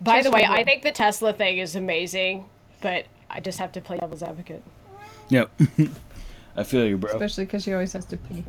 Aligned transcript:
By 0.00 0.16
Just 0.16 0.24
the 0.24 0.30
way, 0.30 0.44
I 0.44 0.62
think 0.62 0.82
the 0.82 0.92
Tesla 0.92 1.32
thing 1.32 1.58
is 1.58 1.74
amazing, 1.74 2.44
but 2.82 3.06
I 3.30 3.40
just 3.40 3.58
have 3.58 3.72
to 3.72 3.80
play 3.80 3.96
devil's 3.96 4.22
advocate. 4.22 4.62
Yep. 5.30 5.50
I 6.56 6.64
feel 6.64 6.86
you, 6.86 6.98
bro. 6.98 7.12
Especially 7.12 7.46
because 7.46 7.64
she 7.64 7.72
always 7.72 7.92
has 7.94 8.04
to 8.06 8.16
pee. 8.18 8.44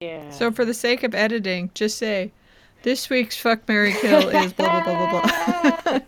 Yeah. 0.00 0.30
So 0.30 0.52
for 0.52 0.64
the 0.64 0.74
sake 0.74 1.02
of 1.02 1.12
editing, 1.12 1.72
just 1.74 1.98
say, 1.98 2.30
this 2.84 3.10
week's 3.10 3.36
fuck 3.36 3.68
Mary 3.68 3.92
Kill 4.00 4.28
is 4.28 4.52
blah 4.52 4.84
blah 4.84 5.10
blah 5.10 5.20
blah 5.22 5.80
blah. 5.82 5.98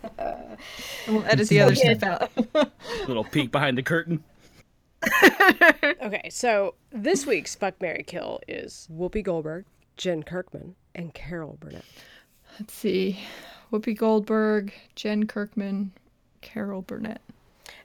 and 1.11 1.21
we'll 1.23 1.31
edit 1.31 1.49
the 1.49 1.61
other 1.61 1.75
stuff 1.75 2.03
out. 2.03 2.71
Little 3.07 3.23
peek 3.23 3.51
behind 3.51 3.77
the 3.77 3.83
curtain. 3.83 4.23
Okay, 6.03 6.29
so 6.29 6.73
this 6.91 7.25
week's 7.27 7.53
Fuck 7.55 7.79
Mary 7.79 8.03
Kill 8.05 8.39
is 8.47 8.87
Whoopi 8.91 9.23
Goldberg, 9.23 9.65
Jen 9.97 10.23
Kirkman, 10.23 10.75
and 10.95 11.13
Carol 11.13 11.57
Burnett. 11.59 11.85
Let's 12.59 12.73
see. 12.73 13.19
Whoopi 13.71 13.95
Goldberg, 13.95 14.73
Jen 14.95 15.27
Kirkman, 15.27 15.91
Carol 16.41 16.81
Burnett. 16.81 17.21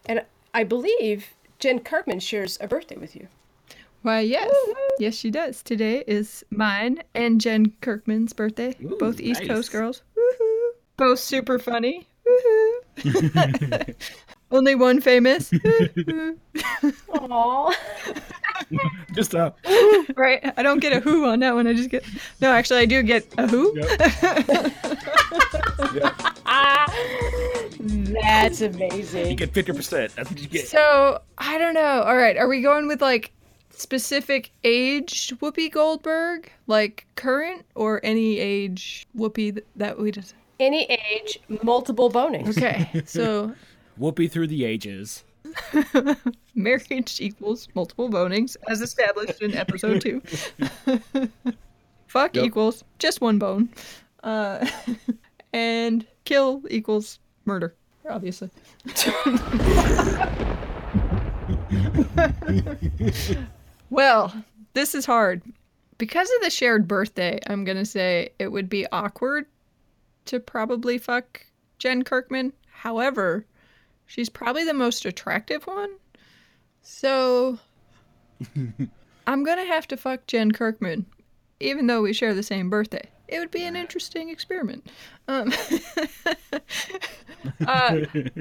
And 0.07 0.25
I 0.55 0.65
believe 0.65 1.27
Jen 1.59 1.81
Kirkman 1.81 2.21
shares 2.21 2.57
a 2.61 2.67
birthday 2.67 2.97
with 2.97 3.15
you. 3.15 3.29
Why, 4.03 4.21
yes. 4.21 4.53
Yes, 4.99 5.15
she 5.15 5.31
does. 5.31 5.63
Today 5.63 6.03
is 6.07 6.43
mine 6.51 7.03
and 7.15 7.41
Jen 7.41 7.73
Kirkman's 7.83 8.33
birthday. 8.33 8.75
Ooh, 8.83 8.97
Both 8.99 9.21
East 9.21 9.41
nice. 9.41 9.49
Coast 9.49 9.73
girls. 9.73 10.03
Woohoo. 10.17 10.71
Both 10.97 11.19
super 11.19 11.59
funny. 11.59 12.09
Woohoo. 12.27 12.76
Only 14.51 14.75
one 14.77 15.01
famous. 15.01 15.51
Aww. 17.11 17.75
Just 19.15 19.35
a 19.35 19.53
right? 20.17 20.53
I 20.57 20.63
don't 20.63 20.79
get 20.79 20.93
a 20.93 21.01
who 21.01 21.27
on 21.27 21.41
that 21.41 21.55
one. 21.55 21.67
I 21.67 21.75
just 21.75 21.91
get. 21.91 22.05
No, 22.41 22.51
actually, 22.53 22.81
I 22.81 22.87
do 22.87 23.03
get 23.03 23.27
a 23.39 23.47
who. 23.47 23.75
That's 28.13 28.61
amazing. 28.61 29.31
you 29.31 29.37
get 29.37 29.53
fifty 29.53 29.73
percent. 29.73 30.15
That's 30.17 30.31
what 30.31 30.41
you 30.41 30.49
get. 30.49 30.69
So, 30.69 31.21
I 31.39 31.59
don't 31.59 31.75
know. 31.75 32.03
All 32.03 32.17
right. 32.17 32.37
Are 32.37 32.49
we 32.49 32.63
going 32.63 32.89
with 32.89 33.03
like 33.03 33.33
specific 33.71 34.53
age 34.65 35.33
Whoopi 35.41 35.71
Goldberg? 35.71 36.51
Like 36.67 37.07
current 37.17 37.65
or 37.75 38.01
any 38.05 38.39
age 38.39 39.07
Whoopi 39.17 39.61
that 39.77 39.99
we 39.99 40.11
just. 40.11 40.35
Any 40.59 40.85
age, 40.85 41.39
multiple 41.63 42.09
bonings. 42.09 42.57
Okay. 42.57 43.03
So, 43.07 43.55
Whoopi 44.01 44.31
through 44.31 44.47
the 44.49 44.65
ages. 44.65 45.25
marriage 46.55 47.21
equals 47.21 47.69
multiple 47.75 48.09
bonings, 48.09 48.57
as 48.69 48.81
established 48.81 49.41
in 49.43 49.55
episode 49.55 50.01
two. 50.01 50.21
Fuck 52.07 52.37
Yep. 52.37 52.45
equals 52.45 52.85
just 52.99 53.21
one 53.21 53.39
bone. 53.39 53.69
Uh, 54.25 54.67
and 55.53 56.07
kill 56.25 56.63
equals 56.71 57.19
murder, 57.45 57.75
obviously. 58.09 58.51
well, 63.91 64.33
this 64.75 64.95
is 64.95 65.07
hard. 65.07 65.43
Because 65.99 66.29
of 66.37 66.43
the 66.43 66.51
shared 66.51 66.87
birthday, 66.87 67.39
I'm 67.47 67.65
going 67.65 67.79
to 67.79 67.87
say 67.87 68.31
it 68.39 68.49
would 68.49 68.69
be 68.69 68.87
awkward 68.93 69.47
to 70.27 70.41
probably 70.41 70.99
fuck 70.99 71.47
Jen 71.79 72.03
Kirkman. 72.03 72.53
However, 72.69 73.47
she's 74.07 74.29
probably 74.29 74.65
the 74.65 74.75
most 74.75 75.05
attractive 75.05 75.67
one. 75.67 75.91
So 76.83 77.59
I'm 79.27 79.45
going 79.45 79.59
to 79.59 79.65
have 79.65 79.89
to 79.89 79.97
fuck 79.97 80.27
Jen 80.27 80.53
Kirkman, 80.53 81.07
even 81.61 81.87
though 81.87 82.03
we 82.03 82.13
share 82.13 82.35
the 82.35 82.43
same 82.43 82.71
birthday. 82.71 83.09
It 83.29 83.41
would 83.41 83.51
be 83.51 83.65
an 83.65 83.75
interesting 83.75 84.29
experiment. 84.29 84.87
Um, 85.27 85.53
uh, 87.67 88.01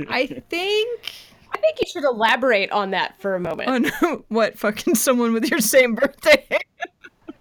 I 0.09 0.43
think. 0.49 1.13
I 1.51 1.57
think 1.57 1.79
you 1.79 1.87
should 1.87 2.03
elaborate 2.03 2.69
on 2.71 2.91
that 2.91 3.19
for 3.19 3.33
a 3.35 3.39
moment. 3.39 3.69
Oh 3.69 3.77
no! 4.01 4.25
What 4.27 4.59
fucking 4.59 4.95
someone 4.95 5.31
with 5.33 5.49
your 5.49 5.61
same 5.61 5.95
birthday? 5.95 6.45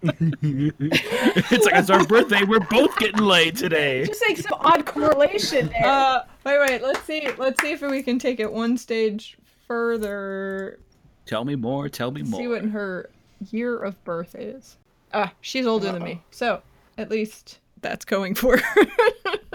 It's 0.05 1.65
like 1.67 1.75
it's 1.75 1.91
our 1.91 2.05
birthday. 2.05 2.45
We're 2.45 2.61
both 2.61 2.97
getting 2.99 3.25
laid 3.25 3.57
today. 3.57 4.05
Just 4.07 4.23
like 4.29 4.37
some 4.39 4.59
odd 4.61 4.87
correlation 4.87 5.69
there. 5.69 5.87
Uh, 5.87 6.25
wait, 6.45 6.59
wait. 6.61 6.83
Let's 6.83 7.03
see. 7.03 7.29
Let's 7.39 7.61
see 7.63 7.73
if 7.73 7.83
we 7.83 8.03
can 8.03 8.19
take 8.19 8.41
it 8.41 8.53
one 8.53 8.77
stage 8.77 9.37
further. 9.67 10.79
Tell 11.27 11.45
me 11.45 11.57
more. 11.57 11.89
Tell 11.89 12.11
me 12.11 12.23
more. 12.23 12.41
See 12.41 12.49
what 12.49 12.65
her 12.67 13.11
year 13.51 13.79
of 13.79 14.03
birth 14.05 14.35
is. 14.35 14.77
Ah, 15.13 15.33
she's 15.41 15.67
older 15.67 15.93
than 15.93 16.03
me, 16.03 16.23
so 16.31 16.61
at 16.99 17.11
least 17.11 17.61
that's 17.81 18.05
going 18.05 18.35
for 18.35 18.59
her. 18.59 18.87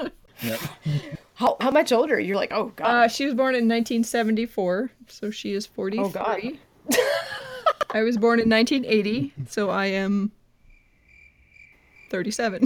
Yep. 0.41 0.59
how, 1.33 1.57
how 1.59 1.69
much 1.69 1.91
older? 1.91 2.17
You're 2.17 2.37
like, 2.37 2.53
oh 2.53 2.71
god. 2.77 2.85
uh, 2.85 3.07
she 3.09 3.25
was 3.25 3.33
born 3.33 3.55
in 3.55 3.67
1974, 3.67 4.89
so 5.07 5.29
she 5.31 5.51
is 5.51 5.65
43. 5.65 6.05
Oh, 6.05 6.09
God. 6.09 6.57
I 7.91 8.03
was 8.03 8.17
born 8.17 8.39
in 8.39 8.49
1980, 8.49 9.33
so 9.49 9.69
I 9.69 9.87
am 9.87 10.31
37. 12.09 12.63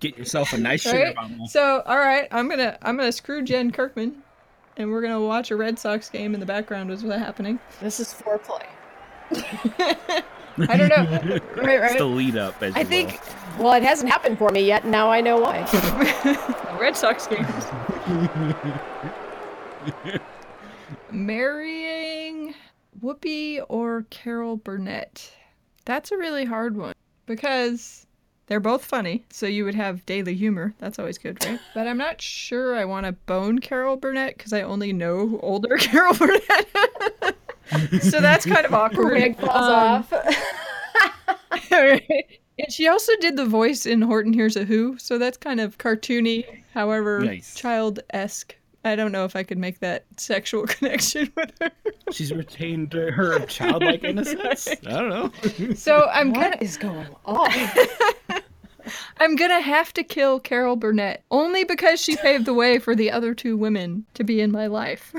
Get 0.00 0.16
yourself 0.16 0.52
a 0.52 0.58
nice 0.58 0.82
sugar 0.82 0.96
right? 1.06 1.14
bomb. 1.16 1.46
So, 1.48 1.82
all 1.84 1.98
right, 1.98 2.28
I'm 2.30 2.48
gonna 2.48 2.78
I'm 2.82 2.96
gonna 2.96 3.10
screw 3.10 3.42
Jen 3.42 3.72
Kirkman, 3.72 4.22
and 4.76 4.90
we're 4.90 5.02
gonna 5.02 5.20
watch 5.20 5.50
a 5.50 5.56
Red 5.56 5.76
Sox 5.78 6.08
game 6.08 6.34
in 6.34 6.40
the 6.40 6.46
background. 6.46 6.90
Is 6.92 7.02
what's 7.02 7.18
happening? 7.18 7.58
this 7.80 7.98
is 7.98 8.14
foreplay. 8.14 8.64
I 10.70 10.76
don't 10.76 10.88
know. 10.88 11.38
right, 11.56 11.82
It's 11.82 11.94
the 11.94 12.04
right. 12.04 12.14
lead 12.14 12.36
up. 12.36 12.62
As 12.62 12.74
I 12.76 12.80
you 12.80 12.84
will. 12.84 12.90
think, 12.90 13.20
well, 13.58 13.72
it 13.74 13.82
hasn't 13.82 14.10
happened 14.10 14.38
for 14.38 14.50
me 14.50 14.64
yet. 14.64 14.84
Now 14.84 15.10
I 15.10 15.20
know 15.20 15.38
why. 15.40 15.58
Red 16.80 16.96
Sox 16.96 17.26
games. 17.26 17.48
Marrying 21.10 22.54
Whoopi 23.02 23.60
or 23.68 24.06
Carol 24.10 24.56
Burnett? 24.56 25.32
That's 25.88 26.12
a 26.12 26.18
really 26.18 26.44
hard 26.44 26.76
one 26.76 26.92
because 27.24 28.06
they're 28.46 28.60
both 28.60 28.84
funny. 28.84 29.24
So 29.30 29.46
you 29.46 29.64
would 29.64 29.74
have 29.74 30.04
daily 30.04 30.34
humor. 30.34 30.74
That's 30.78 30.98
always 30.98 31.16
good, 31.16 31.42
right? 31.46 31.58
But 31.74 31.86
I'm 31.88 31.96
not 31.96 32.20
sure 32.20 32.76
I 32.76 32.84
want 32.84 33.06
to 33.06 33.12
bone 33.12 33.58
Carol 33.58 33.96
Burnett 33.96 34.36
because 34.36 34.52
I 34.52 34.60
only 34.62 34.92
know 34.92 35.40
older 35.42 35.76
Carol 35.78 36.12
Burnett. 36.14 36.68
so 38.02 38.20
that's 38.20 38.44
kind 38.44 38.66
of 38.66 38.74
awkward. 38.74 39.14
Wig 39.14 39.38
falls 39.38 39.56
Um, 39.56 39.72
off. 40.12 40.12
Right. 41.70 42.40
And 42.58 42.72
she 42.72 42.88
also 42.88 43.12
did 43.20 43.36
the 43.36 43.46
voice 43.46 43.86
in 43.86 44.02
Horton 44.02 44.32
Hears 44.32 44.56
a 44.56 44.64
Who, 44.64 44.98
so 44.98 45.16
that's 45.18 45.36
kind 45.36 45.60
of 45.60 45.78
cartoony, 45.78 46.44
however, 46.74 47.20
Nice. 47.20 47.54
child 47.54 48.00
esque. 48.10 48.54
I 48.84 48.96
don't 48.96 49.12
know 49.12 49.24
if 49.24 49.34
I 49.36 49.42
could 49.42 49.58
make 49.58 49.80
that 49.80 50.04
sexual 50.16 50.66
connection 50.66 51.32
with 51.36 51.52
her. 51.60 51.70
she's 52.12 52.32
retained 52.32 52.92
her 52.92 53.38
childlike 53.46 54.04
innocence. 54.04 54.68
I 54.68 54.90
don't 54.90 55.08
know. 55.08 55.74
So 55.74 56.08
I'm 56.12 56.32
kind 56.32 56.54
of 56.54 56.60
what 56.60 56.62
is 56.62 56.76
going 56.76 57.08
on? 57.24 57.50
I'm 59.18 59.36
gonna 59.36 59.60
have 59.60 59.92
to 59.94 60.02
kill 60.02 60.40
Carol 60.40 60.76
Burnett 60.76 61.22
only 61.30 61.64
because 61.64 62.00
she 62.00 62.16
paved 62.16 62.44
the 62.46 62.54
way 62.54 62.78
for 62.78 62.94
the 62.94 63.10
other 63.10 63.34
two 63.34 63.56
women 63.56 64.04
to 64.14 64.24
be 64.24 64.40
in 64.40 64.50
my 64.50 64.66
life. 64.66 65.14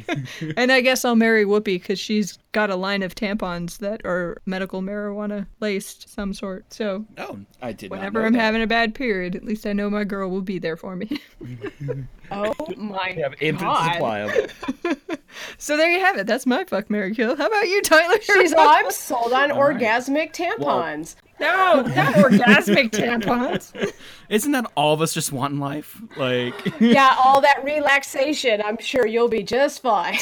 and 0.56 0.70
I 0.72 0.80
guess 0.80 1.04
I'll 1.04 1.16
marry 1.16 1.44
Whoopi 1.44 1.64
because 1.64 1.98
she's 1.98 2.38
got 2.52 2.70
a 2.70 2.76
line 2.76 3.02
of 3.02 3.14
tampons 3.14 3.78
that 3.78 4.00
are 4.04 4.38
medical 4.46 4.82
marijuana 4.82 5.46
laced 5.60 6.08
some 6.08 6.34
sort. 6.34 6.64
So 6.72 7.04
No, 7.16 7.38
I 7.62 7.72
did 7.72 7.90
whenever 7.90 8.18
not. 8.18 8.20
know 8.22 8.26
I'm 8.26 8.32
that. 8.34 8.40
having 8.40 8.62
a 8.62 8.66
bad 8.66 8.94
period, 8.94 9.36
at 9.36 9.44
least 9.44 9.66
I 9.66 9.72
know 9.72 9.88
my 9.90 10.04
girl 10.04 10.30
will 10.30 10.42
be 10.42 10.58
there 10.58 10.76
for 10.76 10.96
me. 10.96 11.20
Oh 12.32 12.54
my 12.76 13.12
We 13.16 13.22
have 13.22 13.34
infinite 13.40 13.68
God. 13.68 13.92
supply 13.92 14.18
of 14.20 14.30
it. 14.30 15.20
so 15.58 15.76
there 15.76 15.90
you 15.90 15.98
have 15.98 16.16
it. 16.16 16.28
That's 16.28 16.46
my 16.46 16.62
fuck 16.62 16.88
Mary 16.88 17.12
kill. 17.12 17.34
How 17.36 17.46
about 17.48 17.66
you, 17.66 17.82
Tyler? 17.82 18.20
She's 18.22 18.54
I'm 18.56 18.88
sold 18.92 19.32
on 19.32 19.50
All 19.50 19.60
right. 19.60 19.76
orgasmic 19.76 20.32
tampons. 20.32 21.16
No, 21.40 21.82
not 21.82 22.14
orgasmic 22.14 22.90
tampons. 22.90 23.92
Isn't 24.28 24.52
that 24.52 24.70
all 24.76 24.94
of 24.94 25.00
us 25.00 25.14
just 25.14 25.32
want 25.32 25.54
in 25.54 25.60
life? 25.60 26.00
Like, 26.16 26.80
yeah, 26.80 27.16
all 27.24 27.40
that 27.40 27.64
relaxation. 27.64 28.62
I'm 28.64 28.78
sure 28.78 29.06
you'll 29.06 29.28
be 29.28 29.42
just 29.42 29.82
fine. 29.82 30.18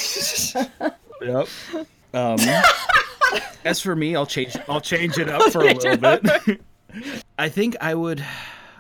yep. 1.21 1.49
Um, 2.15 2.39
as 3.65 3.81
for 3.81 3.95
me, 3.95 4.17
I'll 4.17 4.27
change. 4.27 4.57
I'll 4.69 4.81
change 4.81 5.19
it 5.19 5.29
up 5.29 5.53
for 5.53 5.63
a 5.63 5.75
little 5.75 5.97
bit. 5.97 6.61
I 7.39 7.49
think 7.49 7.77
I 7.81 7.95
would, 7.95 8.25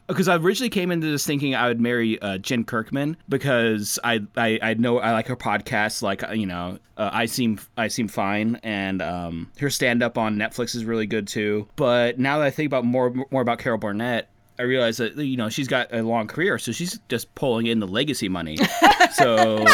because 0.08 0.26
I 0.26 0.36
originally 0.36 0.70
came 0.70 0.90
into 0.90 1.06
this 1.06 1.26
thinking 1.26 1.54
I 1.54 1.68
would 1.68 1.80
marry 1.80 2.20
uh, 2.20 2.38
Jen 2.38 2.64
Kirkman 2.64 3.16
because 3.28 3.98
I, 4.02 4.20
I 4.36 4.58
I 4.62 4.74
know 4.74 4.98
I 4.98 5.12
like 5.12 5.28
her 5.28 5.36
podcast. 5.36 6.02
Like 6.02 6.24
you 6.34 6.46
know, 6.46 6.78
uh, 6.96 7.10
I 7.12 7.26
seem 7.26 7.60
I 7.76 7.88
seem 7.88 8.08
fine, 8.08 8.58
and 8.62 9.02
um, 9.02 9.50
her 9.60 9.70
stand 9.70 10.02
up 10.02 10.18
on 10.18 10.36
Netflix 10.36 10.74
is 10.74 10.84
really 10.84 11.06
good 11.06 11.28
too. 11.28 11.68
But 11.76 12.18
now 12.18 12.38
that 12.38 12.46
I 12.46 12.50
think 12.50 12.66
about 12.66 12.84
more 12.84 13.12
more 13.30 13.42
about 13.42 13.58
Carol 13.58 13.78
Burnett. 13.78 14.30
I 14.60 14.64
realized 14.64 14.98
that 14.98 15.16
you 15.16 15.36
know 15.36 15.48
she's 15.48 15.68
got 15.68 15.94
a 15.94 16.02
long 16.02 16.26
career, 16.26 16.58
so 16.58 16.72
she's 16.72 16.98
just 17.08 17.32
pulling 17.36 17.66
in 17.66 17.78
the 17.78 17.86
legacy 17.86 18.28
money. 18.28 18.58
so 19.12 19.64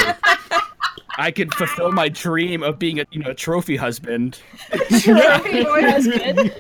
I 1.17 1.31
could 1.31 1.55
fulfill 1.55 1.93
my 1.93 2.09
dream 2.09 2.63
of 2.63 2.79
being 2.79 3.01
a 3.01 3.07
you 3.11 3.23
know 3.23 3.31
a 3.31 3.35
trophy 3.35 3.77
husband 3.77 4.39
Trophy 4.71 5.65
boy 5.65 5.83
husband. 5.83 6.53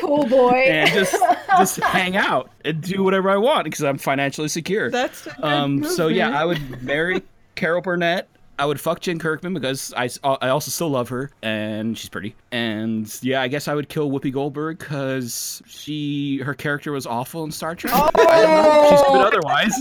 Pool 0.00 0.26
boy. 0.26 0.64
and 0.66 0.90
just 0.90 1.14
just 1.58 1.76
hang 1.82 2.16
out 2.16 2.50
and 2.64 2.80
do 2.80 3.02
whatever 3.02 3.30
I 3.30 3.36
want 3.36 3.64
because 3.64 3.82
I'm 3.82 3.98
financially 3.98 4.48
secure. 4.48 4.90
That's 4.90 5.26
a 5.26 5.30
good 5.30 5.44
um. 5.44 5.76
move, 5.80 5.90
So 5.92 6.08
yeah. 6.08 6.38
I 6.38 6.44
would 6.44 6.82
marry 6.82 7.22
Carol 7.54 7.80
Burnett. 7.82 8.28
I 8.58 8.66
would 8.66 8.78
fuck 8.78 9.00
Jen 9.00 9.18
Kirkman 9.18 9.54
because 9.54 9.94
I, 9.96 10.10
I 10.22 10.50
also 10.50 10.70
still 10.70 10.90
love 10.90 11.08
her 11.08 11.30
and 11.42 11.96
she's 11.96 12.10
pretty. 12.10 12.34
And 12.52 13.10
yeah, 13.22 13.40
I 13.40 13.48
guess 13.48 13.68
I 13.68 13.74
would 13.74 13.88
kill 13.88 14.10
Whoopi 14.10 14.30
Goldberg 14.30 14.78
because 14.78 15.62
she 15.66 16.40
her 16.44 16.52
character 16.52 16.92
was 16.92 17.06
awful 17.06 17.42
in 17.44 17.52
Star 17.52 17.74
Trek. 17.74 17.94
I 17.94 18.10
don't 18.12 18.50
know. 18.54 18.90
She's 18.90 19.00
good 19.00 19.26
otherwise. 19.34 19.72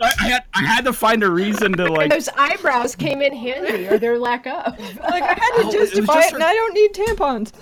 I, 0.00 0.12
I 0.20 0.28
had 0.28 0.44
I 0.54 0.62
had 0.64 0.84
to 0.84 0.92
find 0.92 1.24
a 1.24 1.28
reason 1.30 1.72
to 1.72 1.92
like. 1.92 2.12
Those 2.12 2.28
eyebrows 2.36 2.94
came 2.94 3.20
in 3.20 3.34
handy, 3.34 3.88
or 3.88 3.98
their 3.98 4.16
lack 4.16 4.46
of. 4.46 4.78
like 5.00 5.24
I 5.24 5.34
had 5.34 5.36
to 5.36 5.52
Oh, 5.56 5.60
it 5.62 5.80
was 5.80 5.90
justify 5.90 6.14
just 6.14 6.28
it, 6.28 6.30
her- 6.30 6.36
and 6.36 6.44
I 6.44 6.54
don't 6.54 6.74
need 6.74 6.92
tampons. 6.94 7.52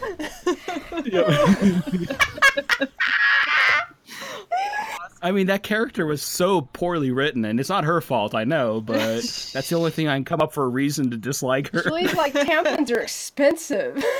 I 5.27 5.33
mean, 5.33 5.49
that 5.49 5.65
character 5.65 6.07
was 6.07 6.23
so 6.23 6.61
poorly 6.73 7.11
written, 7.11 7.45
and 7.45 7.59
it's 7.59 7.69
not 7.69 7.83
her 7.83 8.01
fault, 8.01 8.33
I 8.33 8.45
know, 8.45 8.81
but 8.81 8.97
that's 9.53 9.69
the 9.69 9.75
only 9.75 9.91
thing 9.91 10.07
I 10.07 10.15
can 10.15 10.25
come 10.25 10.41
up 10.41 10.53
for 10.53 10.63
a 10.65 10.69
reason 10.69 11.11
to 11.11 11.17
dislike 11.17 11.71
her. 11.73 11.83
Julie's 11.83 12.15
like 12.15 12.33
tampons 12.35 12.91
are 12.91 13.01
expensive. 13.01 14.03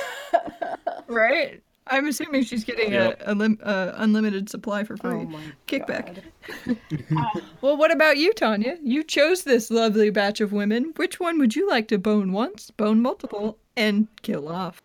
Right? 1.07 1.63
I'm 1.87 2.05
assuming 2.07 2.43
she's 2.43 2.65
getting 2.65 2.91
Yep. 2.91 3.21
a, 3.25 3.31
a 3.31 3.33
lim- 3.33 3.59
uh, 3.63 3.93
unlimited 3.95 4.49
supply 4.49 4.83
for 4.83 4.97
free. 4.97 5.11
Oh 5.21 5.23
my 5.23 5.39
Kickback. 5.67 6.17
well, 7.61 7.77
what 7.77 7.91
about 7.91 8.17
you, 8.17 8.33
Tanya? 8.33 8.77
You 8.83 9.05
chose 9.05 9.43
this 9.45 9.71
lovely 9.71 10.09
batch 10.09 10.41
of 10.41 10.51
women. 10.51 10.91
Which 10.97 11.21
one 11.21 11.39
would 11.39 11.55
you 11.55 11.69
like 11.69 11.87
to 11.87 11.97
bone 11.97 12.33
once, 12.33 12.71
bone 12.71 13.01
multiple, 13.01 13.57
and 13.77 14.09
kill 14.21 14.49
off? 14.49 14.81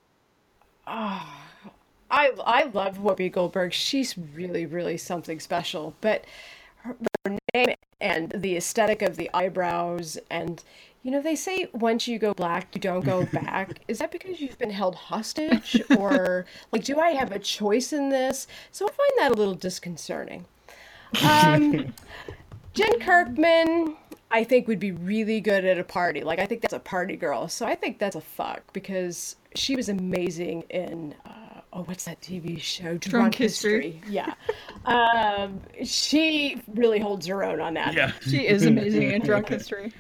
I 2.12 2.32
I 2.44 2.64
love 2.64 2.99
Whoopi 2.99 3.32
Goldberg. 3.32 3.73
She's 3.73 4.17
really 4.17 4.67
really 4.67 4.99
something 4.99 5.41
special. 5.41 5.94
But 6.00 6.25
her, 6.82 6.97
her 7.25 7.38
name 7.55 7.75
and 8.00 8.31
the 8.32 8.56
aesthetic 8.56 9.03
of 9.03 9.17
the 9.17 9.31
eyebrows 9.32 10.19
and 10.31 10.62
you 11.03 11.11
know 11.11 11.23
they 11.23 11.37
say 11.37 11.69
once 11.73 12.06
you 12.06 12.19
go 12.19 12.35
black 12.35 12.69
you 12.75 12.81
don't 12.81 13.05
go 13.05 13.25
back. 13.32 13.81
Is 13.88 13.99
that 13.99 14.12
because 14.12 14.41
you've 14.41 14.59
been 14.59 14.70
held 14.70 14.94
hostage 14.94 15.82
or 15.97 16.44
like 16.70 16.85
do 16.85 17.00
I 17.00 17.11
have 17.12 17.32
a 17.32 17.38
choice 17.38 17.93
in 17.93 18.11
this? 18.11 18.47
So 18.70 18.87
I 18.87 18.91
find 18.91 19.11
that 19.19 19.32
a 19.32 19.35
little 19.35 19.55
disconcerting. 19.55 20.44
Um, 21.25 21.93
Jen 22.75 23.00
Kirkman, 23.00 23.97
I 24.31 24.44
think 24.44 24.67
would 24.67 24.81
be 24.81 24.93
really 24.93 25.41
good 25.41 25.65
at 25.65 25.79
a 25.79 25.85
party. 25.85 26.23
Like 26.23 26.38
I 26.38 26.47
think 26.47 26.61
that's 26.61 26.75
a 26.75 26.79
party 26.79 27.17
girl. 27.17 27.49
So 27.49 27.67
I 27.67 27.75
think 27.75 27.99
that's 27.99 28.17
a 28.17 28.20
fuck 28.20 28.73
because 28.73 29.37
she 29.55 29.76
was 29.76 29.88
amazing 29.88 30.62
in 30.70 31.15
uh, 31.26 31.52
oh 31.73 31.83
what's 31.85 32.05
that 32.05 32.21
TV 32.21 32.61
show? 32.61 32.97
Drunk, 32.99 33.35
History. 33.35 34.01
Yeah, 34.09 34.35
um, 34.85 35.61
she 35.85 36.61
really 36.75 36.99
holds 36.99 37.27
her 37.27 37.45
own 37.45 37.61
on 37.61 37.75
that. 37.75 37.95
Yeah. 37.95 38.13
She 38.23 38.47
is 38.47 38.67
amazing 38.67 39.13
in 39.13 39.23
drunk 39.23 39.49
history. 39.57 39.93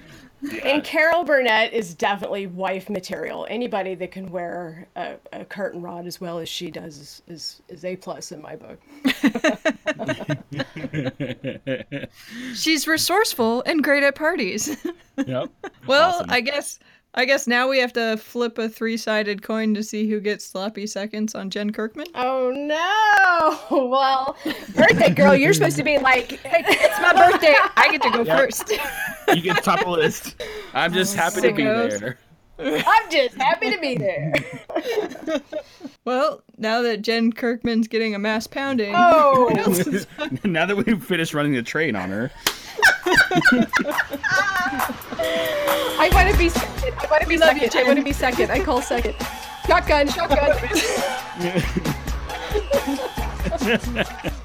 And 0.64 0.82
Carol 0.82 1.22
Burnett 1.22 1.72
is 1.72 1.94
definitely 1.94 2.48
wife 2.48 2.90
material. 2.90 3.46
Anybody 3.48 3.94
that 3.94 4.10
can 4.10 4.28
wear 4.28 4.88
a, 4.96 5.14
a 5.32 5.44
curtain 5.44 5.80
rod 5.82 6.04
as 6.04 6.20
well 6.20 6.40
as 6.40 6.48
she 6.48 6.68
does 6.70 6.98
is 6.98 7.22
is, 7.28 7.62
is 7.68 7.84
a 7.84 7.94
plus 7.94 8.32
in 8.32 8.42
my 8.42 8.56
book. 8.56 8.80
She's 12.54 12.88
resourceful 12.88 13.62
and 13.66 13.84
great 13.84 14.02
at 14.02 14.16
parties. 14.16 14.84
Yep. 15.24 15.50
well, 15.86 16.16
Awesome. 16.16 16.30
I 16.30 16.40
guess 16.40 16.80
I 17.14 17.26
guess 17.26 17.46
now 17.46 17.68
we 17.68 17.78
have 17.78 17.92
to 17.92 18.16
flip 18.16 18.56
a 18.56 18.68
three-sided 18.70 19.42
coin 19.42 19.74
to 19.74 19.82
see 19.82 20.08
who 20.08 20.18
gets 20.18 20.46
sloppy 20.46 20.86
seconds 20.86 21.34
on 21.34 21.50
Jen 21.50 21.70
Kirkman. 21.70 22.06
Oh 22.14 22.50
no! 22.54 23.58
Well, 23.92 24.36
birthday 24.74 25.10
girl, 25.10 25.34
you're 25.34 25.52
supposed 25.52 25.76
to 25.76 25.82
be 25.82 25.98
like, 25.98 26.32
hey, 26.40 26.64
it's 26.66 27.00
my 27.00 27.12
birthday. 27.12 27.54
I 27.76 27.88
get 27.90 28.02
to 28.02 28.10
go 28.10 28.22
Yep. 28.22 28.38
first. 28.38 28.72
You 29.34 29.42
get 29.42 29.62
top 29.62 29.80
of 29.80 29.84
the 29.86 29.90
list. 29.92 30.42
I'm 30.74 30.92
just 30.92 31.14
oh, 31.16 31.20
happy 31.20 31.40
to 31.42 31.52
be 31.52 31.62
sickos. 31.62 32.00
there. 32.00 32.18
I'm 32.86 33.10
just 33.10 33.34
happy 33.34 33.70
to 33.72 33.78
be 33.80 33.96
there. 33.96 34.32
well, 36.04 36.42
now 36.58 36.82
that 36.82 37.02
Jen 37.02 37.32
Kirkman's 37.32 37.88
getting 37.88 38.14
a 38.14 38.18
mass 38.18 38.46
pounding, 38.46 38.94
Oh, 38.96 39.48
now 40.44 40.66
that 40.66 40.76
we've 40.76 41.02
finished 41.02 41.34
running 41.34 41.52
the 41.52 41.62
train 41.62 41.96
on 41.96 42.08
her, 42.10 42.30
I 45.98 46.10
want 46.12 46.30
to 46.30 46.38
be 46.38 46.48
second. 46.48 46.94
I 46.98 47.06
want 47.10 47.22
to 47.22 47.28
be 47.28 47.38
love 47.38 47.56
you, 47.56 47.70
second. 47.70 47.80
I 47.80 47.84
want 47.84 47.98
to 47.98 48.04
be 48.04 48.12
second. 48.12 48.50
I 48.50 48.64
call 48.64 48.82
second. 48.82 49.14
Shotgun, 49.66 50.08
shotgun. 50.08 50.58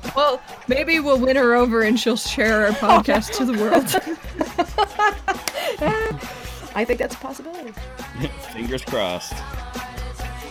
well, 0.15 0.41
maybe 0.67 0.99
we'll 0.99 1.19
win 1.19 1.35
her 1.35 1.55
over 1.55 1.81
and 1.81 1.99
she'll 1.99 2.15
share 2.15 2.67
our 2.67 2.73
podcast 2.73 3.35
to 3.37 3.45
the 3.45 3.53
world. 3.53 3.87
I 6.75 6.85
think 6.85 6.99
that's 6.99 7.15
a 7.15 7.17
possibility. 7.17 7.73
fingers 8.53 8.83
crossed. 8.83 9.33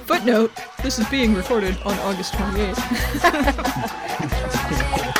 Footnote: 0.06 0.50
This 0.82 0.98
is 0.98 1.08
being 1.08 1.34
recorded 1.34 1.78
on 1.84 1.96
August 2.00 2.34
28th. 2.34 5.12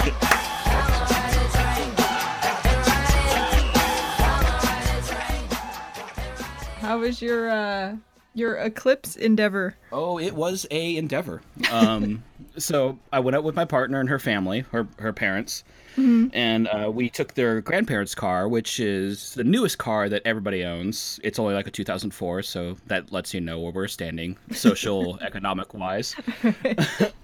How 6.87 6.99
was 6.99 7.21
your 7.21 7.51
uh 7.51 7.97
your 8.35 8.55
eclipse 8.55 9.17
endeavor? 9.17 9.77
Oh, 9.91 10.21
it 10.21 10.35
was 10.35 10.67
a 10.71 10.97
endeavor. 10.97 11.43
Um, 11.73 12.23
so 12.59 12.97
I 13.13 13.19
went 13.19 13.35
out 13.35 13.43
with 13.43 13.57
my 13.57 13.65
partner 13.65 13.99
and 13.99 14.09
her 14.09 14.21
family, 14.21 14.61
her 14.71 14.87
her 14.99 15.13
parents, 15.13 15.65
and 15.97 16.69
uh, 16.69 16.89
we 16.93 17.11
took 17.11 17.35
their 17.35 17.61
grandparents' 17.61 18.15
car, 18.15 18.47
which 18.49 18.79
is 18.79 19.35
the 19.35 19.43
newest 19.43 19.79
car 19.79 20.09
that 20.09 20.23
everybody 20.25 20.63
owns. 20.65 21.19
It's 21.25 21.41
only 21.41 21.55
like 21.55 21.67
a 21.67 21.71
2004, 21.73 22.43
so 22.43 22.77
that 22.87 23.11
lets 23.11 23.35
you 23.35 23.41
know 23.41 23.59
where 23.59 23.73
we're 23.73 23.89
standing, 23.89 24.37
social, 24.53 25.19
economic 25.23 25.75
wise. 25.75 26.15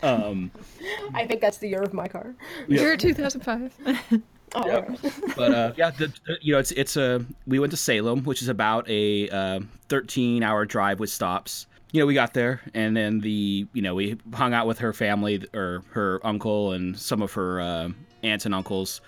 I 0.03 1.27
think 1.29 1.41
that's 1.41 1.59
the 1.59 1.69
year 1.69 1.83
of 1.83 1.93
my 1.93 2.09
car. 2.09 2.35
Year 2.67 2.97
2005. 2.97 4.23
Oh, 4.55 4.67
Yep. 4.67 4.99
but 5.37 5.55
uh, 5.55 5.73
yeah, 5.77 5.91
the, 5.91 6.09
the- 6.27 6.39
you 6.43 6.53
know, 6.53 6.59
it's 6.59 6.73
it's 6.73 6.97
a 6.97 7.25
we 7.47 7.59
went 7.59 7.71
to 7.71 7.77
Salem, 7.77 8.23
which 8.25 8.43
is 8.43 8.49
about 8.49 8.89
a 8.89 9.29
uh, 9.31 9.61
13 9.89 10.43
hour 10.43 10.65
drive 10.65 11.01
with 11.01 11.11
stops. 11.11 11.67
You 11.93 12.01
know, 12.01 12.07
we 12.07 12.15
got 12.15 12.33
there, 12.35 12.61
and 12.75 12.97
then 12.97 13.21
the 13.21 13.67
you 13.73 13.83
know 13.83 13.95
we 13.95 14.17
hung 14.35 14.55
out 14.55 14.67
with 14.67 14.79
her 14.79 14.93
family 14.93 15.45
or 15.55 15.83
her 15.91 16.21
uncle 16.25 16.73
and 16.73 16.99
some 16.99 17.23
of 17.23 17.33
her 17.35 17.61
uh, 17.61 17.89
aunts 18.23 18.47
and 18.47 18.55
uncles 18.55 19.01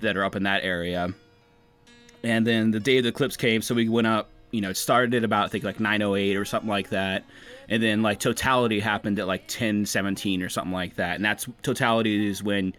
that 0.00 0.16
are 0.16 0.24
up 0.24 0.36
in 0.36 0.42
that 0.44 0.62
area. 0.64 1.12
And 2.22 2.46
then 2.46 2.70
the 2.70 2.80
day 2.80 2.98
of 2.98 3.04
the 3.04 3.10
eclipse 3.10 3.36
came, 3.36 3.62
so 3.62 3.74
we 3.74 3.88
went 3.88 4.06
up. 4.06 4.30
You 4.50 4.60
know, 4.60 4.70
it 4.70 4.76
started 4.76 5.14
at 5.14 5.24
about 5.24 5.46
I 5.46 5.48
think 5.48 5.64
like 5.64 5.78
9:08 5.78 6.36
or 6.38 6.44
something 6.44 6.68
like 6.70 6.90
that, 6.90 7.24
and 7.68 7.82
then 7.82 8.02
like 8.02 8.20
totality 8.20 8.80
happened 8.80 9.18
at 9.18 9.26
like 9.26 9.48
10:17 9.48 10.42
or 10.42 10.48
something 10.48 10.72
like 10.72 10.96
that. 10.96 11.16
And 11.16 11.24
that's 11.24 11.46
totality 11.62 12.26
is 12.28 12.42
when 12.42 12.74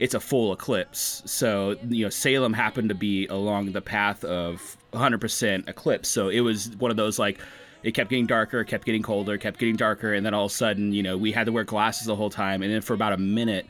it's 0.00 0.14
a 0.14 0.20
full 0.20 0.52
eclipse. 0.52 1.22
So, 1.26 1.76
you 1.88 2.06
know, 2.06 2.10
Salem 2.10 2.54
happened 2.54 2.88
to 2.88 2.94
be 2.94 3.26
along 3.26 3.72
the 3.72 3.82
path 3.82 4.24
of 4.24 4.76
100% 4.94 5.68
eclipse. 5.68 6.08
So 6.08 6.30
it 6.30 6.40
was 6.40 6.74
one 6.78 6.90
of 6.90 6.96
those 6.96 7.18
like, 7.18 7.38
it 7.82 7.92
kept 7.92 8.08
getting 8.08 8.26
darker, 8.26 8.64
kept 8.64 8.86
getting 8.86 9.02
colder, 9.02 9.36
kept 9.36 9.60
getting 9.60 9.76
darker. 9.76 10.14
And 10.14 10.24
then 10.24 10.32
all 10.32 10.46
of 10.46 10.50
a 10.52 10.54
sudden, 10.54 10.92
you 10.94 11.02
know, 11.02 11.18
we 11.18 11.32
had 11.32 11.44
to 11.46 11.52
wear 11.52 11.64
glasses 11.64 12.06
the 12.06 12.16
whole 12.16 12.30
time. 12.30 12.62
And 12.62 12.72
then 12.72 12.80
for 12.80 12.94
about 12.94 13.12
a 13.12 13.18
minute, 13.18 13.66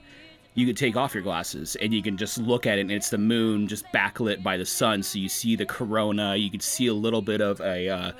you 0.55 0.67
could 0.67 0.77
take 0.77 0.97
off 0.97 1.15
your 1.15 1.23
glasses 1.25 1.77
and 1.77 1.93
you 1.93 2.03
can 2.03 2.17
just 2.17 2.39
look 2.39 2.65
at 2.65 2.79
it 2.79 2.83
and 2.83 2.93
it's 2.93 3.11
the 3.11 3.19
moon 3.19 3.67
just 3.67 3.85
backlit 3.93 4.41
by 4.41 4.57
the 4.57 4.67
sun. 4.67 5.03
So 5.03 5.19
you 5.19 5.29
see 5.29 5.57
the 5.57 5.67
corona, 5.67 6.37
you 6.37 6.49
could 6.49 6.63
see 6.63 6.87
a 6.87 6.95
little 6.95 7.23
bit 7.23 7.41
of 7.41 7.61
a, 7.61 7.89
uh, 7.89 8.13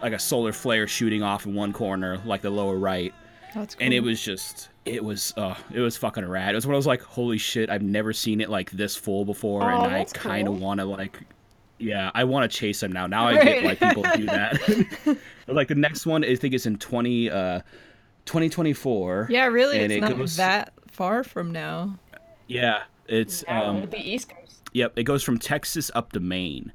like 0.00 0.14
a 0.14 0.18
solar 0.18 0.52
flare 0.52 0.86
shooting 0.86 1.22
off 1.22 1.44
in 1.44 1.54
one 1.54 1.74
corner, 1.74 2.18
like 2.24 2.40
the 2.40 2.50
lower 2.50 2.76
right 2.78 3.12
That's 3.54 3.74
cool. 3.74 3.84
and 3.84 3.92
it 3.92 4.00
was 4.00 4.22
just 4.22 4.69
it 4.84 5.04
was 5.04 5.32
uh 5.36 5.54
it 5.72 5.80
was 5.80 5.96
fucking 5.96 6.26
rad. 6.26 6.52
It 6.52 6.54
was 6.56 6.66
when 6.66 6.74
I 6.74 6.76
was 6.76 6.86
like, 6.86 7.02
holy 7.02 7.38
shit, 7.38 7.68
I've 7.70 7.82
never 7.82 8.12
seen 8.12 8.40
it 8.40 8.48
like 8.50 8.70
this 8.70 8.96
full 8.96 9.24
before, 9.24 9.62
Oh, 9.70 9.82
and 9.84 9.94
I 9.94 10.04
kind 10.04 10.48
of 10.48 10.54
cool. 10.54 10.60
want 10.66 10.80
to 10.80 10.86
like, 10.86 11.20
yeah, 11.78 12.10
I 12.14 12.24
want 12.24 12.50
to 12.50 12.58
chase 12.58 12.82
him 12.82 12.92
now. 12.92 13.06
Now 13.06 13.26
I 13.28 13.42
get 13.42 13.64
like 13.64 13.78
people 13.80 14.02
do 14.16 14.26
that. 14.26 15.18
like 15.48 15.68
the 15.68 15.74
next 15.74 16.06
one, 16.06 16.24
I 16.24 16.34
think 16.34 16.54
it's 16.54 16.66
in 16.66 16.76
twenty 16.78 17.30
uh, 17.30 17.60
twenty 18.24 18.48
twenty 18.48 18.72
four. 18.72 19.26
yeah, 19.30 19.46
really, 19.46 19.80
and 19.82 19.92
it's 19.92 19.98
it 19.98 20.08
not 20.08 20.16
goes- 20.18 20.36
that 20.36 20.72
far 20.90 21.24
from 21.24 21.52
now. 21.52 21.98
Yeah, 22.48 22.82
it's 23.06 23.44
um, 23.48 23.86
the 23.90 23.98
East 24.00 24.28
Coast. 24.30 24.62
yep, 24.72 24.92
it 24.96 25.04
goes 25.04 25.22
from 25.22 25.38
Texas 25.38 25.90
up 25.94 26.12
to 26.12 26.20
Maine. 26.20 26.72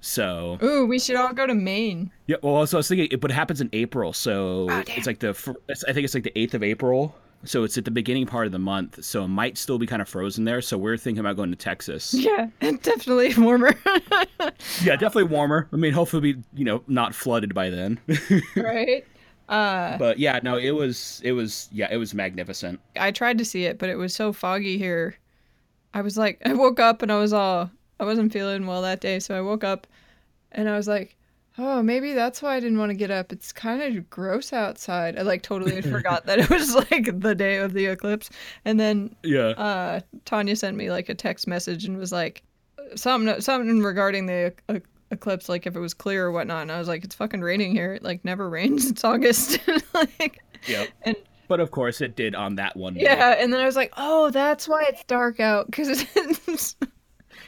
So 0.00 0.58
Ooh, 0.62 0.86
we 0.86 0.98
should 0.98 1.16
all 1.16 1.34
go 1.34 1.46
to 1.46 1.54
Maine. 1.54 2.10
yeah, 2.26 2.36
well, 2.42 2.66
so 2.66 2.76
I 2.76 2.80
was 2.80 2.88
thinking, 2.88 3.08
it, 3.10 3.20
but 3.20 3.30
it 3.30 3.34
happens 3.34 3.60
in 3.60 3.68
April, 3.74 4.14
so 4.14 4.66
Oh, 4.70 4.82
it's 4.86 5.06
like 5.06 5.18
the 5.18 5.34
fir- 5.34 5.56
I 5.68 5.92
think 5.92 6.04
it's 6.04 6.14
like 6.14 6.22
the 6.24 6.38
eighth 6.38 6.54
of 6.54 6.62
April 6.62 7.14
so 7.44 7.64
it's 7.64 7.78
at 7.78 7.84
the 7.84 7.90
beginning 7.90 8.26
part 8.26 8.46
of 8.46 8.52
the 8.52 8.58
month, 8.58 9.02
so 9.04 9.24
it 9.24 9.28
might 9.28 9.56
still 9.56 9.78
be 9.78 9.86
kind 9.86 10.02
of 10.02 10.08
frozen 10.08 10.44
there. 10.44 10.60
So 10.60 10.76
we're 10.76 10.96
thinking 10.96 11.20
about 11.20 11.36
going 11.36 11.50
to 11.50 11.56
Texas. 11.56 12.14
Yeah, 12.20 12.48
definitely 12.60 13.34
warmer. 13.34 13.74
yeah, 14.82 14.96
definitely 14.96 15.24
warmer. 15.24 15.68
I 15.72 15.76
mean, 15.76 15.92
hopefully, 15.92 16.34
be 16.34 16.42
you 16.54 16.64
know 16.64 16.82
not 16.86 17.14
flooded 17.14 17.54
by 17.54 17.70
then. 17.70 17.98
right. 18.56 19.04
Uh, 19.48 19.96
but 19.98 20.18
yeah, 20.18 20.38
no, 20.42 20.56
it 20.56 20.70
was 20.70 21.20
it 21.24 21.32
was 21.32 21.68
yeah, 21.72 21.88
it 21.90 21.96
was 21.96 22.14
magnificent. 22.14 22.78
I 22.96 23.10
tried 23.10 23.38
to 23.38 23.44
see 23.44 23.64
it, 23.64 23.78
but 23.78 23.88
it 23.88 23.96
was 23.96 24.14
so 24.14 24.32
foggy 24.32 24.78
here. 24.78 25.16
I 25.92 26.02
was 26.02 26.16
like, 26.16 26.40
I 26.44 26.52
woke 26.52 26.78
up 26.78 27.02
and 27.02 27.10
I 27.10 27.18
was 27.18 27.32
all, 27.32 27.70
I 27.98 28.04
wasn't 28.04 28.32
feeling 28.32 28.66
well 28.66 28.82
that 28.82 29.00
day, 29.00 29.18
so 29.18 29.36
I 29.36 29.40
woke 29.40 29.64
up 29.64 29.86
and 30.52 30.68
I 30.68 30.76
was 30.76 30.86
like, 30.86 31.16
oh, 31.60 31.82
maybe 31.82 32.14
that's 32.14 32.40
why 32.40 32.56
I 32.56 32.60
didn't 32.60 32.78
want 32.78 32.90
to 32.90 32.94
get 32.94 33.10
up. 33.10 33.32
It's 33.32 33.52
kind 33.52 33.82
of 33.82 34.10
gross 34.10 34.52
outside. 34.52 35.18
I 35.18 35.22
like 35.22 35.42
totally 35.42 35.80
forgot 35.82 36.26
that 36.26 36.38
it 36.38 36.50
was 36.50 36.74
like 36.74 37.20
the 37.20 37.34
day 37.34 37.58
of 37.58 37.74
the 37.74 37.86
eclipse. 37.86 38.30
And 38.64 38.80
then 38.80 39.14
yeah, 39.22 39.48
uh, 39.50 40.00
Tanya 40.24 40.56
sent 40.56 40.76
me 40.76 40.90
like 40.90 41.08
a 41.08 41.14
text 41.14 41.46
message 41.46 41.84
and 41.84 41.98
was 41.98 42.12
like, 42.12 42.42
something 42.96 43.40
something 43.40 43.82
regarding 43.82 44.26
the 44.26 44.54
uh, 44.68 44.78
eclipse, 45.10 45.48
like 45.48 45.66
if 45.66 45.76
it 45.76 45.80
was 45.80 45.94
clear 45.94 46.26
or 46.26 46.32
whatnot. 46.32 46.62
And 46.62 46.72
I 46.72 46.78
was 46.78 46.88
like, 46.88 47.04
it's 47.04 47.14
fucking 47.14 47.42
raining 47.42 47.72
here. 47.72 47.94
It 47.94 48.02
like 48.02 48.24
never 48.24 48.48
rains. 48.48 48.90
It's 48.90 49.04
August. 49.04 49.58
like, 49.94 50.40
yep. 50.66 50.88
And 51.02 51.16
but 51.48 51.60
of 51.60 51.70
course 51.72 52.00
it 52.00 52.16
did 52.16 52.34
on 52.34 52.54
that 52.56 52.76
one. 52.76 52.94
Yeah, 52.94 53.36
and 53.38 53.52
then 53.52 53.60
I 53.60 53.66
was 53.66 53.76
like, 53.76 53.92
oh, 53.96 54.30
that's 54.30 54.68
why 54.68 54.84
it's 54.88 55.04
dark 55.04 55.40
out 55.40 55.66
because 55.66 56.06
it's, 56.16 56.76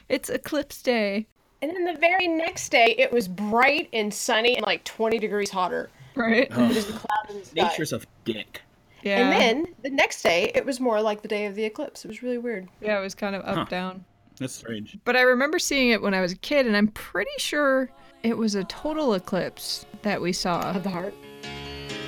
it's 0.08 0.28
eclipse 0.28 0.82
day. 0.82 1.28
And 1.62 1.70
then 1.74 1.84
the 1.84 1.94
very 1.98 2.26
next 2.28 2.70
day, 2.70 2.94
it 2.98 3.12
was 3.12 3.28
bright 3.28 3.88
and 3.92 4.12
sunny 4.12 4.56
and 4.56 4.66
like 4.66 4.82
20 4.84 5.18
degrees 5.18 5.48
hotter. 5.50 5.90
Right. 6.16 6.48
Oh. 6.50 6.64
It 6.64 6.74
was 6.74 6.86
the 6.86 6.92
cloud 6.92 7.30
in 7.30 7.38
the 7.38 7.44
sky. 7.44 7.62
Nature's 7.62 7.92
a 7.92 8.00
dick. 8.24 8.60
Yeah. 9.02 9.18
And 9.30 9.32
then 9.64 9.74
the 9.82 9.90
next 9.90 10.22
day, 10.22 10.50
it 10.54 10.66
was 10.66 10.80
more 10.80 11.00
like 11.00 11.22
the 11.22 11.28
day 11.28 11.46
of 11.46 11.54
the 11.54 11.64
eclipse. 11.64 12.04
It 12.04 12.08
was 12.08 12.22
really 12.22 12.38
weird. 12.38 12.68
Yeah, 12.80 12.98
it 12.98 13.02
was 13.02 13.14
kind 13.14 13.34
of 13.34 13.42
up 13.44 13.54
Huh. 13.56 13.64
down. 13.64 14.04
That's 14.38 14.52
strange. 14.54 14.98
But 15.04 15.16
I 15.16 15.22
remember 15.22 15.58
seeing 15.58 15.90
it 15.90 16.02
when 16.02 16.14
I 16.14 16.20
was 16.20 16.32
a 16.32 16.36
kid, 16.36 16.66
and 16.66 16.76
I'm 16.76 16.88
pretty 16.88 17.30
sure 17.38 17.90
it 18.22 18.36
was 18.36 18.54
a 18.56 18.64
total 18.64 19.14
eclipse 19.14 19.86
that 20.02 20.20
we 20.20 20.32
saw. 20.32 20.72
Of 20.72 20.82
the 20.82 20.90
heart. 20.90 21.14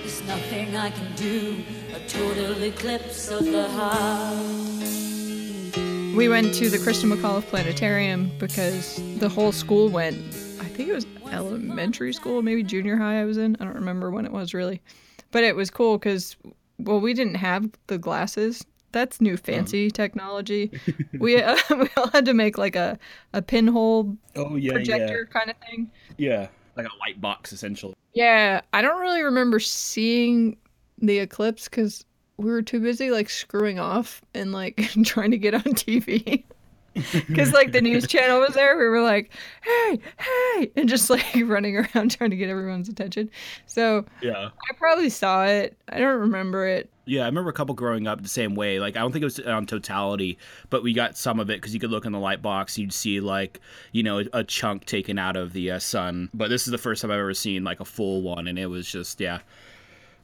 There's 0.01 0.23
nothing 0.25 0.77
I 0.77 0.91
can 0.91 1.15
do, 1.17 1.63
a 1.95 2.01
total 2.09 2.63
eclipse 2.63 3.29
of 3.31 3.45
the 3.45 3.69
heart. 3.69 5.14
We 6.15 6.29
went 6.29 6.55
to 6.55 6.69
the 6.71 6.79
Christa 6.79 7.13
McAuliffe 7.13 7.47
Planetarium 7.49 8.31
because 8.39 9.01
the 9.19 9.29
whole 9.29 9.51
school 9.51 9.89
went. 9.89 10.17
I 10.61 10.67
think 10.67 10.89
it 10.89 10.93
was 10.95 11.07
elementary 11.33 12.13
school, 12.13 12.41
maybe 12.41 12.63
junior 12.63 12.97
high 12.97 13.21
I 13.21 13.25
was 13.25 13.37
in. 13.37 13.57
I 13.59 13.65
don't 13.65 13.75
remember 13.75 14.11
when 14.13 14.25
it 14.25 14.31
was 14.33 14.55
really. 14.55 14.81
But 15.33 15.43
it 15.43 15.57
was 15.57 15.71
cool 15.71 15.99
because, 15.99 16.37
well, 16.79 17.01
we 17.01 17.15
didn't 17.15 17.35
have 17.35 17.69
the 17.89 17.99
glasses. 17.99 18.65
That's 18.93 19.21
new 19.21 19.37
fancy 19.37 19.91
technology. 19.91 20.71
we, 21.19 21.43
uh, 21.43 21.57
we 21.71 21.89
all 21.97 22.09
had 22.09 22.25
to 22.27 22.35
make 22.35 22.59
like 22.59 22.77
a, 22.77 22.97
a 23.33 23.43
pinhole 23.43 24.17
Oh 24.37 24.55
yeah, 24.55 24.73
projector 24.73 25.29
kind 25.33 25.51
of 25.51 25.57
thing. 25.69 25.91
yeah, 26.17 26.43
yeah, 26.43 26.49
like 26.77 26.87
a 26.87 26.97
light 27.01 27.21
box 27.21 27.53
essentially. 27.53 27.95
Yeah, 28.13 28.61
I 28.73 28.83
don't 28.83 29.01
really 29.01 29.23
remember 29.23 29.59
seeing 29.59 30.57
the 30.99 31.19
eclipse 31.19 31.69
because 31.69 32.05
we 32.37 32.51
were 32.51 32.63
too 32.63 32.81
busy 32.81 33.11
like 33.11 33.31
screwing 33.31 33.79
off 33.79 34.23
and 34.35 34.53
like 34.53 34.77
trying 35.05 35.31
to 35.31 35.39
get 35.39 35.55
on 35.55 35.63
TV. 35.63 36.45
Because 36.95 37.53
like 37.53 37.73
the 37.73 37.81
news 37.81 38.07
channel 38.07 38.41
was 38.41 38.55
there, 38.55 38.79
we 38.79 38.89
were 38.89 39.03
like, 39.03 39.33
"Hey, 39.63 39.99
hey!" 40.19 40.71
and 40.77 40.89
just 40.89 41.11
like 41.11 41.27
running 41.45 41.77
around 41.77 42.13
trying 42.13 42.31
to 42.31 42.37
get 42.37 42.49
everyone's 42.49 42.89
attention. 42.89 43.31
So 43.67 44.05
Yeah. 44.23 44.51
I 44.71 44.75
probably 44.77 45.11
saw 45.11 45.45
it. 45.45 45.77
I 45.89 45.99
don't 45.99 46.21
remember 46.21 46.67
it. 46.67 46.89
Yeah, 47.07 47.23
I 47.23 47.27
remember 47.27 47.51
a 47.51 47.53
couple 47.53 47.75
growing 47.75 48.07
up 48.07 48.23
the 48.23 48.29
same 48.29 48.55
way. 48.55 48.81
Like, 48.81 48.97
I 48.97 49.01
don't 49.01 49.13
think 49.13 49.23
it 49.23 49.27
was 49.27 49.41
on 49.41 49.67
totality, 49.67 50.39
but 50.71 50.83
we 50.83 50.95
got 50.95 51.19
some 51.19 51.39
of 51.39 51.51
it 51.51 51.61
because 51.61 51.75
you 51.75 51.81
could 51.81 51.91
look 51.91 52.07
in 52.07 52.13
the 52.13 52.19
light 52.19 52.41
box, 52.41 52.79
you'd 52.79 52.95
see 52.95 53.21
like, 53.21 53.61
you 53.93 54.03
know, 54.03 54.23
a, 54.33 54.43
chunk 54.43 54.87
taken 54.87 55.19
out 55.19 55.37
of 55.37 55.53
the 55.53 55.73
uh, 55.73 55.79
sun. 55.81 56.31
But 56.33 56.49
this 56.49 56.67
is 56.67 56.71
the 56.71 56.79
first 56.79 57.03
time 57.03 57.11
I've 57.11 57.19
ever 57.19 57.35
seen 57.35 57.63
like 57.63 57.81
a 57.81 57.85
full 57.85 58.23
one, 58.23 58.47
and 58.47 58.59
it 58.59 58.67
was 58.67 58.91
just 58.91 59.21
yeah. 59.21 59.41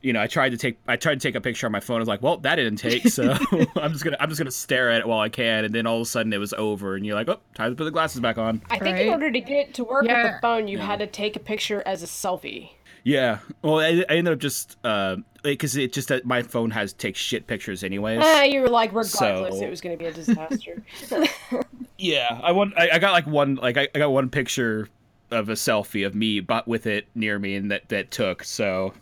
You 0.02 0.12
know, 0.14 0.20
I 0.22 0.26
tried 0.26 0.50
to 0.50 0.56
take 0.56 0.78
I 0.88 0.96
tried 0.96 1.20
to 1.20 1.28
take 1.28 1.34
a 1.34 1.40
picture 1.40 1.66
on 1.66 1.72
my 1.72 1.80
phone. 1.80 1.96
I 1.96 1.98
was 2.00 2.08
like, 2.08 2.22
well, 2.22 2.38
that 2.38 2.56
didn't 2.56 2.76
take, 2.76 3.06
so 3.08 3.32
I'm 3.76 3.92
just 3.92 4.02
gonna 4.04 4.16
I'm 4.18 4.28
just 4.28 4.38
gonna 4.38 4.50
stare 4.50 4.90
at 4.90 5.00
it 5.00 5.06
while 5.06 5.20
I 5.20 5.28
can, 5.28 5.64
and 5.64 5.74
then 5.74 5.86
all 5.86 5.96
of 5.96 6.02
a 6.02 6.06
sudden 6.06 6.32
it 6.32 6.38
was 6.38 6.52
over, 6.54 6.94
and 6.96 7.04
you're 7.04 7.14
like, 7.14 7.28
oh, 7.28 7.40
time 7.54 7.72
to 7.72 7.76
put 7.76 7.84
the 7.84 7.90
glasses 7.90 8.20
back 8.20 8.38
on. 8.38 8.62
I 8.70 8.78
think 8.78 8.94
Right. 8.96 9.06
in 9.06 9.12
order 9.12 9.30
to 9.30 9.40
get 9.40 9.68
it 9.68 9.74
to 9.74 9.84
work 9.84 10.02
with 10.02 10.10
the 10.10 10.38
phone, 10.40 10.68
you 10.68 10.78
had 10.78 11.00
to 11.00 11.06
take 11.06 11.36
a 11.36 11.40
picture 11.40 11.82
as 11.86 12.02
a 12.02 12.06
selfie. 12.06 12.70
Yeah, 13.02 13.38
well, 13.62 13.78
I, 13.80 14.04
I 14.10 14.16
ended 14.16 14.34
up 14.34 14.38
just 14.40 14.76
uh 14.84 15.16
because 15.42 15.74
it 15.76 15.92
just 15.94 16.08
that 16.08 16.26
my 16.26 16.42
phone 16.42 16.70
has 16.70 16.92
takes 16.92 17.18
shit 17.18 17.46
pictures 17.46 17.82
anyways. 17.82 18.20
Ah, 18.22 18.42
you 18.42 18.60
were 18.60 18.68
like, 18.68 18.90
regardless, 18.90 19.58
So- 19.58 19.64
it 19.64 19.70
was 19.70 19.80
going 19.80 19.96
to 19.96 19.98
be 20.02 20.06
a 20.08 20.12
disaster. 20.12 20.82
Yeah, 21.98 22.40
I 22.42 22.52
want. 22.52 22.72
I, 22.78 22.90
I 22.94 22.98
got 22.98 23.12
like 23.12 23.26
one. 23.26 23.56
Like 23.56 23.76
I, 23.76 23.86
I 23.94 23.98
got 23.98 24.10
one 24.10 24.30
picture 24.30 24.88
of 25.30 25.50
a 25.50 25.52
selfie 25.52 26.06
of 26.06 26.14
me, 26.14 26.40
but 26.40 26.66
with 26.66 26.86
it 26.86 27.06
near 27.14 27.38
me, 27.38 27.56
and 27.56 27.70
that 27.70 27.88
that 27.90 28.10
took. 28.10 28.42
So 28.42 28.94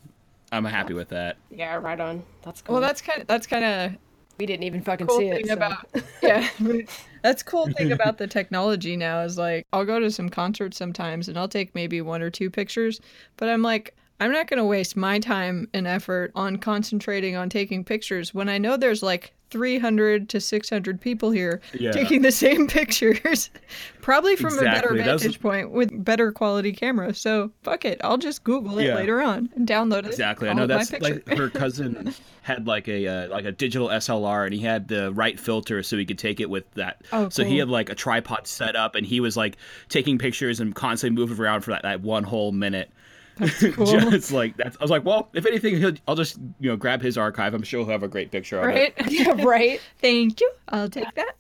I'm 0.53 0.65
happy 0.65 0.95
with 0.95 1.09
that. 1.11 1.37
yeah, 1.51 1.75
right 1.77 2.01
on. 2.01 2.23
That's 2.43 2.63
cool. 2.63 2.75
Well, 2.75 2.83
that's 2.83 3.01
kind 3.03 3.21
of 3.21 3.27
that's 3.27 3.47
kind 3.47 3.65
of 3.65 3.93
we 4.39 4.47
didn't 4.47 4.63
even 4.65 4.81
fucking 4.83 5.07
cool 5.09 5.19
see 5.19 5.31
thing 5.31 5.41
it. 5.41 5.49
so- 5.49 5.55
about 5.55 5.85
yeah 6.23 6.49
that's 7.23 7.43
cool 7.43 7.67
thing 7.73 7.91
about 7.91 8.19
the 8.19 8.27
technology 8.29 8.97
now 8.97 9.21
is 9.23 9.37
like 9.37 9.67
i'll 9.73 9.85
go 9.85 9.99
to 9.99 10.13
some 10.13 10.29
concerts 10.29 10.77
sometimes 10.77 11.29
and 11.29 11.37
i'll 11.37 11.49
take 11.49 11.75
maybe 11.75 12.01
one 12.01 12.23
or 12.23 12.31
two 12.31 12.49
pictures 12.49 13.01
but 13.37 13.49
i'm 13.49 13.63
like 13.63 13.97
i'm 14.21 14.31
not 14.31 14.47
going 14.47 14.59
to 14.59 14.65
waste 14.65 14.97
my 14.97 15.19
time 15.19 15.69
and 15.75 15.89
effort 15.89 16.31
on 16.37 16.57
concentrating 16.57 17.35
on 17.35 17.49
taking 17.49 17.83
pictures 17.83 18.33
when 18.33 18.49
i 18.49 18.59
know 18.59 18.77
there's 18.77 19.03
like 19.03 19.35
300 19.51 20.29
to 20.31 20.41
600 20.41 21.01
people 21.01 21.31
here 21.31 21.61
Yeah. 21.79 21.93
taking 21.93 22.23
the 22.23 22.33
same 22.33 22.67
pictures 22.79 23.51
probably 24.01 24.37
from 24.37 24.59
a 24.59 24.63
better 24.63 24.69
Exactly, 24.95 24.99
that's- 24.99 25.23
vantage 25.23 25.41
point 25.41 25.71
with 25.71 26.05
better 26.05 26.33
quality 26.33 26.73
camera 26.73 27.15
so 27.15 27.51
fuck 27.63 27.85
it 27.85 28.01
i'll 28.05 28.19
just 28.19 28.45
google 28.45 28.79
it 28.79 28.87
Yeah. 28.87 28.95
later 28.97 29.21
on 29.21 29.51
and 29.57 29.67
download 29.67 30.01
it 30.01 30.07
Exactly. 30.07 30.49
I 30.49 30.53
know 30.53 30.67
my 30.67 30.79
that's 30.79 30.93
like 31.01 31.27
her 31.29 31.49
cousin 31.51 32.15
had 32.43 32.67
like 32.67 32.89
a 32.89 33.07
uh, 33.07 33.29
like 33.29 33.45
a 33.45 33.53
digital 33.53 33.89
SLR, 33.89 34.47
and 34.47 34.55
he 34.55 34.61
had 34.61 34.89
the 34.89 35.13
right 35.13 35.39
filter 35.39 35.83
so 35.83 35.99
he 35.99 36.07
could 36.07 36.19
take 36.19 36.41
it 36.41 36.49
with 36.49 36.65
that. 36.75 37.03
Oh, 37.13 37.29
So 37.29 37.45
he 37.45 37.59
had 37.59 37.69
like 37.69 37.91
a 37.91 37.95
tripod 37.95 38.47
set 38.47 38.75
up, 38.75 38.95
and 38.95 39.07
he 39.07 39.21
was 39.21 39.37
like 39.37 39.59
taking 39.91 40.17
pictures 40.17 40.59
and 40.59 40.75
constantly 40.75 41.15
moving 41.21 41.39
around 41.39 41.61
for 41.61 41.73
that, 41.73 41.83
that 41.83 42.01
one 42.01 42.25
whole 42.25 42.51
minute. 42.53 42.91
cool. 43.73 43.87
just 43.87 44.33
like 44.33 44.57
that's. 44.57 44.77
I 44.81 44.85
was 44.85 44.91
like, 44.91 45.05
well, 45.05 45.29
if 45.33 45.47
anything, 45.47 45.77
he'll, 45.77 45.95
I'll 46.07 46.17
just 46.17 46.39
you 46.61 46.71
know 46.71 46.77
grab 46.77 47.03
his 47.03 47.17
archive. 47.17 47.55
I'm 47.55 47.63
sure 47.63 47.81
he'll 47.81 47.93
have 47.93 48.03
a 48.03 48.09
great 48.09 48.31
picture 48.31 48.61
of 48.61 48.69
it. 48.69 48.95
right 48.99 49.11
yeah, 49.11 49.45
right. 49.45 49.81
thank 50.01 50.41
you 50.41 50.51
i'll 50.69 50.89
take 50.89 51.13
that 51.15 51.37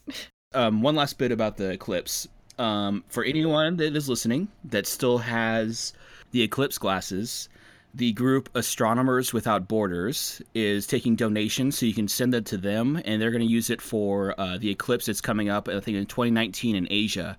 um, 0.54 0.82
one 0.82 0.94
last 0.94 1.18
bit 1.18 1.32
about 1.32 1.56
the 1.56 1.70
eclipse. 1.70 2.28
Um, 2.58 3.04
for 3.08 3.22
anyone 3.22 3.76
that 3.76 3.94
is 3.94 4.08
listening 4.08 4.48
that 4.64 4.86
still 4.86 5.18
has 5.18 5.92
the 6.32 6.42
eclipse 6.42 6.78
glasses, 6.78 7.48
the 7.94 8.12
group 8.12 8.48
Astronomers 8.54 9.32
Without 9.32 9.68
Borders 9.68 10.42
is 10.54 10.86
taking 10.86 11.16
donations, 11.16 11.78
so 11.78 11.86
you 11.86 11.94
can 11.94 12.08
send 12.08 12.32
that 12.32 12.46
to 12.46 12.56
them, 12.56 13.00
and 13.04 13.20
they're 13.20 13.30
going 13.30 13.46
to 13.46 13.52
use 13.52 13.70
it 13.70 13.80
for 13.80 14.34
uh, 14.38 14.58
the 14.58 14.70
eclipse 14.70 15.06
that's 15.06 15.20
coming 15.20 15.48
up, 15.48 15.68
I 15.68 15.80
think, 15.80 15.96
in 15.96 16.06
2019 16.06 16.76
in 16.76 16.86
Asia, 16.90 17.36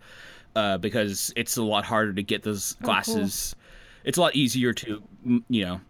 uh, 0.56 0.78
because 0.78 1.34
it's 1.36 1.58
a 1.58 1.64
lot 1.64 1.86
harder 1.86 2.14
to 2.14 2.24
get 2.24 2.44
those 2.44 2.74
glasses. 2.82 3.56
It's 4.04 4.18
a 4.18 4.22
lot 4.22 4.36
easier 4.36 4.74
to, 4.74 5.02
you 5.50 5.66
know, 5.66 5.82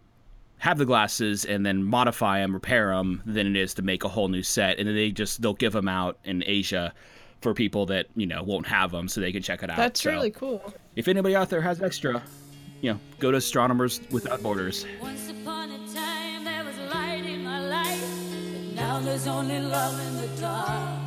have 0.58 0.78
the 0.78 0.84
glasses 0.84 1.44
and 1.44 1.64
then 1.64 1.82
modify 1.82 2.40
them, 2.40 2.52
repair 2.52 2.94
them, 2.94 3.22
than 3.24 3.46
it 3.46 3.56
is 3.56 3.74
to 3.74 3.82
make 3.82 4.04
a 4.04 4.08
whole 4.08 4.28
new 4.28 4.42
set. 4.42 4.78
And 4.78 4.86
then 4.86 4.94
they 4.94 5.10
just 5.10 5.40
they'll 5.42 5.54
give 5.54 5.72
them 5.72 5.88
out 5.88 6.18
in 6.24 6.42
Asia 6.46 6.92
for 7.40 7.54
people 7.54 7.86
that 7.86 8.06
you 8.16 8.26
know 8.26 8.42
won't 8.42 8.66
have 8.66 8.90
them, 8.90 9.08
so 9.08 9.20
they 9.20 9.32
can 9.32 9.42
check 9.42 9.62
it 9.62 9.70
out. 9.70 9.76
that's 9.78 10.02
So, 10.02 10.10
really 10.10 10.30
cool 10.30 10.74
If 10.96 11.08
anybody 11.08 11.34
out 11.34 11.48
there 11.48 11.62
has 11.62 11.80
extra, 11.82 12.22
you 12.82 12.92
know, 12.92 13.00
go 13.18 13.30
to 13.30 13.38
Astronomers 13.38 14.00
Without 14.10 14.42
Borders. 14.42 14.84
Once 15.00 15.30
upon 15.30 15.70
a 15.70 15.78
time 15.94 16.44
there 16.44 16.64
was 16.64 16.76
light 16.92 17.24
in 17.24 17.42
my 17.42 17.60
life, 17.66 18.04
but 18.66 18.74
now 18.74 19.00
there's 19.00 19.26
only 19.26 19.60
love 19.60 19.98
in 20.06 20.16
the 20.20 20.40
dark. 20.40 20.98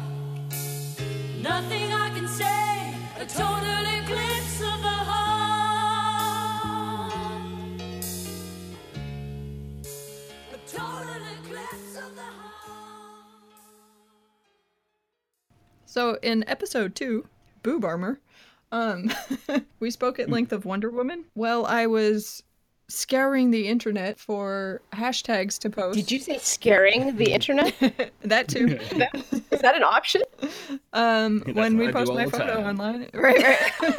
Nothing 1.41 1.93
I 1.93 2.09
can 2.15 2.27
say, 2.27 2.95
a 3.19 3.25
total 3.25 3.85
eclipse 4.01 4.52
So 15.93 16.17
in 16.23 16.43
episode 16.49 16.95
two, 16.95 17.27
boob 17.61 17.85
armor, 17.85 18.19
um, 18.71 19.13
we 19.79 19.91
spoke 19.91 20.17
at 20.17 20.27
length 20.27 20.51
of 20.51 20.65
Wonder 20.65 20.89
Woman. 20.89 21.25
Well, 21.35 21.67
I 21.67 21.85
was 21.85 22.41
scouring 22.87 23.51
the 23.51 23.67
internet 23.67 24.19
for 24.19 24.81
hashtags 24.91 25.59
to 25.59 25.69
post. 25.69 25.95
Did 25.95 26.11
you 26.11 26.17
say 26.17 26.39
scaring 26.39 27.15
the 27.17 27.31
internet? 27.31 27.75
that 28.23 28.47
too? 28.47 28.79
Is 29.51 29.61
that 29.61 29.75
an 29.75 29.83
option? 29.83 30.23
Um, 30.93 31.43
That's 31.45 31.55
when 31.55 31.77
we 31.77 31.89
I 31.89 31.91
post 31.91 32.11
my 32.11 32.25
photo 32.25 32.55
time. 32.55 32.65
online, 32.65 33.09
right? 33.13 33.43
Right. 33.43 33.95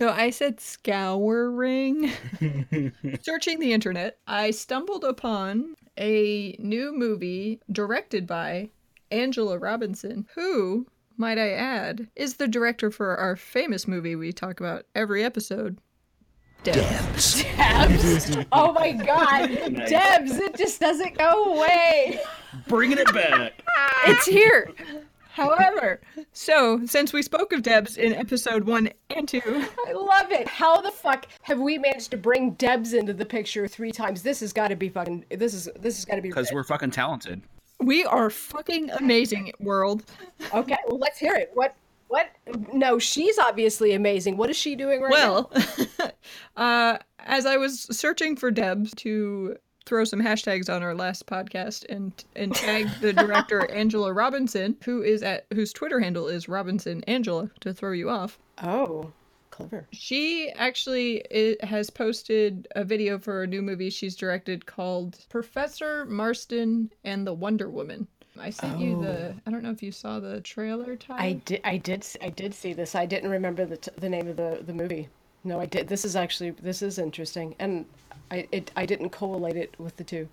No, 0.00 0.08
I 0.08 0.30
said 0.30 0.58
scouring. 0.58 2.10
Searching 3.20 3.60
the 3.60 3.74
internet, 3.74 4.16
I 4.26 4.52
stumbled 4.52 5.04
upon 5.04 5.76
a 5.98 6.56
new 6.58 6.92
movie 6.96 7.60
directed 7.70 8.26
by 8.26 8.70
Angela 9.10 9.58
Robinson, 9.58 10.26
who, 10.34 10.86
might 11.16 11.38
I 11.38 11.50
add, 11.52 12.08
is 12.16 12.34
the 12.36 12.48
director 12.48 12.90
for 12.90 13.16
our 13.16 13.36
famous 13.36 13.86
movie 13.86 14.16
we 14.16 14.32
talk 14.32 14.60
about 14.60 14.86
every 14.94 15.22
episode, 15.24 15.78
Debs. 16.64 17.42
Debs. 17.42 18.36
Oh 18.52 18.72
my 18.72 18.92
god. 18.92 19.50
Debs, 19.86 20.38
it 20.38 20.56
just 20.56 20.80
doesn't 20.80 21.16
go 21.18 21.54
away. 21.54 22.18
Bringing 22.68 22.98
it 22.98 23.12
back. 23.12 23.52
It's 24.06 24.26
here. 24.26 24.70
However, 25.34 26.00
so 26.32 26.86
since 26.86 27.12
we 27.12 27.20
spoke 27.20 27.52
of 27.52 27.62
Debs 27.62 27.96
in 27.96 28.14
episode 28.14 28.64
one 28.64 28.90
and 29.10 29.28
two, 29.28 29.40
I 29.84 29.92
love 29.92 30.30
it. 30.30 30.46
How 30.46 30.80
the 30.80 30.92
fuck 30.92 31.26
have 31.42 31.58
we 31.58 31.76
managed 31.76 32.12
to 32.12 32.16
bring 32.16 32.52
Debs 32.52 32.92
into 32.92 33.12
the 33.12 33.24
picture 33.26 33.66
three 33.66 33.90
times? 33.90 34.22
This 34.22 34.38
has 34.40 34.52
got 34.52 34.68
to 34.68 34.76
be 34.76 34.88
fucking. 34.88 35.24
This 35.30 35.52
is 35.52 35.68
this 35.80 35.96
has 35.96 36.04
got 36.04 36.14
to 36.14 36.22
be. 36.22 36.28
Because 36.28 36.52
we're 36.52 36.62
fucking 36.62 36.92
talented. 36.92 37.42
we 37.80 38.04
are 38.04 38.30
fucking 38.30 38.90
amazing, 38.90 39.52
world. 39.58 40.04
okay. 40.54 40.76
Well, 40.86 40.98
let's 40.98 41.18
hear 41.18 41.34
it. 41.34 41.50
What? 41.54 41.74
What? 42.06 42.30
No, 42.72 43.00
she's 43.00 43.36
obviously 43.36 43.92
amazing. 43.94 44.36
What 44.36 44.50
is 44.50 44.56
she 44.56 44.76
doing 44.76 45.02
right 45.02 45.10
now? 45.10 45.50
Well, 45.98 46.12
uh, 46.56 46.98
as 47.18 47.44
I 47.44 47.56
was 47.56 47.88
searching 47.90 48.36
for 48.36 48.52
Debs 48.52 48.92
to 48.98 49.56
throw 49.86 50.04
some 50.04 50.20
hashtags 50.20 50.74
on 50.74 50.82
our 50.82 50.94
last 50.94 51.26
podcast 51.26 51.84
and 51.88 52.12
and 52.36 52.54
tag 52.54 52.88
the 53.00 53.12
director 53.12 53.70
Angela 53.70 54.12
Robinson, 54.12 54.76
who 54.84 55.02
is 55.02 55.22
at 55.22 55.46
whose 55.52 55.72
Twitter 55.72 56.00
handle 56.00 56.28
is 56.28 56.48
Robinson 56.48 57.04
Angela 57.04 57.50
to 57.60 57.72
throw 57.72 57.92
you 57.92 58.08
off. 58.08 58.38
Oh, 58.62 59.12
clever. 59.50 59.86
She 59.92 60.50
actually 60.50 61.24
has 61.62 61.90
posted 61.90 62.66
a 62.74 62.84
video 62.84 63.18
for 63.18 63.42
a 63.42 63.46
new 63.46 63.62
movie 63.62 63.90
she's 63.90 64.16
directed 64.16 64.66
called 64.66 65.18
Professor 65.28 66.04
Marston 66.06 66.90
and 67.04 67.26
the 67.26 67.34
Wonder 67.34 67.68
Woman. 67.68 68.06
I 68.38 68.50
sent 68.50 68.80
you 68.80 69.00
the. 69.00 69.28
Oh. 69.28 69.34
I 69.46 69.50
don't 69.50 69.62
know 69.62 69.70
if 69.70 69.82
you 69.82 69.92
saw 69.92 70.18
the 70.18 70.40
trailer. 70.40 70.98
I 71.08 71.34
did. 71.44 71.60
I 71.62 71.76
did. 71.76 72.04
I 72.20 72.30
did 72.30 72.52
see 72.52 72.72
this. 72.72 72.94
I 72.94 73.06
didn't 73.06 73.30
remember 73.30 73.64
the 73.64 73.76
t- 73.76 73.92
the 73.96 74.08
name 74.08 74.26
of 74.28 74.36
the 74.36 74.60
the 74.66 74.72
movie. 74.72 75.08
No, 75.44 75.60
I 75.60 75.66
did. 75.66 75.88
This 75.88 76.04
is 76.04 76.16
actually 76.16 76.50
this 76.50 76.82
is 76.82 76.98
interesting, 76.98 77.54
and 77.58 77.84
I 78.30 78.48
it 78.52 78.70
I 78.76 78.86
didn't 78.86 79.10
collate 79.10 79.56
it 79.56 79.74
with 79.78 79.96
the 79.96 80.04
two. 80.04 80.28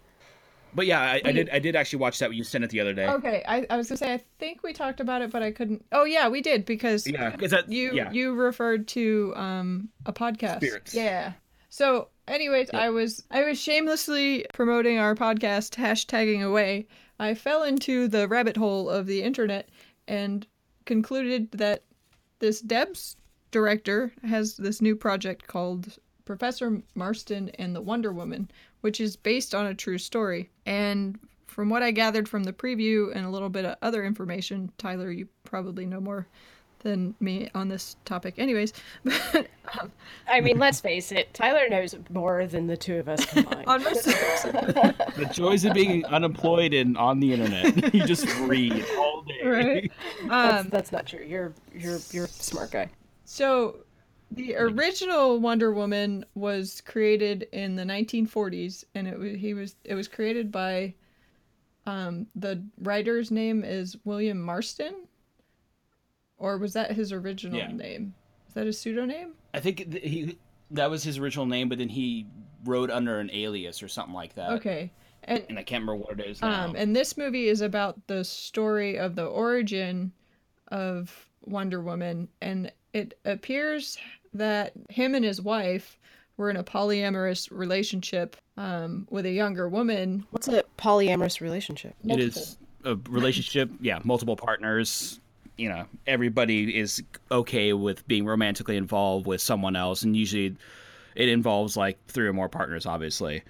But 0.73 0.87
yeah, 0.87 1.01
I, 1.01 1.21
I 1.25 1.31
did. 1.31 1.49
I 1.49 1.59
did 1.59 1.75
actually 1.75 1.99
watch 1.99 2.19
that. 2.19 2.33
You 2.33 2.43
sent 2.43 2.63
it 2.63 2.69
the 2.69 2.79
other 2.79 2.93
day. 2.93 3.07
Okay, 3.07 3.43
I, 3.47 3.65
I 3.69 3.77
was 3.77 3.89
gonna 3.89 3.97
say 3.97 4.13
I 4.13 4.23
think 4.39 4.63
we 4.63 4.73
talked 4.73 4.99
about 4.99 5.21
it, 5.21 5.31
but 5.31 5.43
I 5.43 5.51
couldn't. 5.51 5.85
Oh 5.91 6.05
yeah, 6.05 6.29
we 6.29 6.41
did 6.41 6.65
because 6.65 7.05
Yeah, 7.05 7.29
because 7.29 7.51
that. 7.51 7.69
you 7.69 7.91
yeah. 7.93 8.11
you 8.11 8.33
referred 8.33 8.87
to 8.89 9.33
um 9.35 9.89
a 10.05 10.13
podcast. 10.13 10.57
Spirits. 10.57 10.93
Yeah. 10.93 11.33
So, 11.69 12.09
anyways, 12.27 12.69
I 12.73 12.89
was 12.89 13.23
I 13.31 13.43
was 13.43 13.59
shamelessly 13.59 14.45
promoting 14.53 14.97
our 14.97 15.15
podcast, 15.15 15.75
hashtagging 15.75 16.41
away. 16.41 16.87
I 17.19 17.33
fell 17.33 17.63
into 17.63 18.07
the 18.07 18.27
rabbit 18.27 18.57
hole 18.57 18.89
of 18.89 19.07
the 19.07 19.23
internet 19.23 19.69
and 20.07 20.47
concluded 20.85 21.51
that 21.51 21.83
this 22.39 22.61
Debs 22.61 23.15
director 23.51 24.11
has 24.23 24.57
this 24.57 24.81
new 24.81 24.95
project 24.95 25.47
called 25.47 25.97
Professor 26.31 26.81
Marston 26.95 27.49
and 27.59 27.75
the 27.75 27.81
Wonder 27.81 28.13
Woman, 28.13 28.49
which 28.79 29.01
is 29.01 29.17
based 29.17 29.53
on 29.53 29.65
a 29.65 29.73
true 29.73 29.97
story. 29.97 30.49
And 30.65 31.19
from 31.45 31.69
what 31.69 31.83
I 31.83 31.91
gathered 31.91 32.29
from 32.29 32.45
the 32.45 32.53
preview 32.53 33.13
and 33.13 33.25
a 33.25 33.29
little 33.29 33.49
bit 33.49 33.65
of 33.65 33.75
other 33.81 34.05
information, 34.05 34.71
Tyler, 34.77 35.11
you 35.11 35.27
probably 35.43 35.85
know 35.85 35.99
more 35.99 36.25
than 36.79 37.13
me 37.19 37.49
on 37.53 37.67
this 37.67 37.97
topic, 38.05 38.35
anyways. 38.37 38.71
But 39.03 39.47
um, 39.81 39.91
I 40.25 40.39
mean, 40.39 40.57
let's 40.57 40.79
face 40.79 41.11
it. 41.11 41.33
Tyler 41.33 41.67
knows 41.67 41.95
more 42.09 42.47
than 42.47 42.65
the 42.65 42.77
two 42.77 42.95
of 42.97 43.09
us 43.09 43.25
combined. 43.25 43.65
on 43.67 43.83
most 43.83 44.05
The 44.05 45.29
joys 45.33 45.65
of 45.65 45.73
being 45.73 46.05
unemployed 46.05 46.73
and 46.73 46.97
on 46.97 47.19
the 47.19 47.33
internet. 47.33 47.93
you 47.93 48.05
just 48.05 48.25
read 48.39 48.85
all 48.97 49.23
day. 49.23 49.45
right? 49.45 49.91
that's, 50.29 50.63
Um, 50.63 50.69
that's 50.69 50.93
not 50.93 51.05
true. 51.07 51.25
You're 51.27 51.53
you're 51.75 51.99
you're 52.11 52.25
a 52.25 52.29
smart 52.29 52.71
guy. 52.71 52.89
So, 53.25 53.77
the 54.31 54.55
original 54.55 55.39
Wonder 55.39 55.73
Woman 55.73 56.25
was 56.35 56.81
created 56.81 57.47
in 57.51 57.75
the 57.75 57.83
1940s, 57.83 58.85
and 58.95 59.07
it 59.07 59.17
was 59.19 59.35
he 59.37 59.53
was 59.53 59.75
it 59.83 59.95
was 59.95 60.07
created 60.07 60.51
by, 60.51 60.93
um, 61.85 62.27
the 62.35 62.63
writer's 62.79 63.29
name 63.31 63.63
is 63.63 63.97
William 64.05 64.41
Marston, 64.41 64.95
or 66.37 66.57
was 66.57 66.73
that 66.73 66.91
his 66.91 67.11
original 67.11 67.57
Yeah. 67.59 67.71
name? 67.71 68.13
Is 68.47 68.53
that 68.53 68.65
his 68.65 68.79
pseudonym? 68.79 69.33
I 69.53 69.59
think 69.59 69.91
th- 69.91 70.03
he 70.03 70.37
that 70.71 70.89
was 70.89 71.03
his 71.03 71.17
original 71.17 71.45
name, 71.45 71.67
but 71.67 71.77
then 71.77 71.89
he 71.89 72.25
wrote 72.63 72.89
under 72.89 73.19
an 73.19 73.29
alias 73.33 73.83
or 73.83 73.87
something 73.89 74.13
like 74.13 74.35
that. 74.35 74.51
Okay, 74.51 74.91
and 75.25 75.45
And 75.49 75.59
I 75.59 75.63
can't 75.63 75.81
remember 75.83 76.05
what 76.05 76.19
it 76.19 76.25
is 76.25 76.41
now. 76.41 76.65
Um, 76.65 76.75
and 76.77 76.95
this 76.95 77.17
movie 77.17 77.49
is 77.49 77.59
about 77.61 78.07
the 78.07 78.23
story 78.23 78.97
of 78.97 79.15
the 79.15 79.25
origin 79.25 80.13
of 80.69 81.27
Wonder 81.41 81.81
Woman, 81.81 82.29
and 82.41 82.71
it 82.93 83.19
appears 83.25 83.97
that 84.33 84.73
him 84.89 85.15
and 85.15 85.25
his 85.25 85.41
wife 85.41 85.97
were 86.37 86.49
in 86.49 86.57
a 86.57 86.63
polyamorous 86.63 87.49
relationship 87.51 88.35
um, 88.57 89.07
with 89.09 89.25
a 89.25 89.31
younger 89.31 89.69
woman. 89.69 90.25
What's 90.31 90.47
a 90.47 90.63
polyamorous 90.77 91.41
relationship? 91.41 91.95
it 92.03 92.19
is 92.19 92.57
a 92.83 92.95
relationship. 93.09 93.69
Yeah, 93.79 93.99
multiple 94.03 94.35
partners. 94.35 95.19
You 95.57 95.69
know, 95.69 95.85
everybody 96.07 96.77
is 96.77 97.03
okay 97.29 97.73
with 97.73 98.07
being 98.07 98.25
romantically 98.25 98.77
involved 98.77 99.27
with 99.27 99.41
someone 99.41 99.75
else, 99.75 100.01
and 100.03 100.15
usually 100.15 100.55
it 101.15 101.29
involves 101.29 101.77
like 101.77 101.99
three 102.07 102.27
or 102.27 102.33
more 102.33 102.49
partners, 102.49 102.85
obviously. 102.85 103.43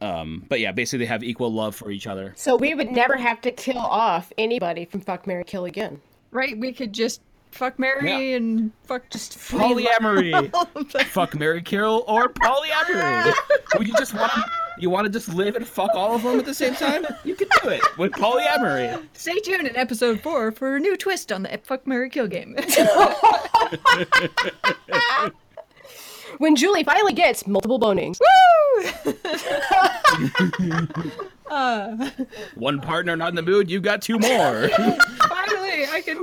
Um, 0.00 0.44
but 0.48 0.60
yeah, 0.60 0.72
basically 0.72 1.04
they 1.04 1.08
have 1.08 1.24
equal 1.24 1.52
love 1.52 1.74
for 1.74 1.90
each 1.90 2.06
other. 2.06 2.32
So 2.36 2.56
we 2.56 2.74
would 2.74 2.90
never 2.90 3.16
have 3.16 3.40
to 3.42 3.50
kill 3.50 3.78
off 3.78 4.32
anybody 4.38 4.84
from 4.84 5.00
Fuck 5.00 5.26
Mary 5.26 5.44
Kill 5.44 5.64
again. 5.64 6.00
Right? 6.30 6.58
We 6.58 6.72
could 6.72 6.92
just 6.92 7.20
fuck 7.50 7.78
Mary 7.78 8.30
Yeah. 8.30 8.36
and 8.36 8.72
fuck 8.84 9.08
just 9.10 9.38
Polyamory. 9.50 10.32
fuck 11.06 11.34
Mary 11.34 11.62
Carol 11.62 12.04
or 12.06 12.28
polyamory. 12.28 13.32
Would 13.78 13.86
you 13.88 13.94
just 13.94 14.14
want 14.14 14.32
to, 14.32 14.42
you 14.78 14.90
want 14.90 15.06
to 15.06 15.12
just 15.12 15.28
live 15.28 15.56
and 15.56 15.66
fuck 15.66 15.90
all 15.94 16.14
of 16.14 16.22
them 16.22 16.38
at 16.38 16.44
the 16.46 16.54
same 16.54 16.74
time? 16.74 17.04
You 17.24 17.34
can 17.34 17.48
do 17.62 17.70
it 17.70 17.82
with 17.98 18.12
polyamory. 18.12 19.02
Stay 19.14 19.38
tuned 19.40 19.66
in 19.66 19.76
episode 19.76 20.20
four 20.20 20.52
for 20.52 20.76
a 20.76 20.80
new 20.80 20.96
twist 20.96 21.32
on 21.32 21.42
the 21.42 21.58
Fuck 21.64 21.86
Mary 21.86 22.10
Kill 22.10 22.26
game. 22.28 22.56
When 26.38 26.54
Julie 26.54 26.84
finally 26.84 27.14
gets 27.14 27.46
multiple 27.48 27.78
bonings. 27.78 28.20
Woo! 28.20 29.12
uh, 31.50 32.10
One 32.54 32.80
partner 32.80 33.16
not 33.16 33.30
in 33.30 33.34
the 33.34 33.42
mood, 33.42 33.68
you 33.70 33.80
got 33.80 34.02
two 34.02 34.18
more. 34.20 34.68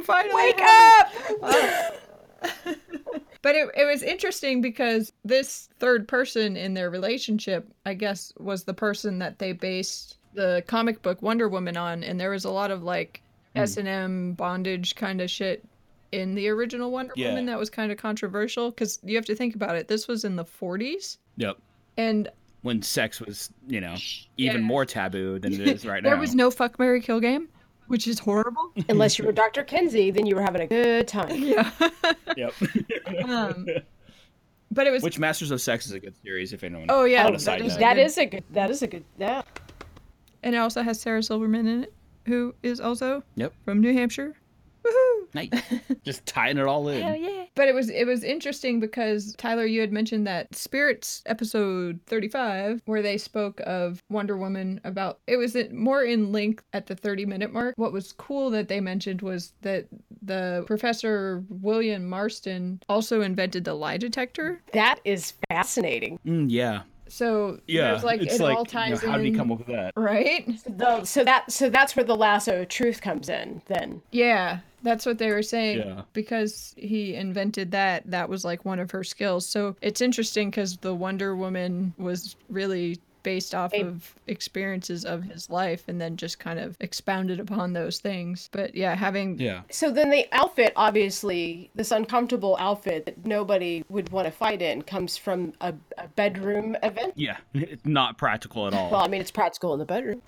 Finally, 0.06 0.34
I 0.36 0.54
can 0.54 1.40
finally 1.40 1.62
Wake 1.62 2.72
up! 2.72 2.76
But 3.46 3.54
it, 3.54 3.70
it 3.78 3.86
was 3.86 4.02
interesting 4.02 4.60
because 4.60 5.14
this 5.24 5.70
third 5.78 6.08
person 6.08 6.58
in 6.58 6.74
their 6.74 6.90
relationship, 6.90 7.72
I 7.86 7.94
guess, 7.94 8.34
was 8.40 8.64
the 8.64 8.74
person 8.74 9.20
that 9.20 9.38
they 9.38 9.52
based 9.52 10.18
the 10.34 10.64
comic 10.66 11.04
book 11.04 11.22
Wonder 11.22 11.48
Woman 11.48 11.78
on, 11.78 12.04
and 12.04 12.20
there 12.20 12.32
was 12.32 12.46
a 12.46 12.50
lot 12.50 12.72
of 12.72 12.82
like 12.82 13.22
hmm. 13.54 13.62
S 13.62 13.78
and 13.78 13.88
M 13.88 14.34
bondage 14.34 14.96
kind 14.96 15.22
of 15.22 15.30
shit 15.30 15.64
in 16.12 16.34
the 16.34 16.48
original 16.50 16.90
Wonder 16.90 17.14
Yeah. 17.16 17.30
Woman 17.30 17.46
that 17.46 17.60
was 17.60 17.70
kind 17.70 17.92
of 17.92 18.00
controversial 18.00 18.72
because 18.72 18.98
you 19.04 19.16
have 19.16 19.26
to 19.26 19.36
think 19.36 19.54
about 19.54 19.76
it. 19.76 19.88
This 19.88 20.08
was 20.08 20.26
in 20.26 20.38
the 20.38 20.46
40s, 20.46 21.18
yep. 21.38 21.58
and 21.98 22.28
When 22.64 22.82
sex 22.82 23.22
was, 23.22 23.52
you 23.68 23.80
know, 23.80 23.96
even 24.38 24.62
Yeah. 24.62 24.68
more 24.68 24.86
taboo 24.86 25.38
than 25.38 25.54
it 25.54 25.60
is 25.68 25.86
right 25.86 25.94
there 26.02 26.02
now. 26.02 26.10
There 26.16 26.20
was 26.20 26.34
no 26.34 26.50
fuck 26.50 26.80
Mary 26.80 27.00
Kill 27.00 27.20
game, 27.20 27.48
which 27.88 28.08
is 28.08 28.20
horrible. 28.20 28.72
Unless 28.90 29.18
you 29.20 29.26
were 29.26 29.32
Dr. 29.32 29.64
Kinsey, 29.64 30.12
then 30.12 30.26
you 30.26 30.36
were 30.36 30.42
having 30.42 30.62
a 30.62 30.68
good 30.68 31.08
time. 31.08 31.30
yeah. 31.36 31.72
Yep. 32.36 32.54
um, 33.26 33.68
but 34.72 34.88
it 34.88 34.92
was. 34.92 35.04
Which 35.04 35.20
Masters 35.20 35.52
of 35.52 35.62
Sex 35.62 35.86
is 35.86 35.92
a 35.94 36.00
good 36.00 36.16
series 36.24 36.54
if 36.54 36.64
anyone. 36.64 36.88
oh 36.90 37.06
yeah, 37.06 37.24
on 37.26 37.30
a 37.30 37.32
that 37.34 37.42
side 37.42 37.62
is 37.62 37.78
good. 37.78 37.98
is 37.98 38.18
a 38.18 38.26
good. 38.26 38.44
That 38.52 38.70
is 38.70 38.82
a 38.82 38.88
good. 38.88 39.04
Yeah. 39.18 39.42
And 40.44 40.54
it 40.54 40.60
also 40.60 40.84
has 40.84 41.00
Sarah 41.02 41.24
Silverman 41.24 41.68
in 41.68 41.84
it, 41.84 41.94
who 42.26 42.54
is 42.62 42.80
also 42.80 43.24
Yep. 43.36 43.54
from 43.64 43.82
New 43.82 43.94
Hampshire. 43.94 44.36
Woohoo! 44.86 45.28
Nice. 45.34 45.50
Just 46.04 46.26
tying 46.26 46.58
it 46.58 46.66
all 46.66 46.88
in. 46.88 47.02
Hell 47.02 47.16
yeah! 47.16 47.46
But 47.56 47.68
it 47.68 47.74
was 47.76 47.90
it 47.90 48.06
was 48.06 48.24
interesting 48.24 48.80
because 48.80 49.34
Tyler, 49.38 49.66
you 49.66 49.82
had 49.82 49.92
mentioned 49.92 50.28
that 50.28 50.54
Spirits 50.56 51.24
episode 51.26 52.00
thirty 52.06 52.28
five, 52.28 52.82
where 52.86 53.02
they 53.02 53.18
spoke 53.18 53.60
of 53.66 54.00
Wonder 54.10 54.38
Woman 54.38 54.80
about 54.84 55.20
it 55.28 55.38
was 55.38 55.56
more 55.72 56.04
in 56.04 56.32
length 56.32 56.64
at 56.74 56.88
the 56.88 56.96
thirty 56.96 57.26
minute 57.26 57.52
mark. 57.52 57.74
What 57.78 57.94
was 57.94 58.12
cool 58.14 58.50
that 58.52 58.68
they 58.68 58.80
mentioned 58.80 59.22
was 59.22 59.54
that 59.62 59.88
the 60.22 60.64
Professor 60.68 61.44
William 61.50 62.08
Marston 62.08 62.82
also 62.90 63.22
invented 63.22 63.64
the 63.66 63.74
lie 63.74 63.98
detector. 63.98 64.62
That 64.74 65.00
is 65.06 65.34
fascinating. 65.50 66.20
Mm, 66.26 66.48
yeah. 66.50 66.82
So 67.08 67.60
Yeah. 67.68 67.92
there's 67.92 68.04
like 68.04 68.22
it's 68.22 68.36
it 68.36 68.42
like, 68.42 68.58
all 68.58 68.66
you 68.88 68.92
know, 68.96 68.98
how 68.98 69.18
did 69.18 69.26
he 69.26 69.32
come 69.32 69.52
up 69.52 69.60
with 69.60 69.68
that? 69.68 69.94
right? 69.96 70.48
The, 70.66 71.04
so 71.06 71.24
that 71.24 71.52
so 71.52 71.70
that's 71.70 71.96
where 71.96 72.04
the 72.04 72.16
lasso 72.16 72.62
of 72.62 72.68
truth 72.70 73.02
comes 73.02 73.30
in. 73.30 73.62
Then 73.68 74.02
Yeah, 74.12 74.60
That's 74.86 75.06
what 75.06 75.18
they 75.18 75.32
were 75.32 75.42
saying. 75.42 75.80
Yeah. 75.80 76.04
Because 76.14 76.76
he 76.78 77.16
invented 77.16 77.72
that, 77.72 78.10
that 78.12 78.30
was 78.30 78.46
like 78.46 78.64
one 78.64 78.80
of 78.80 78.92
her 78.92 79.04
skills. 79.04 79.48
So 79.50 79.76
it's 79.82 80.00
interesting 80.00 80.52
because 80.52 80.78
the 80.78 80.94
Wonder 80.94 81.36
Woman 81.36 81.94
was 81.98 82.36
really 82.50 83.00
based 83.26 83.56
off 83.56 83.74
A- 83.74 83.82
of 83.82 84.14
experiences 84.28 85.04
of 85.04 85.24
his 85.24 85.50
life 85.50 85.84
and 85.88 86.00
then 86.00 86.16
just 86.16 86.40
kind 86.40 86.60
of 86.60 86.78
expounded 86.80 87.40
upon 87.40 87.74
those 87.74 88.00
things. 88.00 88.50
But 88.52 88.76
yeah, 88.76 88.96
having 88.96 89.40
Yeah. 89.40 89.62
So 89.72 89.90
then 89.92 90.12
the 90.12 90.28
outfit, 90.32 90.72
obviously, 90.76 91.72
this 91.74 91.92
uncomfortable 91.92 92.56
outfit 92.60 93.06
that 93.06 93.26
nobody 93.26 93.84
would 93.90 94.10
want 94.10 94.28
to 94.28 94.32
fight 94.32 94.62
in, 94.62 94.84
comes 94.84 95.18
from 95.18 95.54
a, 95.60 95.74
a 95.98 96.08
bedroom 96.10 96.78
event. 96.84 97.14
Yeah. 97.16 97.38
It's 97.56 97.84
not 97.84 98.20
practical 98.20 98.68
at 98.68 98.74
all. 98.74 98.92
Well, 98.92 99.02
I 99.02 99.08
mean, 99.08 99.22
it's 99.22 99.32
practical 99.32 99.74
in 99.74 99.80
the 99.80 99.86
bedroom. 99.86 100.22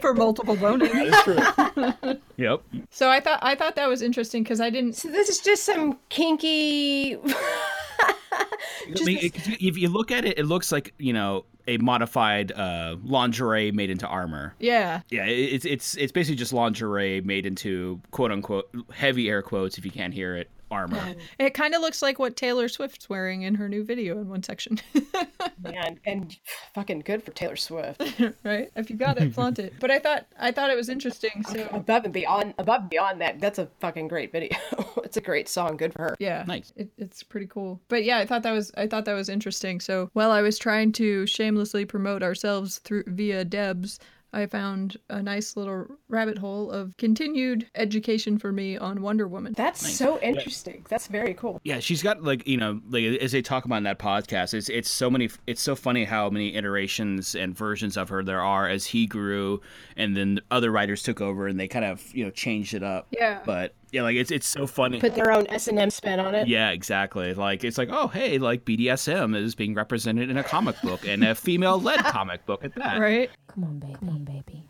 for 0.00 0.14
multiple 0.14 0.56
boners. 0.56 2.18
yep. 2.36 2.62
so 2.90 3.10
I 3.10 3.20
thought 3.20 3.40
I 3.42 3.54
thought 3.54 3.76
that 3.76 3.88
was 3.88 4.00
interesting 4.00 4.42
because 4.42 4.60
I 4.60 4.70
didn't 4.70 4.94
So 4.94 5.08
this 5.08 5.28
is 5.28 5.40
just 5.40 5.64
some 5.64 5.98
kinky. 6.08 7.18
I 9.00 9.04
mean, 9.04 9.18
it- 9.22 9.62
if 9.62 9.76
you 9.78 9.88
look 9.88 10.10
at 10.10 10.24
it, 10.24 10.38
it 10.38 10.44
looks 10.46 10.70
like 10.72 10.94
you 10.98 11.12
know 11.12 11.44
a 11.68 11.78
modified 11.78 12.52
uh, 12.52 12.96
lingerie 13.04 13.72
made 13.72 13.90
into 13.90 14.06
armor. 14.06 14.54
yeah. 14.60 15.00
Yeah, 15.10 15.24
it- 15.26 15.52
it's 15.54 15.64
it's 15.64 15.96
it's 15.96 16.12
basically 16.12 16.36
just 16.36 16.52
lingerie 16.52 17.20
made 17.22 17.44
into 17.46 18.00
quote 18.12 18.30
unquote 18.32 18.68
heavy 18.92 19.28
air 19.28 19.42
quotes 19.42 19.76
if 19.78 19.84
you 19.84 19.90
can't 19.90 20.14
hear 20.14 20.36
it 20.36 20.48
armor. 20.70 21.14
It 21.38 21.54
kind 21.54 21.74
of 21.74 21.80
looks 21.80 22.02
like 22.02 22.18
what 22.18 22.36
Taylor 22.36 22.68
Swift's 22.68 23.08
wearing 23.08 23.42
in 23.42 23.54
her 23.56 23.68
new 23.68 23.84
video 23.84 24.18
in 24.20 24.28
one 24.28 24.42
section. 24.42 24.80
Man, 25.62 26.00
and 26.04 26.36
fucking 26.74 27.00
good 27.00 27.22
for 27.22 27.30
Taylor 27.32 27.56
Swift. 27.56 28.02
right? 28.44 28.70
If 28.74 28.90
you 28.90 28.96
got 28.96 29.18
it, 29.18 29.34
flaunt 29.34 29.58
it. 29.58 29.74
But 29.78 29.90
I 29.90 29.98
thought 29.98 30.26
I 30.38 30.50
thought 30.52 30.70
it 30.70 30.76
was 30.76 30.88
interesting. 30.88 31.44
So 31.48 31.68
above 31.72 32.04
and 32.04 32.12
beyond, 32.12 32.54
above 32.58 32.82
and 32.82 32.90
beyond 32.90 33.20
that, 33.20 33.40
that's 33.40 33.58
a 33.58 33.68
fucking 33.80 34.08
great 34.08 34.32
video. 34.32 34.56
it's 35.04 35.16
a 35.16 35.20
great 35.20 35.48
song. 35.48 35.76
Good 35.76 35.92
for 35.92 36.02
her. 36.02 36.16
yeah, 36.18 36.44
Nice. 36.46 36.72
It, 36.76 36.90
it's 36.98 37.22
pretty 37.22 37.46
cool. 37.46 37.80
But 37.88 38.04
yeah, 38.04 38.18
I 38.18 38.26
thought 38.26 38.42
that 38.42 38.52
was 38.52 38.72
I 38.76 38.86
thought 38.86 39.04
that 39.04 39.14
was 39.14 39.28
interesting. 39.28 39.80
So 39.80 40.10
while 40.14 40.30
I 40.30 40.42
was 40.42 40.58
trying 40.58 40.92
to 40.92 41.26
shamelessly 41.26 41.84
promote 41.84 42.22
ourselves 42.22 42.78
through 42.78 43.04
via 43.06 43.44
Debs. 43.44 43.98
I 44.36 44.44
found 44.44 44.98
a 45.08 45.22
nice 45.22 45.56
little 45.56 45.86
rabbit 46.10 46.36
hole 46.36 46.70
of 46.70 46.94
continued 46.98 47.70
education 47.74 48.36
for 48.36 48.52
me 48.52 48.76
on 48.76 49.00
Wonder 49.00 49.26
Woman. 49.26 49.54
That's 49.56 49.96
so 49.96 50.20
interesting. 50.20 50.84
That's 50.90 51.06
very 51.06 51.32
cool. 51.32 51.58
Yeah, 51.64 51.80
she's 51.80 52.02
got 52.02 52.22
like 52.22 52.46
you 52.46 52.58
know 52.58 52.80
like 52.90 53.04
as 53.04 53.32
they 53.32 53.40
talk 53.40 53.64
about 53.64 53.76
in 53.78 53.84
that 53.84 53.98
podcast, 53.98 54.52
it's 54.52 54.68
it's 54.68 54.90
so 54.90 55.08
many 55.08 55.30
it's 55.46 55.62
so 55.62 55.74
funny 55.74 56.04
how 56.04 56.28
many 56.28 56.54
iterations 56.54 57.34
and 57.34 57.56
versions 57.56 57.96
of 57.96 58.10
her 58.10 58.22
there 58.22 58.42
are 58.42 58.68
as 58.68 58.84
he 58.84 59.06
grew, 59.06 59.62
and 59.96 60.14
then 60.14 60.40
other 60.50 60.70
writers 60.70 61.02
took 61.02 61.22
over 61.22 61.46
and 61.46 61.58
they 61.58 61.66
kind 61.66 61.86
of 61.86 62.14
you 62.14 62.22
know 62.22 62.30
changed 62.30 62.74
it 62.74 62.82
up. 62.82 63.06
Yeah. 63.10 63.40
But 63.46 63.74
yeah, 63.92 64.02
like 64.02 64.16
it's 64.16 64.30
it's 64.30 64.46
so 64.46 64.66
funny. 64.66 65.00
Put 65.00 65.14
their 65.14 65.32
own 65.32 65.46
S 65.48 65.68
and 65.68 65.78
M 65.78 65.90
spin 65.90 66.20
on 66.20 66.34
it. 66.34 66.48
Yeah, 66.48 66.70
exactly. 66.70 67.34
Like 67.34 67.64
it's 67.64 67.78
like, 67.78 67.88
oh 67.90 68.08
hey, 68.08 68.38
like 68.38 68.64
BDSM 68.64 69.36
is 69.36 69.54
being 69.54 69.74
represented 69.74 70.30
in 70.30 70.36
a 70.36 70.44
comic 70.44 70.80
book 70.82 71.06
and 71.06 71.24
a 71.24 71.34
female-led 71.34 72.00
comic 72.04 72.44
book 72.46 72.64
at 72.64 72.74
that. 72.74 72.98
Right? 72.98 73.30
Come 73.48 73.64
on, 73.64 73.78
baby. 73.78 73.94
Come 73.94 74.08
on, 74.10 74.24
baby. 74.24 74.68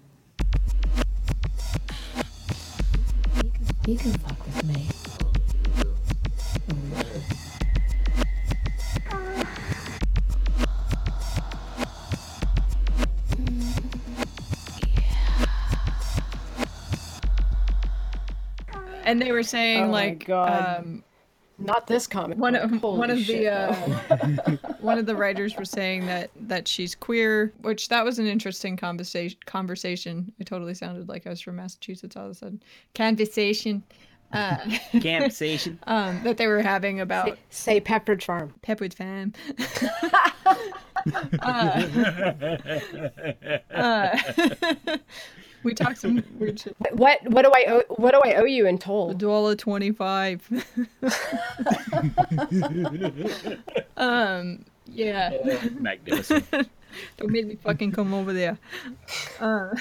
You 3.87 3.97
can 3.97 4.13
fuck 4.13 4.45
with 4.45 4.65
me. 4.65 4.89
And 19.07 19.23
they 19.23 19.33
were 19.33 19.43
saying 19.43 19.87
Oh 19.87 19.91
like 19.91 20.29
um 20.29 21.03
Not 21.59 21.87
this 21.87 22.07
comic. 22.07 22.37
one 22.37 22.53
book. 22.53 22.63
of 22.65 22.71
Holy 22.81 22.99
one 22.99 23.11
of 23.11 23.19
shit, 23.21 23.45
the 23.45 23.49
uh, 23.49 24.57
one 24.81 24.99
of 24.99 25.07
the 25.07 25.17
writers 25.17 25.57
were 25.57 25.65
saying 25.65 26.05
that 26.07 26.31
that 26.39 26.69
she's 26.69 26.95
queer, 26.95 27.55
which 27.63 27.89
that 27.89 28.05
was 28.05 28.19
an 28.19 28.27
interesting 28.27 28.77
conversation. 28.77 29.39
Conversation. 29.47 30.33
It 30.39 30.47
totally 30.47 30.75
sounded 30.75 31.09
like 31.09 31.27
I 31.27 31.31
was 31.31 31.41
from 31.41 31.57
Massachusetts 31.57 32.15
all 32.17 32.27
of 32.27 32.33
a 32.33 32.35
sudden. 32.35 32.63
Conversation. 32.95 33.83
Uh, 34.33 34.59
Conversation. 35.01 35.79
um, 35.87 36.21
that 36.25 36.37
they 36.37 36.49
were 36.49 36.61
having 36.61 37.01
about 37.01 37.39
say 37.49 37.81
Pepperidge 37.81 38.25
Farm. 38.25 38.53
Pepwood 38.61 38.93
fam. 38.93 39.33
uh, 41.41 41.87
uh, 43.71 44.19
we 45.67 45.75
talked 45.75 45.99
some 45.99 46.23
weird 46.39 46.61
shit. 46.61 46.77
What 46.93 47.19
what 47.29 47.45
do 47.45 47.53
I 47.55 47.65
owe, 47.69 47.83
what 47.97 48.13
do 48.13 48.21
I 48.25 48.35
owe 48.35 48.45
you 48.45 48.67
in 48.67 48.79
toll? 48.79 49.13
Dollar 49.13 49.55
twenty 49.55 49.93
five. 49.93 50.49
um. 53.97 54.65
Yeah. 54.87 55.59
Magnificent. 55.79 56.47
Don't 57.19 57.31
make 57.31 57.47
me 57.47 57.57
fucking 57.57 57.93
come 57.93 58.15
over 58.15 58.33
there. 58.33 58.57
Uh, 59.39 59.75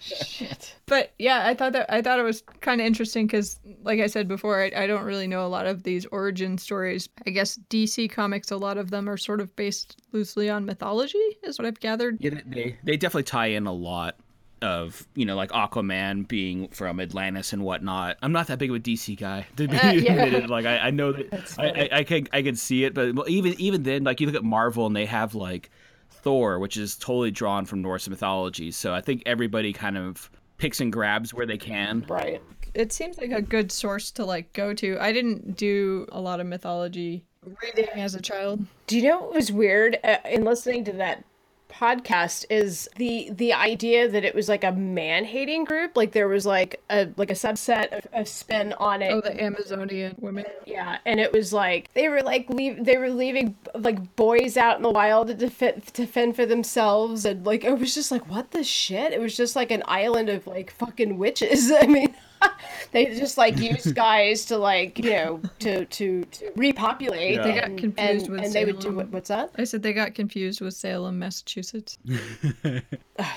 Shit. 0.00 0.74
but 0.86 1.12
yeah, 1.18 1.46
I 1.46 1.54
thought 1.54 1.74
that 1.74 1.92
I 1.92 2.00
thought 2.00 2.18
it 2.18 2.22
was 2.22 2.42
kind 2.60 2.80
of 2.80 2.86
interesting 2.86 3.26
because, 3.26 3.60
like 3.82 4.00
I 4.00 4.06
said 4.06 4.26
before, 4.26 4.62
I, 4.62 4.72
I 4.74 4.86
don't 4.86 5.04
really 5.04 5.26
know 5.26 5.44
a 5.44 5.48
lot 5.48 5.66
of 5.66 5.82
these 5.82 6.06
origin 6.06 6.56
stories. 6.56 7.10
I 7.26 7.30
guess 7.30 7.58
DC 7.68 8.10
comics, 8.10 8.50
a 8.50 8.56
lot 8.56 8.78
of 8.78 8.90
them 8.90 9.06
are 9.06 9.18
sort 9.18 9.42
of 9.42 9.54
based 9.54 10.00
loosely 10.12 10.48
on 10.48 10.64
mythology, 10.64 11.18
is 11.42 11.58
what 11.58 11.66
I've 11.66 11.80
gathered. 11.80 12.16
Yeah, 12.20 12.40
they 12.46 12.78
they 12.84 12.96
definitely 12.96 13.24
tie 13.24 13.48
in 13.48 13.66
a 13.66 13.72
lot 13.72 14.16
of 14.62 15.06
you 15.14 15.24
know 15.24 15.36
like 15.36 15.50
Aquaman 15.50 16.26
being 16.26 16.68
from 16.68 17.00
Atlantis 17.00 17.52
and 17.52 17.62
whatnot. 17.62 18.16
I'm 18.22 18.32
not 18.32 18.46
that 18.48 18.58
big 18.58 18.70
of 18.70 18.76
a 18.76 18.80
DC 18.80 19.18
guy. 19.18 19.46
To 19.56 19.68
be 19.68 19.76
yeah. 19.76 19.90
admitted. 19.92 20.50
Like 20.52 20.66
I, 20.66 20.78
I 20.78 20.90
know 20.90 21.12
that 21.12 21.54
I, 21.58 21.66
I, 21.66 21.98
I 21.98 22.04
can 22.04 22.28
I 22.32 22.42
can 22.42 22.56
see 22.56 22.84
it, 22.84 22.94
but 22.94 23.28
even 23.28 23.54
even 23.58 23.82
then, 23.82 24.04
like 24.04 24.20
you 24.20 24.26
look 24.26 24.36
at 24.36 24.44
Marvel 24.44 24.86
and 24.86 24.94
they 24.94 25.06
have 25.06 25.34
like 25.34 25.70
Thor, 26.10 26.58
which 26.58 26.76
is 26.76 26.96
totally 26.96 27.30
drawn 27.30 27.64
from 27.64 27.82
Norse 27.82 28.08
mythology. 28.08 28.70
So 28.70 28.94
I 28.94 29.00
think 29.00 29.22
everybody 29.26 29.72
kind 29.72 29.96
of 29.96 30.30
picks 30.58 30.80
and 30.80 30.92
grabs 30.92 31.34
where 31.34 31.46
they 31.46 31.58
can. 31.58 32.04
Right. 32.08 32.42
It 32.74 32.92
seems 32.92 33.18
like 33.18 33.32
a 33.32 33.42
good 33.42 33.72
source 33.72 34.10
to 34.12 34.24
like 34.24 34.52
go 34.52 34.72
to. 34.74 34.96
I 35.00 35.12
didn't 35.12 35.56
do 35.56 36.06
a 36.12 36.20
lot 36.20 36.40
of 36.40 36.46
mythology 36.46 37.24
reading 37.62 37.88
as 37.94 38.14
a 38.14 38.20
child. 38.20 38.64
Do 38.86 38.96
you 38.96 39.08
know 39.08 39.20
what 39.20 39.34
was 39.34 39.52
weird 39.52 39.98
uh, 40.04 40.18
in 40.30 40.44
listening 40.44 40.84
to 40.84 40.92
that 40.92 41.24
podcast 41.72 42.44
is 42.50 42.88
the 42.96 43.30
the 43.32 43.52
idea 43.52 44.08
that 44.08 44.24
it 44.24 44.34
was 44.34 44.48
like 44.48 44.64
a 44.64 44.72
man 44.72 45.24
hating 45.24 45.64
group. 45.64 45.96
Like 45.96 46.12
there 46.12 46.28
was 46.28 46.44
like 46.46 46.82
a 46.90 47.08
like 47.16 47.30
a 47.30 47.34
subset 47.34 47.96
of, 47.96 48.06
of 48.12 48.28
spin 48.28 48.72
on 48.74 49.02
it. 49.02 49.12
Oh, 49.12 49.20
the 49.20 49.42
Amazonian 49.42 50.14
women. 50.18 50.44
yeah 50.66 50.98
and 51.06 51.18
it 51.18 51.32
was 51.32 51.52
like 51.52 51.92
they 51.94 52.08
were 52.08 52.22
like 52.22 52.48
leave 52.50 52.84
they 52.84 52.96
were 52.96 53.10
leaving 53.10 53.56
like 53.74 54.16
boys 54.16 54.56
out 54.56 54.76
in 54.76 54.82
the 54.82 54.90
wild 54.90 55.28
to 55.28 55.34
defend 55.34 55.86
to 55.94 56.06
fend 56.06 56.36
for 56.36 56.46
themselves. 56.46 57.24
And 57.24 57.44
like 57.46 57.64
it 57.64 57.78
was 57.78 57.94
just 57.94 58.10
like 58.10 58.28
what 58.28 58.50
the 58.50 58.64
shit? 58.64 59.12
It 59.12 59.20
was 59.20 59.36
just 59.36 59.56
like 59.56 59.70
an 59.70 59.82
island 59.86 60.28
of 60.28 60.46
like 60.46 60.70
fucking 60.70 61.18
witches. 61.18 61.72
I 61.80 61.86
mean 61.86 62.14
they 62.92 63.06
just 63.06 63.38
like 63.38 63.58
used 63.58 63.94
guys 63.94 64.44
to 64.46 64.56
like 64.56 64.98
you 64.98 65.10
know 65.10 65.40
to 65.60 65.84
to, 65.86 66.24
to 66.24 66.52
repopulate 66.56 67.42
They 67.42 67.54
got 67.54 67.76
confused 67.76 68.26
and, 68.26 68.28
with 68.28 68.44
and 68.44 68.52
they 68.52 68.64
would 68.64 68.76
do 68.76 68.82
Salem. 68.82 68.96
what, 68.96 69.08
what's 69.08 69.28
that 69.28 69.50
I 69.58 69.64
said 69.64 69.82
they 69.82 69.92
got 69.92 70.14
confused 70.14 70.60
with 70.60 70.74
Salem, 70.74 71.18
Massachusetts. 71.18 71.98
Ugh, 72.64 72.82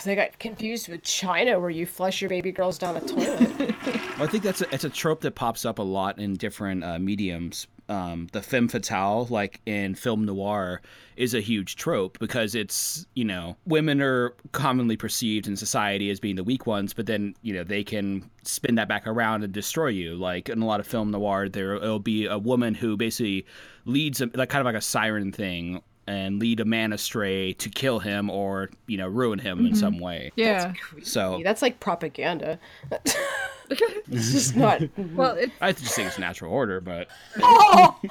they 0.03 0.15
got 0.15 0.37
confused 0.39 0.89
with 0.89 1.03
China, 1.03 1.59
where 1.59 1.69
you 1.69 1.85
flush 1.85 2.21
your 2.21 2.29
baby 2.29 2.51
girls 2.51 2.77
down 2.77 2.97
a 2.97 3.01
toilet. 3.01 3.75
I 4.17 4.27
think 4.27 4.43
that's 4.43 4.61
a, 4.61 4.73
it's 4.73 4.83
a 4.83 4.89
trope 4.89 5.21
that 5.21 5.35
pops 5.35 5.65
up 5.65 5.79
a 5.79 5.83
lot 5.83 6.19
in 6.19 6.35
different 6.35 6.83
uh, 6.83 6.99
mediums. 6.99 7.67
Um, 7.87 8.27
the 8.31 8.41
femme 8.41 8.67
fatale, 8.67 9.27
like 9.29 9.61
in 9.65 9.93
film 9.95 10.25
noir, 10.25 10.81
is 11.17 11.33
a 11.33 11.39
huge 11.39 11.75
trope 11.75 12.17
because 12.19 12.55
it's 12.55 13.05
you 13.13 13.23
know 13.23 13.55
women 13.65 14.01
are 14.01 14.33
commonly 14.51 14.97
perceived 14.97 15.47
in 15.47 15.55
society 15.55 16.09
as 16.09 16.19
being 16.19 16.35
the 16.35 16.43
weak 16.43 16.65
ones, 16.65 16.93
but 16.93 17.05
then 17.05 17.35
you 17.41 17.53
know 17.53 17.63
they 17.63 17.83
can 17.83 18.29
spin 18.43 18.75
that 18.75 18.87
back 18.87 19.05
around 19.05 19.43
and 19.43 19.53
destroy 19.53 19.87
you. 19.87 20.15
Like 20.15 20.49
in 20.49 20.61
a 20.61 20.65
lot 20.65 20.79
of 20.79 20.87
film 20.87 21.11
noir, 21.11 21.47
there 21.47 21.75
it'll 21.75 21.99
be 21.99 22.25
a 22.25 22.39
woman 22.39 22.73
who 22.73 22.97
basically 22.97 23.45
leads 23.85 24.21
a, 24.21 24.29
like 24.33 24.49
kind 24.49 24.61
of 24.61 24.65
like 24.65 24.75
a 24.75 24.81
siren 24.81 25.31
thing 25.31 25.81
and 26.07 26.39
lead 26.39 26.59
a 26.59 26.65
man 26.65 26.93
astray 26.93 27.53
to 27.53 27.69
kill 27.69 27.99
him 27.99 28.29
or 28.29 28.69
you 28.87 28.97
know 28.97 29.07
ruin 29.07 29.39
him 29.39 29.59
in 29.59 29.65
mm-hmm. 29.67 29.75
some 29.75 29.99
way. 29.99 30.31
Yeah. 30.35 30.73
So 31.03 31.41
That's 31.43 31.61
like 31.61 31.79
propaganda. 31.79 32.59
it's 33.69 34.31
just 34.31 34.55
not. 34.55 34.81
Well, 35.13 35.35
it, 35.35 35.51
I 35.61 35.71
just 35.71 35.95
think 35.95 36.07
it's 36.07 36.19
natural 36.19 36.51
order, 36.51 36.81
but 36.81 37.07
oh! 37.41 37.99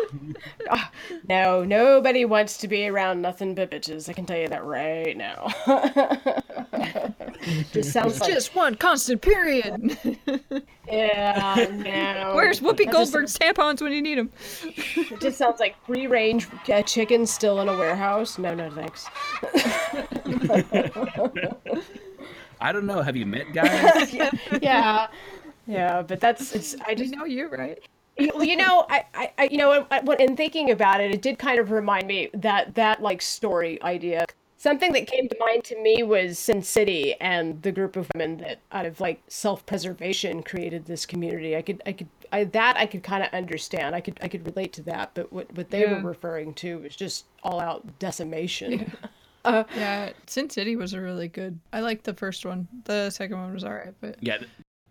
No, 1.27 1.63
nobody 1.63 2.25
wants 2.25 2.57
to 2.57 2.67
be 2.67 2.87
around 2.87 3.21
nothing 3.21 3.55
but 3.55 3.71
bitches. 3.71 4.09
I 4.09 4.13
can 4.13 4.25
tell 4.25 4.37
you 4.37 4.47
that 4.47 4.63
right 4.63 5.15
now. 5.15 5.47
just 7.71 7.91
sounds 7.91 8.19
like 8.19 8.31
just 8.31 8.55
one 8.55 8.75
constant 8.75 9.21
period. 9.21 9.97
yeah, 10.87 11.67
no. 11.71 12.33
Where's 12.35 12.59
Whoopi 12.61 12.77
That 12.77 12.85
just- 12.85 12.93
Goldberg's 13.13 13.37
tampons 13.37 13.81
when 13.81 13.91
you 13.91 14.01
need 14.01 14.17
them? 14.17 14.31
It 14.63 15.19
just 15.21 15.37
sounds 15.37 15.59
like 15.59 15.75
free 15.85 16.07
range 16.07 16.47
uh, 16.71 16.81
chicken 16.83 17.25
still 17.25 17.59
in 17.61 17.69
a 17.69 17.77
warehouse. 17.77 18.37
No, 18.37 18.53
no, 18.55 18.69
thanks. 18.71 19.07
I 22.61 22.71
don't 22.71 22.85
know. 22.85 23.01
Have 23.01 23.15
you 23.15 23.25
met 23.25 23.51
guys? 23.53 24.13
yeah, 24.61 25.07
yeah, 25.67 26.01
but 26.01 26.19
that's 26.19 26.53
it's. 26.53 26.75
I 26.81 26.91
I 26.91 26.95
just 26.95 27.15
know 27.15 27.25
you, 27.25 27.47
right? 27.47 27.79
You, 28.19 28.43
you 28.43 28.55
know, 28.57 28.85
I, 28.89 29.05
I, 29.13 29.31
I, 29.37 29.43
you 29.51 29.57
know, 29.57 29.85
I- 29.89 30.01
when 30.01 30.19
in 30.21 30.35
thinking 30.35 30.71
about 30.71 31.01
it, 31.01 31.11
it 31.11 31.21
did 31.21 31.39
kind 31.39 31.59
of 31.59 31.71
remind 31.71 32.07
me 32.07 32.29
that 32.33 32.75
that 32.75 33.01
like 33.01 33.21
story 33.21 33.81
idea. 33.81 34.25
Something 34.57 34.91
that 34.91 35.07
came 35.07 35.29
to 35.29 35.37
mind 35.39 35.63
to 35.65 35.81
me 35.81 36.03
was 36.03 36.37
Sin 36.37 36.61
City 36.61 37.15
and 37.21 37.61
the 37.61 37.71
group 37.71 37.95
of 37.95 38.09
women 38.13 38.37
that, 38.39 38.59
out 38.73 38.85
of 38.85 38.99
like 38.99 39.21
self-preservation, 39.29 40.43
created 40.43 40.85
this 40.85 41.05
community. 41.05 41.55
I 41.55 41.61
could, 41.61 41.81
I 41.85 41.93
could, 41.93 42.07
I, 42.33 42.43
that 42.43 42.75
I 42.75 42.85
could 42.85 43.01
kind 43.03 43.23
of 43.23 43.29
understand. 43.33 43.95
I 43.95 44.01
could, 44.01 44.19
I 44.21 44.27
could 44.27 44.45
relate 44.45 44.73
to 44.73 44.81
that. 44.83 45.11
But 45.13 45.31
what 45.31 45.51
what 45.55 45.69
they 45.69 45.81
Yeah. 45.83 46.01
were 46.01 46.09
referring 46.09 46.53
to 46.55 46.79
was 46.79 46.95
just 46.95 47.25
all-out 47.43 47.99
decimation. 47.99 48.91
Uh, 49.45 49.63
yeah, 49.73 50.11
Sin 50.27 50.49
City 50.49 50.75
was 50.75 50.93
a 50.93 50.99
really 50.99 51.29
good. 51.29 51.57
I 51.71 51.79
liked 51.79 52.03
the 52.03 52.13
first 52.13 52.45
one. 52.45 52.67
The 52.83 53.09
second 53.09 53.37
one 53.39 53.53
was 53.53 53.63
alright, 53.63 53.93
but 54.01 54.17
yeah, 54.19 54.39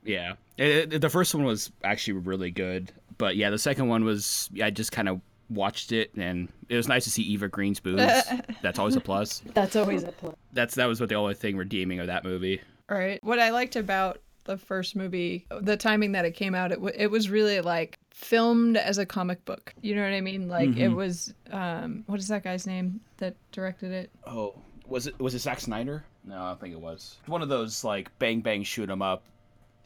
yeah. 0.05 0.33
It- 0.57 0.95
it- 0.95 1.01
the 1.03 1.11
first 1.11 1.35
one 1.35 1.45
was 1.45 1.71
actually 1.85 2.15
really 2.15 2.51
good, 2.51 2.91
but 3.19 3.37
yeah, 3.37 3.51
the 3.51 3.59
second 3.59 3.89
one 3.89 4.05
was. 4.05 4.49
I 4.63 4.71
just 4.71 4.93
kind 4.93 5.09
of 5.09 5.21
watched 5.51 5.93
it, 5.93 6.15
and 6.17 6.49
it 6.69 6.77
was 6.77 6.89
nice 6.89 7.05
to 7.05 7.11
see 7.11 7.23
Eva 7.23 7.49
Green's 7.49 7.81
boobs. 7.81 8.03
That's 8.63 8.79
always 8.79 8.97
a 8.97 9.01
plus. 9.01 9.43
That's 9.55 9.77
always 9.77 10.05
a 10.05 10.13
plus. 10.13 10.35
That's 10.53 10.75
that 10.77 10.87
was 10.87 11.01
what 11.01 11.09
the 11.09 11.15
only 11.17 11.35
thing 11.35 11.57
redeeming 11.57 12.01
of 12.01 12.07
that 12.07 12.25
movie. 12.25 12.61
Right. 12.89 13.23
What 13.23 13.39
I 13.39 13.51
liked 13.51 13.77
about 13.77 14.21
the 14.45 14.57
first 14.57 14.97
movie, 14.97 15.47
the 15.61 15.77
timing 15.77 16.13
that 16.13 16.25
it 16.25 16.31
came 16.33 16.55
out, 16.55 16.73
it, 16.73 16.77
w- 16.77 16.95
it 16.97 17.11
was 17.11 17.29
really 17.29 17.61
like 17.61 17.99
filmed 18.15 18.79
as 18.79 18.97
a 18.97 19.05
comic 19.05 19.45
book. 19.45 19.75
You 19.83 19.95
know 19.95 20.03
what 20.03 20.13
I 20.15 20.23
mean? 20.23 20.49
Like 20.49 20.75
it 20.77 20.89
was, 20.89 21.35
um, 21.51 22.03
what 22.07 22.19
is 22.19 22.29
that 22.29 22.45
guy's 22.45 22.67
name 22.67 23.01
that 23.19 23.35
directed 23.53 23.93
it? 23.93 24.11
Oh, 24.27 24.55
was 24.87 25.07
it 25.07 25.19
was 25.21 25.35
it 25.35 25.41
Zack 25.41 25.61
Snyder? 25.61 26.05
No, 26.25 26.41
I 26.41 26.49
don't 26.49 26.61
think 26.61 26.73
it 26.75 26.81
was. 26.81 27.17
One 27.27 27.43
of 27.43 27.49
those 27.51 27.85
like 27.85 28.11
bang 28.19 28.41
bang 28.41 28.63
shoot 28.63 28.89
'em 28.89 29.03
up 29.03 29.23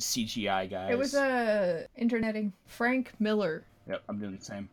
CGI 0.03 0.71
guys. 0.71 0.93
It 0.93 0.99
was 0.99 1.15
uh, 1.15 1.87
interneting. 1.97 2.53
Frank 2.67 3.13
Miller. 3.19 3.65
Yep, 3.89 4.03
I'm 4.09 4.19
doing 4.19 4.37
the 4.37 4.45
same. 4.45 4.69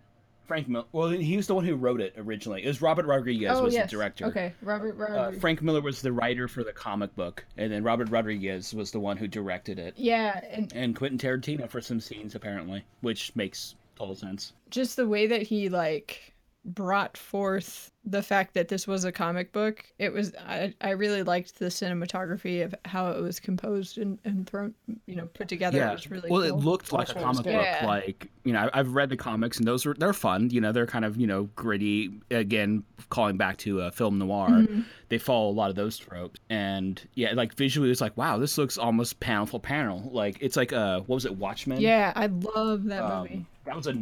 Frank 0.50 0.68
Miller. 0.68 0.86
Well, 0.92 1.10
he 1.10 1.38
was 1.38 1.46
the 1.46 1.54
one 1.54 1.64
who 1.64 1.76
wrote 1.76 2.02
it 2.02 2.16
originally. 2.18 2.64
It 2.64 2.68
was 2.68 2.82
Robert 2.82 3.06
Rodriguez 3.06 3.52
oh 3.54 3.66
was 3.66 3.74
yes. 3.76 3.90
the 3.90 3.98
director. 3.98 4.26
Okay, 4.26 4.54
Robert. 4.64 5.00
Uh, 5.00 5.32
Frank 5.34 5.62
Miller 5.62 5.80
was 5.80 6.02
the 6.02 6.12
writer 6.12 6.48
for 6.48 6.64
the 6.64 6.74
comic 6.74 7.16
book, 7.16 7.46
and 7.56 7.72
then 7.72 7.84
Robert 7.84 8.10
Rodriguez 8.10 8.74
was 8.74 8.90
the 8.90 9.00
one 9.00 9.16
who 9.16 9.28
directed 9.28 9.78
it, 9.78 9.94
yeah, 9.96 10.44
and 10.50 10.74
and 10.76 10.96
Quentin 10.96 11.20
Tarantino 11.20 11.70
for 11.70 11.82
some 11.82 12.00
scenes 12.00 12.34
apparently, 12.34 12.84
which 13.02 13.36
makes 13.36 13.76
total 13.96 14.16
sense. 14.16 14.54
just 14.72 14.96
the 14.96 15.08
way 15.08 15.28
that 15.28 15.44
he 15.44 15.70
like 15.70 16.34
brought 16.66 17.16
forth 17.16 17.92
the 18.10 18.24
fact 18.24 18.54
that 18.54 18.68
this 18.70 18.88
was 18.88 19.04
a 19.04 19.12
comic 19.12 19.52
book 19.52 19.86
it 20.00 20.12
was 20.12 20.34
i, 20.48 20.74
I 20.82 20.92
really 20.92 21.22
liked 21.24 21.60
the 21.60 21.66
cinematography 21.66 22.64
of 22.64 22.74
how 22.86 23.12
it 23.12 23.22
was 23.22 23.40
composed 23.40 23.98
and, 23.98 24.18
and 24.26 24.48
thrown 24.50 24.74
you 25.06 25.16
know 25.16 25.26
put 25.34 25.48
together 25.48 25.82
it 25.84 25.92
was 25.92 26.10
really 26.10 26.30
well, 26.30 26.42
cool. 26.42 26.60
it 26.60 26.64
looked 26.64 26.92
like 26.92 27.10
a 27.10 27.14
Which 27.14 27.22
one 27.24 27.28
was 27.30 27.38
comic 27.42 27.54
book. 27.56 27.64
Yeah. 27.66 27.86
Like 27.86 28.28
you 28.46 28.54
know, 28.54 28.70
I- 28.74 28.80
I've 28.80 28.94
read 28.96 29.10
the 29.10 29.18
comics, 29.18 29.58
and 29.60 29.68
those 29.68 29.86
are 29.86 29.94
they're 29.94 30.14
fun. 30.14 30.50
You 30.50 30.60
know, 30.62 30.72
they're 30.72 30.88
kind 30.88 31.06
of 31.06 31.18
you 31.18 31.28
know 31.28 31.44
gritty. 31.56 32.10
Again, 32.32 32.84
calling 33.10 33.38
back 33.38 33.58
to 33.58 33.82
uh, 33.82 33.92
film 33.92 34.18
noir, 34.18 34.48
Mm-hmm. 34.50 34.82
they 35.10 35.18
follow 35.20 35.50
a 35.50 35.52
lot 35.52 35.70
of 35.70 35.76
those 35.76 35.98
tropes. 35.98 36.40
And 36.50 37.00
yeah, 37.14 37.34
like 37.34 37.54
visually, 37.56 37.92
it's 37.92 38.02
like 38.02 38.16
wow, 38.18 38.38
this 38.40 38.58
looks 38.58 38.78
almost 38.78 39.20
panel 39.20 39.46
for 39.46 39.60
panel. 39.60 40.10
Like 40.12 40.38
it's 40.42 40.56
like 40.56 40.74
uh, 40.74 41.02
what 41.02 41.16
was 41.16 41.26
it, 41.26 41.36
Watchmen? 41.36 41.80
yeah 41.82 42.12
i 42.16 42.26
love 42.28 42.86
that 42.86 43.04
Um, 43.04 43.22
movie 43.24 43.46
that 43.66 43.76
was 43.76 43.88
a 43.88 43.94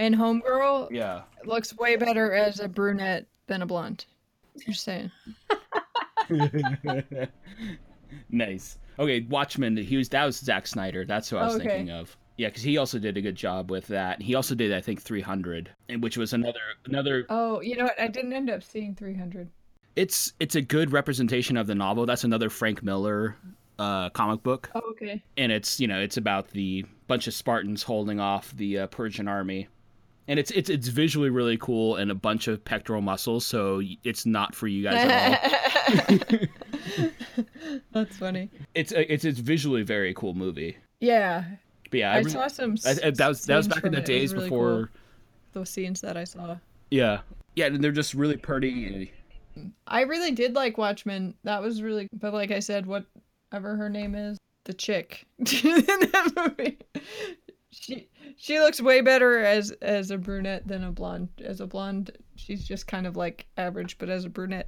and 0.00 0.14
homegirl 0.16 0.90
yeah. 0.90 1.22
looks 1.44 1.76
way 1.76 1.94
better 1.96 2.34
as 2.34 2.58
a 2.58 2.66
brunette 2.68 3.26
than 3.46 3.62
a 3.62 3.66
blonde 3.66 4.04
just 4.66 4.82
saying 4.82 5.10
nice. 8.30 8.78
Okay, 8.98 9.20
Watchmen. 9.22 9.76
He 9.76 9.96
was 9.96 10.08
that 10.10 10.24
was 10.24 10.36
Zack 10.38 10.66
Snyder. 10.66 11.04
That's 11.04 11.28
who 11.30 11.36
I 11.36 11.44
was 11.44 11.56
Okay. 11.56 11.64
thinking 11.68 11.90
of. 11.90 12.16
Yeah, 12.36 12.48
because 12.48 12.62
he 12.62 12.78
also 12.78 12.98
did 12.98 13.16
a 13.16 13.20
good 13.20 13.34
job 13.36 13.70
with 13.70 13.86
that. 13.88 14.22
He 14.22 14.34
also 14.34 14.54
did, 14.54 14.72
I 14.72 14.80
think, 14.80 15.02
300, 15.02 15.70
which 15.98 16.16
was 16.16 16.32
another 16.32 16.60
another. 16.86 17.26
oh 17.28 17.60
you 17.60 17.76
know 17.76 17.84
what 17.84 18.00
i 18.00 18.08
didn't 18.08 18.32
end 18.32 18.48
up 18.48 18.62
seeing 18.62 18.94
300 18.94 19.48
It's 19.96 20.32
it's 20.40 20.54
a 20.54 20.62
good 20.62 20.92
representation 20.92 21.56
of 21.56 21.66
the 21.66 21.74
novel. 21.74 22.06
That's 22.06 22.24
another 22.24 22.48
Frank 22.50 22.82
Miller 22.82 23.36
uh, 23.78 24.10
comic 24.10 24.42
book, 24.42 24.70
oh 24.74 24.82
okay 24.90 25.22
and 25.36 25.50
it's 25.50 25.80
you 25.80 25.86
know 25.88 26.00
it's 26.00 26.16
about 26.16 26.48
the 26.50 26.84
bunch 27.08 27.26
of 27.26 27.34
Spartans 27.34 27.82
holding 27.82 28.20
off 28.20 28.54
the 28.56 28.80
uh, 28.80 28.86
Persian 28.88 29.26
army, 29.26 29.68
and 30.28 30.38
it's 30.38 30.50
it's 30.52 30.70
it's 30.70 30.88
visually 30.88 31.30
really 31.30 31.56
cool 31.58 31.96
and 31.96 32.10
a 32.10 32.14
bunch 32.14 32.48
of 32.48 32.64
pectoral 32.64 33.00
muscles. 33.00 33.44
So 33.44 33.82
it's 34.04 34.26
not 34.26 34.54
for 34.54 34.66
you 34.68 34.84
guys 34.84 35.04
at 35.08 36.10
all. 36.10 36.38
that's 37.92 38.16
funny 38.16 38.50
It's 38.74 38.92
a, 38.92 39.12
it's 39.12 39.24
it's 39.24 39.38
visually 39.40 39.82
very 39.82 40.14
cool 40.14 40.34
movie. 40.34 40.76
yeah 41.00 41.44
But 41.90 42.00
yeah, 42.00 42.12
i, 42.12 42.18
I, 42.18 42.22
saw 42.22 42.46
some 42.48 42.76
I, 42.86 42.90
I- 43.04 43.10
that 43.10 43.28
was 43.28 43.44
that 43.46 43.56
was 43.56 43.68
back 43.68 43.84
in 43.84 43.92
the 43.92 44.00
days 44.00 44.32
really 44.32 44.46
before. 44.46 44.76
cool. 44.76 44.88
those 45.52 45.70
scenes 45.70 46.00
that 46.02 46.16
i 46.16 46.24
saw 46.24 46.56
Yeah, 46.90 47.20
yeah, 47.56 47.66
and 47.66 47.82
they're 47.82 47.92
just 47.92 48.14
really 48.14 48.36
pretty. 48.36 49.12
I 49.86 50.02
really 50.02 50.30
did 50.30 50.54
like 50.54 50.78
Watchmen. 50.78 51.34
That 51.44 51.60
was 51.62 51.82
really, 51.82 52.08
but 52.12 52.32
like 52.32 52.50
I 52.52 52.60
said, 52.60 52.86
whatever 52.86 53.76
her 53.76 53.88
name 53.90 54.14
is, 54.14 54.38
the 54.64 54.72
chick 54.74 55.26
in 55.38 55.46
that 55.46 56.32
movie, 56.36 56.78
she 57.70 58.08
she 58.42 58.58
looks 58.58 58.80
way 58.80 59.02
better 59.02 59.44
as 59.44 59.70
as 59.82 60.10
a 60.10 60.16
brunette 60.16 60.66
than 60.66 60.82
a 60.84 60.90
blonde. 60.90 61.28
As 61.44 61.60
a 61.60 61.66
blonde, 61.66 62.10
she's 62.36 62.66
just 62.66 62.86
kind 62.86 63.06
of 63.06 63.14
like 63.14 63.44
average, 63.58 63.98
but 63.98 64.08
as 64.08 64.24
a 64.24 64.30
brunette, 64.30 64.66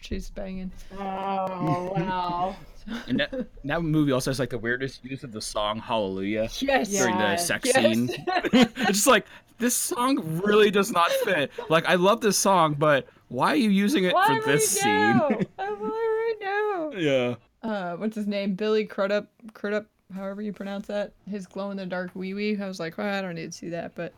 she's 0.00 0.30
banging. 0.30 0.72
Oh 0.98 1.92
wow. 1.96 2.56
And 3.08 3.18
that, 3.18 3.46
that 3.64 3.82
movie 3.82 4.12
also 4.12 4.28
has 4.30 4.38
like 4.38 4.50
the 4.50 4.58
weirdest 4.58 5.02
use 5.06 5.24
of 5.24 5.32
the 5.32 5.40
song 5.40 5.78
"Hallelujah" 5.78 6.50
Yes. 6.58 6.90
during 6.90 7.16
the 7.16 7.38
sex 7.38 7.70
Yes. 7.74 7.76
scene. 7.82 8.10
it's 8.52 8.74
just 8.88 9.06
like 9.06 9.24
this 9.58 9.74
song 9.74 10.18
really 10.44 10.70
does 10.70 10.90
not 10.92 11.10
fit. 11.24 11.50
Like 11.70 11.86
I 11.86 11.94
love 11.94 12.20
this 12.20 12.36
song, 12.36 12.74
but 12.78 13.06
why 13.28 13.52
are 13.52 13.56
you 13.56 13.70
using 13.70 14.04
it 14.04 14.12
Why 14.12 14.26
for 14.38 14.44
this 14.46 14.74
right 14.74 14.82
scene? 14.82 15.16
now? 15.16 15.28
Why 15.56 15.66
right 15.70 16.34
now? 16.42 16.90
Yeah. 16.98 17.34
Uh, 17.62 17.96
what's 17.96 18.16
his 18.16 18.26
name? 18.26 18.54
Billy 18.54 18.84
Crudup. 18.84 19.30
Crudup. 19.54 19.86
However 20.12 20.42
you 20.42 20.52
pronounce 20.52 20.86
that. 20.88 21.12
His 21.28 21.46
glow 21.46 21.70
in 21.70 21.76
the 21.76 21.86
dark 21.86 22.10
wee 22.14 22.34
wee. 22.34 22.58
I 22.60 22.66
was 22.66 22.78
like, 22.80 22.98
well, 22.98 23.06
I 23.12 23.20
don't 23.22 23.34
need 23.34 23.52
to 23.52 23.56
see 23.58 23.70
that, 23.70 23.94
but. 23.94 24.12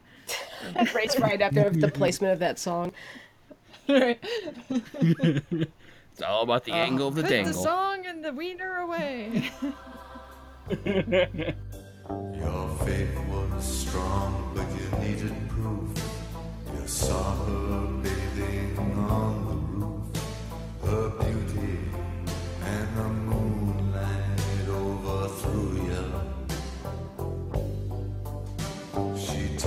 Race 0.94 1.18
right 1.20 1.40
up 1.40 1.52
there 1.52 1.70
with 1.70 1.80
the 1.80 1.88
placement 1.88 2.32
of 2.32 2.38
that 2.40 2.58
song. 2.58 2.92
It's 6.18 6.22
all 6.22 6.42
about 6.44 6.64
the 6.64 6.72
uh, 6.72 6.76
angle 6.76 7.08
of 7.08 7.14
the 7.14 7.20
Put 7.22 7.28
the 7.28 7.34
dangle. 7.36 7.62
song 7.62 8.06
and 8.06 8.24
the 8.24 8.32
wiener 8.32 8.76
away. 8.78 9.50
Your 12.40 12.68
faith 12.86 13.18
was 13.28 13.62
strong, 13.62 14.50
but 14.54 14.66
you 14.80 14.88
needed 15.06 15.34
proof. 15.50 15.90
You 16.74 16.86
saw 16.88 17.34
her 17.44 17.86
bathing 18.02 18.78
on 18.96 19.44
the 19.44 19.56
roof. 19.76 20.06
Her 20.86 21.10
beauty 21.22 21.80
and 22.64 22.96
the 22.96 23.35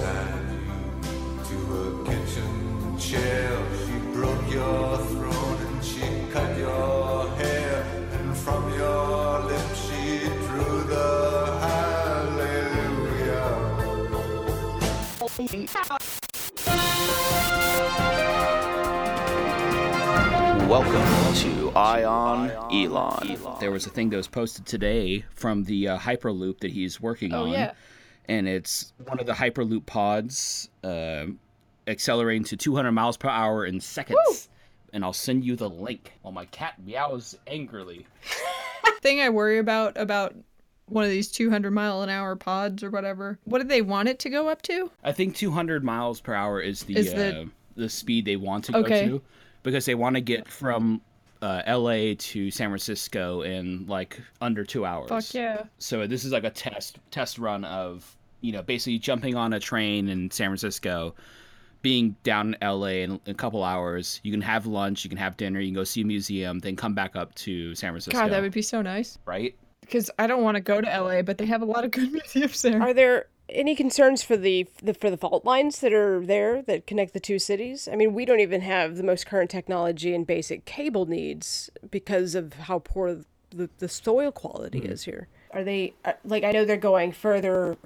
tied 0.09 0.49
you 0.51 1.43
to 1.49 1.57
a 1.81 2.05
kitchen 2.05 2.97
chair. 2.97 3.49
She 3.85 3.93
broke 4.13 4.51
your 4.51 4.97
throat 4.97 5.59
and 5.67 5.83
she 5.83 6.01
cut 6.31 6.57
your 6.57 7.29
hair. 7.35 7.83
And 8.19 8.37
from 8.37 8.73
your 8.73 9.39
lips 9.41 9.79
she 9.87 10.19
drew 10.47 10.83
the 10.83 11.57
hallelujah. 11.61 13.49
Welcome 20.67 21.35
to 21.35 21.71
Eye 21.75 22.03
on 22.03 22.51
Elon. 22.71 23.37
There 23.59 23.71
was 23.71 23.85
a 23.85 23.89
thing 23.89 24.09
that 24.09 24.17
was 24.17 24.27
posted 24.27 24.65
today 24.65 25.25
from 25.33 25.63
the 25.63 25.87
uh, 25.89 25.97
Hyperloop 25.97 26.59
that 26.59 26.71
he's 26.71 26.99
working 27.01 27.33
Oh, 27.33 27.43
on. 27.45 27.49
yeah. 27.51 27.73
And 28.29 28.47
it's 28.47 28.93
one 29.05 29.19
of 29.19 29.25
the 29.25 29.33
Hyperloop 29.33 29.85
pods 29.85 30.69
um 30.83 31.39
accelerating 31.87 32.43
to 32.43 32.55
200 32.55 32.91
miles 32.91 33.17
per 33.17 33.27
hour 33.29 33.65
in 33.65 33.79
seconds. 33.81 34.47
And 34.93 35.03
I'll 35.03 35.13
send 35.13 35.43
you 35.43 35.55
the 35.55 35.69
link. 35.69 36.13
While 36.21 36.31
my 36.31 36.45
cat 36.45 36.75
meows 36.83 37.37
angrily. 37.47 38.05
Thing 39.01 39.21
I 39.21 39.29
worry 39.29 39.57
about 39.57 39.97
about 39.97 40.35
one 40.87 41.03
of 41.03 41.09
these 41.09 41.31
200 41.31 41.71
mile 41.71 42.01
an 42.01 42.09
hour 42.09 42.35
pods 42.35 42.83
or 42.83 42.89
whatever. 42.89 43.39
What 43.45 43.61
do 43.61 43.67
they 43.67 43.81
want 43.81 44.09
it 44.09 44.19
to 44.19 44.29
go 44.29 44.47
up 44.49 44.61
to? 44.63 44.91
I 45.03 45.11
think 45.11 45.35
200 45.35 45.83
miles 45.83 46.19
per 46.21 46.33
hour 46.33 46.59
is 46.61 46.83
the 46.83 46.97
Is 46.97 47.13
uh, 47.13 47.15
the- 47.15 47.49
the... 47.75 47.89
speed 47.89 48.25
they 48.25 48.35
want 48.35 48.65
to 48.65 48.71
go 48.73 48.79
Okay. 48.79 49.07
to 49.07 49.21
because 49.63 49.85
they 49.85 49.95
want 49.95 50.15
to 50.15 50.21
get 50.21 50.47
from 50.47 51.01
uh, 51.41 51.61
L.A. 51.65 52.15
to 52.15 52.51
San 52.51 52.69
Francisco 52.69 53.41
in 53.43 53.85
like 53.87 54.19
under 54.41 54.65
two 54.65 54.85
hours. 54.85 55.09
Fuck 55.09 55.33
yeah. 55.33 55.63
So 55.77 56.05
this 56.07 56.25
is 56.25 56.31
like 56.31 56.43
a 56.43 56.49
test 56.49 56.99
test 57.11 57.37
run 57.39 57.63
of 57.65 58.17
you 58.41 58.51
know 58.51 58.61
basically 58.61 58.99
jumping 58.99 59.35
on 59.35 59.53
a 59.53 59.59
train 59.59 60.09
in 60.09 60.31
San 60.31 60.49
Francisco, 60.49 61.15
being 61.81 62.15
down 62.23 62.55
in 62.55 62.67
LA 62.67 62.87
in 62.87 63.19
a 63.27 63.33
couple 63.33 63.63
hours. 63.63 64.19
You 64.23 64.31
can 64.31 64.41
have 64.41 64.65
lunch, 64.65 65.03
you 65.03 65.09
can 65.09 65.17
have 65.17 65.37
dinner, 65.37 65.59
you 65.59 65.67
can 65.67 65.75
go 65.75 65.83
see 65.83 66.01
a 66.01 66.05
museum, 66.05 66.59
then 66.59 66.75
come 66.75 66.93
back 66.93 67.15
up 67.15 67.33
to 67.35 67.75
San 67.75 67.91
Francisco. 67.91 68.19
God, 68.19 68.31
that 68.31 68.41
would 68.41 68.51
be 68.51 68.61
so 68.61 68.81
nice. 68.81 69.17
right? 69.25 69.55
Because 69.81 70.11
I 70.19 70.27
don't 70.27 70.43
want 70.43 70.55
to 70.55 70.61
go 70.61 70.81
to 70.81 70.87
LA, 70.87 71.21
but 71.21 71.37
they 71.37 71.45
have 71.45 71.61
a 71.61 71.65
lot 71.65 71.83
of 71.83 71.91
good 71.91 72.11
museums 72.13 72.61
there. 72.61 72.81
Are 72.81 72.93
there 72.93 73.27
any 73.49 73.75
concerns 73.75 74.21
for 74.21 74.37
the, 74.37 74.67
the 74.83 74.93
for 74.93 75.09
the 75.09 75.17
fault 75.17 75.45
lines 75.45 75.79
that 75.79 75.93
are 75.93 76.23
there 76.23 76.61
that 76.63 76.85
connect 76.85 77.13
the 77.13 77.19
two 77.19 77.39
cities? 77.39 77.87
I 77.91 77.95
mean, 77.95 78.13
we 78.13 78.25
don't 78.25 78.39
even 78.39 78.61
have 78.61 78.97
the 78.97 79.03
most 79.03 79.25
current 79.25 79.49
technology 79.49 80.13
and 80.13 80.27
basic 80.27 80.65
cable 80.65 81.05
needs 81.05 81.69
because 81.89 82.35
of 82.35 82.53
how 82.53 82.79
poor 82.79 83.21
the, 83.51 83.69
the 83.79 83.89
soil 83.89 84.31
quality 84.31 84.79
hmm. 84.79 84.91
is 84.91 85.03
here. 85.03 85.27
Are 85.51 85.63
they 85.63 85.93
uh, 86.05 86.13
like 86.23 86.43
I 86.43 86.51
know 86.51 86.65
they're 86.65 86.77
going 86.77 87.11
further 87.11 87.77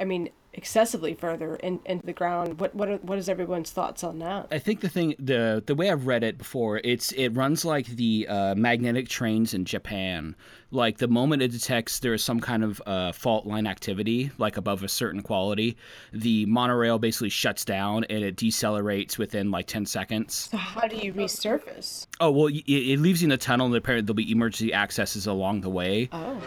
I 0.00 0.04
mean 0.04 0.30
excessively 0.54 1.14
further 1.14 1.56
in, 1.56 1.80
into 1.86 2.04
the 2.04 2.12
ground. 2.12 2.60
What 2.60 2.74
what 2.74 2.88
are, 2.88 2.96
what 2.98 3.18
is 3.18 3.28
everyone's 3.28 3.70
thoughts 3.70 4.04
on 4.04 4.18
that? 4.18 4.48
I 4.50 4.58
think 4.58 4.80
the 4.80 4.88
thing, 4.88 5.14
the 5.18 5.62
the 5.64 5.74
way 5.74 5.90
I've 5.90 6.06
read 6.06 6.22
it 6.22 6.38
before, 6.38 6.80
it's 6.84 7.12
it 7.12 7.30
runs 7.30 7.64
like 7.64 7.86
the 7.86 8.26
uh, 8.28 8.54
magnetic 8.54 9.08
trains 9.08 9.54
in 9.54 9.64
Japan. 9.64 10.36
Like 10.70 10.98
the 10.98 11.08
moment 11.08 11.42
it 11.42 11.52
detects 11.52 11.98
there 11.98 12.14
is 12.14 12.24
some 12.24 12.40
kind 12.40 12.64
of 12.64 12.80
uh, 12.86 13.12
fault 13.12 13.46
line 13.46 13.66
activity, 13.66 14.30
like 14.38 14.56
above 14.56 14.82
a 14.82 14.88
certain 14.88 15.22
quality, 15.22 15.76
the 16.12 16.46
monorail 16.46 16.98
basically 16.98 17.28
shuts 17.28 17.64
down 17.64 18.04
and 18.04 18.24
it 18.24 18.36
decelerates 18.36 19.18
within 19.18 19.50
like 19.50 19.66
ten 19.66 19.84
seconds. 19.84 20.48
So 20.50 20.56
how 20.56 20.88
do 20.88 20.96
you 20.96 21.12
resurface? 21.12 22.06
Oh 22.20 22.30
well, 22.30 22.46
it, 22.46 22.64
it 22.66 22.98
leaves 22.98 23.22
you 23.22 23.26
in 23.26 23.30
the 23.30 23.36
tunnel, 23.36 23.66
and 23.66 23.76
apparently 23.76 24.06
there'll 24.06 24.16
be 24.16 24.30
emergency 24.30 24.72
accesses 24.72 25.26
along 25.26 25.60
the 25.62 25.70
way. 25.70 26.08
Oh. 26.12 26.40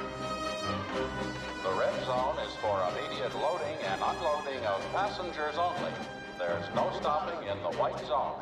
No 6.76 6.92
stopping 7.00 7.40
in 7.48 7.58
the 7.64 7.72
white 7.80 7.98
zone. 8.06 8.36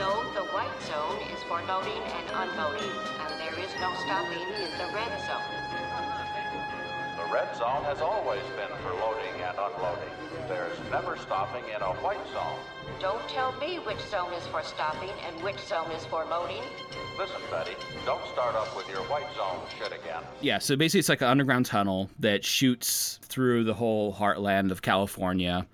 No, 0.00 0.24
the 0.32 0.48
white 0.56 0.80
zone 0.88 1.20
is 1.28 1.42
for 1.44 1.60
loading 1.68 2.00
and 2.00 2.26
unloading, 2.32 2.96
and 3.20 3.36
there 3.36 3.52
is 3.60 3.68
no 3.84 3.92
stopping 4.08 4.40
in 4.40 4.72
the 4.80 4.88
red 4.96 5.12
zone. 5.28 5.52
The 7.20 7.32
red 7.32 7.54
zone 7.54 7.84
has 7.84 8.00
always 8.00 8.40
been 8.56 8.72
for 8.80 8.94
loading 8.96 9.36
and 9.44 9.58
unloading. 9.60 10.08
There's 10.48 10.78
never 10.90 11.18
stopping 11.18 11.64
in 11.68 11.82
a 11.82 11.92
white 12.00 12.24
zone. 12.32 12.58
Don't 12.98 13.28
tell 13.28 13.52
me 13.60 13.76
which 13.76 14.00
zone 14.10 14.32
is 14.32 14.46
for 14.46 14.62
stopping 14.62 15.12
and 15.26 15.44
which 15.44 15.58
zone 15.68 15.90
is 15.90 16.06
for 16.06 16.24
loading. 16.24 16.62
Listen, 17.18 17.42
Betty, 17.50 17.76
don't 18.06 18.24
start 18.32 18.54
up 18.54 18.74
with 18.74 18.88
your 18.88 19.02
white 19.04 19.28
zone 19.36 19.60
shit 19.78 19.92
again. 19.92 20.22
Yeah, 20.40 20.58
so 20.58 20.76
basically 20.76 21.00
it's 21.00 21.10
like 21.10 21.20
an 21.20 21.28
underground 21.28 21.66
tunnel 21.66 22.08
that 22.20 22.42
shoots 22.42 23.18
through 23.22 23.64
the 23.64 23.74
whole 23.74 24.14
heartland 24.14 24.70
of 24.70 24.80
California, 24.80 25.66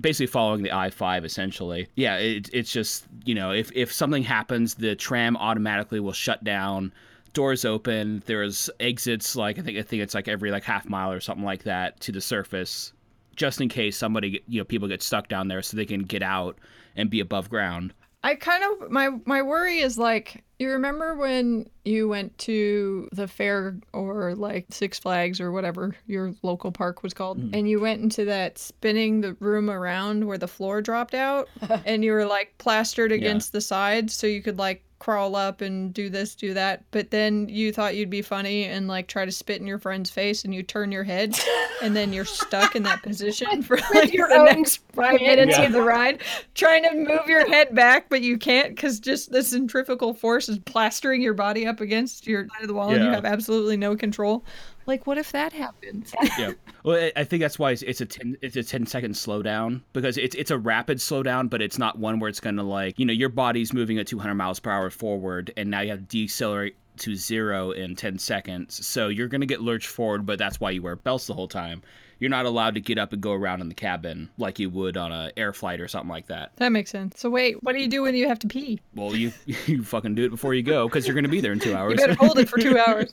basically 0.00 0.26
following 0.26 0.62
the 0.62 0.72
I-5 0.72 1.24
essentially. 1.24 1.88
Yeah, 1.94 2.16
it, 2.16 2.48
it's 2.52 2.72
just, 2.72 3.04
you 3.24 3.34
know, 3.34 3.52
if, 3.52 3.70
if 3.74 3.92
something 3.92 4.22
happens, 4.22 4.74
the 4.74 4.96
tram 4.96 5.36
automatically 5.36 6.00
will 6.00 6.12
shut 6.12 6.42
down, 6.44 6.92
doors 7.32 7.64
open, 7.64 8.22
there's 8.26 8.70
exits 8.80 9.36
like 9.36 9.58
I 9.58 9.62
think 9.62 9.78
I 9.78 9.82
think 9.82 10.02
it's 10.02 10.14
like 10.14 10.28
every 10.28 10.50
like 10.50 10.64
half 10.64 10.88
mile 10.88 11.12
or 11.12 11.20
something 11.20 11.44
like 11.44 11.64
that 11.64 12.00
to 12.00 12.12
the 12.12 12.20
surface 12.20 12.92
just 13.36 13.60
in 13.60 13.68
case 13.68 13.96
somebody, 13.96 14.42
you 14.48 14.60
know, 14.60 14.64
people 14.64 14.86
get 14.86 15.02
stuck 15.02 15.28
down 15.28 15.48
there 15.48 15.62
so 15.62 15.76
they 15.76 15.86
can 15.86 16.02
get 16.02 16.22
out 16.22 16.58
and 16.96 17.08
be 17.08 17.20
above 17.20 17.48
ground. 17.48 17.94
I 18.22 18.34
kind 18.34 18.62
of 18.64 18.90
my 18.90 19.10
my 19.24 19.42
worry 19.42 19.78
is 19.78 19.98
like 19.98 20.44
you 20.58 20.70
remember 20.70 21.14
when 21.14 21.70
you 21.86 22.06
went 22.06 22.36
to 22.36 23.08
the 23.12 23.26
fair 23.26 23.76
or 23.94 24.34
like 24.34 24.66
Six 24.68 24.98
Flags 24.98 25.40
or 25.40 25.50
whatever 25.52 25.96
your 26.06 26.34
local 26.42 26.70
park 26.70 27.02
was 27.02 27.14
called 27.14 27.38
mm-hmm. 27.38 27.54
and 27.54 27.68
you 27.68 27.80
went 27.80 28.02
into 28.02 28.26
that 28.26 28.58
spinning 28.58 29.22
the 29.22 29.32
room 29.40 29.70
around 29.70 30.26
where 30.26 30.36
the 30.36 30.46
floor 30.46 30.82
dropped 30.82 31.14
out 31.14 31.48
and 31.86 32.04
you 32.04 32.12
were 32.12 32.26
like 32.26 32.52
plastered 32.58 33.10
against 33.10 33.52
the 33.52 33.60
sides 33.60 34.14
so 34.14 34.26
you 34.26 34.42
could 34.42 34.58
like 34.58 34.84
crawl 35.00 35.34
up 35.34 35.62
and 35.62 35.92
do 35.92 36.08
this 36.08 36.34
do 36.36 36.54
that. 36.54 36.84
But 36.92 37.10
then 37.10 37.48
you 37.48 37.72
thought 37.72 37.96
you'd 37.96 38.10
be 38.10 38.22
funny 38.22 38.66
and 38.66 38.86
like 38.86 39.08
try 39.08 39.24
to 39.24 39.32
spit 39.32 39.60
in 39.60 39.66
your 39.66 39.78
friend's 39.78 40.10
face 40.10 40.44
and 40.44 40.54
you 40.54 40.62
turn 40.62 40.92
your 40.92 41.02
head 41.04 41.36
and 41.82 41.96
then 41.96 42.12
you're 42.12 42.24
stuck 42.26 42.76
in 42.76 42.82
that 42.84 43.02
position 43.02 43.62
for 43.62 43.78
like 43.94 44.12
your 44.12 44.28
the 44.28 44.36
own 44.36 44.44
next 44.44 44.82
five 44.92 45.20
minutes 45.20 45.56
Yeah. 45.58 45.64
of 45.64 45.72
the 45.72 45.82
ride 45.82 46.22
trying 46.54 46.84
to 46.84 46.94
move 46.94 47.26
your 47.26 47.48
head 47.48 47.74
back 47.74 48.10
but 48.10 48.20
you 48.20 48.36
can't 48.36 48.76
because 48.76 49.00
just 49.00 49.32
the 49.32 49.42
centrifugal 49.42 50.12
force 50.12 50.48
is 50.50 50.58
plastering 50.58 51.22
your 51.22 51.32
body 51.34 51.66
up 51.66 51.80
against 51.80 52.26
your 52.26 52.46
side 52.52 52.62
of 52.62 52.68
the 52.68 52.74
wall 52.74 52.90
and 52.90 53.02
you 53.02 53.10
have 53.10 53.24
absolutely 53.24 53.78
no 53.78 53.96
control 53.96 54.44
like 54.86 55.06
what 55.06 55.18
if 55.18 55.32
that 55.32 55.52
happens 55.52 56.12
yeah. 56.38 56.52
Well, 56.84 56.96
I- 56.96 57.12
I 57.20 57.24
think 57.24 57.40
that's 57.42 57.58
why 57.58 57.72
it's, 57.72 57.82
it's 57.82 58.00
a 58.00 58.06
10 58.06 58.36
it's 58.42 58.56
a 58.56 58.62
10 58.62 58.86
second 58.86 59.14
slowdown 59.14 59.82
because 59.92 60.16
it's 60.16 60.34
it's 60.34 60.50
a 60.50 60.58
rapid 60.58 60.98
slowdown, 60.98 61.50
but 61.50 61.60
it's 61.62 61.78
not 61.78 61.98
one 61.98 62.18
where 62.20 62.28
it's 62.28 62.40
going 62.40 62.56
to 62.56 62.62
like, 62.62 62.98
you 62.98 63.04
know, 63.06 63.12
your 63.12 63.28
body's 63.28 63.72
moving 63.72 63.98
at 63.98 64.06
200 64.06 64.34
miles 64.34 64.58
per 64.60 64.70
hour 64.70 64.90
forward 64.90 65.52
and 65.56 65.70
now 65.70 65.80
you 65.80 65.90
have 65.90 66.00
to 66.00 66.04
decelerate 66.06 66.76
to 66.98 67.14
0 67.14 67.70
in 67.72 67.96
10 67.96 68.18
seconds. 68.18 68.84
So 68.86 69.08
you're 69.08 69.28
going 69.28 69.40
to 69.40 69.46
get 69.46 69.60
lurched 69.62 69.88
forward, 69.88 70.26
but 70.26 70.38
that's 70.38 70.60
why 70.60 70.70
you 70.70 70.82
wear 70.82 70.96
belts 70.96 71.26
the 71.26 71.34
whole 71.34 71.48
time. 71.48 71.82
You're 72.18 72.28
not 72.30 72.44
allowed 72.44 72.74
to 72.74 72.80
get 72.82 72.98
up 72.98 73.14
and 73.14 73.22
go 73.22 73.32
around 73.32 73.62
in 73.62 73.70
the 73.70 73.74
cabin 73.74 74.28
like 74.36 74.58
you 74.58 74.68
would 74.68 74.98
on 74.98 75.10
a 75.10 75.32
air 75.38 75.54
flight 75.54 75.80
or 75.80 75.88
something 75.88 76.10
like 76.10 76.26
that. 76.26 76.52
that 76.56 76.70
makes 76.70 76.90
sense 76.90 77.18
so 77.18 77.30
wait 77.30 77.62
what 77.62 77.72
do 77.72 77.80
you 77.80 77.88
do 77.88 78.02
when 78.02 78.14
you 78.14 78.28
have 78.28 78.38
to 78.40 78.46
pee 78.46 78.78
Well, 78.94 79.16
you 79.16 79.32
you 79.66 79.82
fucking 79.82 80.14
do 80.16 80.24
it 80.26 80.30
before 80.30 80.52
you 80.52 80.62
go 80.62 80.86
because 80.86 81.06
you're 81.06 81.14
going 81.14 81.24
to 81.24 81.30
be 81.30 81.40
there 81.40 81.52
in 81.52 81.60
2 81.60 81.74
hours. 81.74 81.92
you 81.92 81.96
better 82.06 82.14
hold 82.14 82.38
it 82.38 82.48
for 82.48 82.58
two 82.58 82.78
hours 82.86 83.12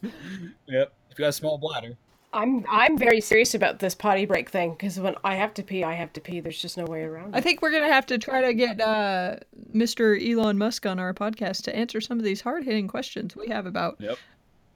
yep. 0.68 0.94
If 1.18 1.22
you 1.22 1.24
got 1.26 1.30
a 1.30 1.34
small 1.34 1.58
bladder. 1.58 1.98
I'm 2.32 2.64
I'm 2.70 2.96
very 2.96 3.22
serious 3.22 3.56
about 3.56 3.80
this 3.80 3.96
potty 3.96 4.28
break 4.28 4.52
thing 4.52 4.74
because 4.74 5.00
when 5.00 5.16
I 5.24 5.34
have 5.34 5.52
to 5.56 5.64
pee, 5.64 5.84
I 5.84 5.96
have 5.96 6.14
to 6.14 6.22
pee. 6.22 6.42
There's 6.42 6.62
just 6.62 6.78
no 6.78 6.86
way 6.86 7.02
around 7.02 7.34
It. 7.34 7.38
I 7.38 7.42
think 7.42 7.64
we're 7.64 7.72
gonna 7.72 7.92
have 7.92 8.06
to 8.06 8.20
try 8.20 8.42
to 8.44 8.54
get 8.54 8.80
uh, 8.80 9.38
Mr. 9.74 10.16
Elon 10.32 10.60
Musk 10.60 10.86
on 10.86 11.00
our 11.00 11.12
podcast 11.16 11.64
to 11.64 11.76
answer 11.76 12.00
some 12.02 12.20
of 12.20 12.24
these 12.24 12.40
hard 12.42 12.66
hitting 12.66 12.88
questions 12.88 13.36
we 13.36 13.48
have 13.48 13.66
about 13.66 13.96
Yep. 14.00 14.20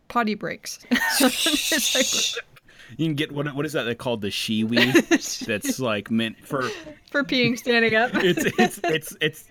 potty 0.07 0.33
breaks. 0.33 0.79
You 2.97 3.05
can 3.05 3.13
get 3.15 3.31
what 3.31 3.53
what 3.55 3.65
is 3.67 3.73
that 3.73 3.83
they 3.83 3.93
called 3.95 4.21
the 4.21 4.29
Shewee 4.29 5.45
that's 5.45 5.79
like 5.79 6.09
meant 6.09 6.37
for 6.43 6.63
for 7.11 7.23
peeing 7.23 7.55
standing 7.55 7.93
up. 7.95 8.11
it's 8.15 8.45
it's 8.57 8.79
it's 8.83 9.15
it's 9.21 9.45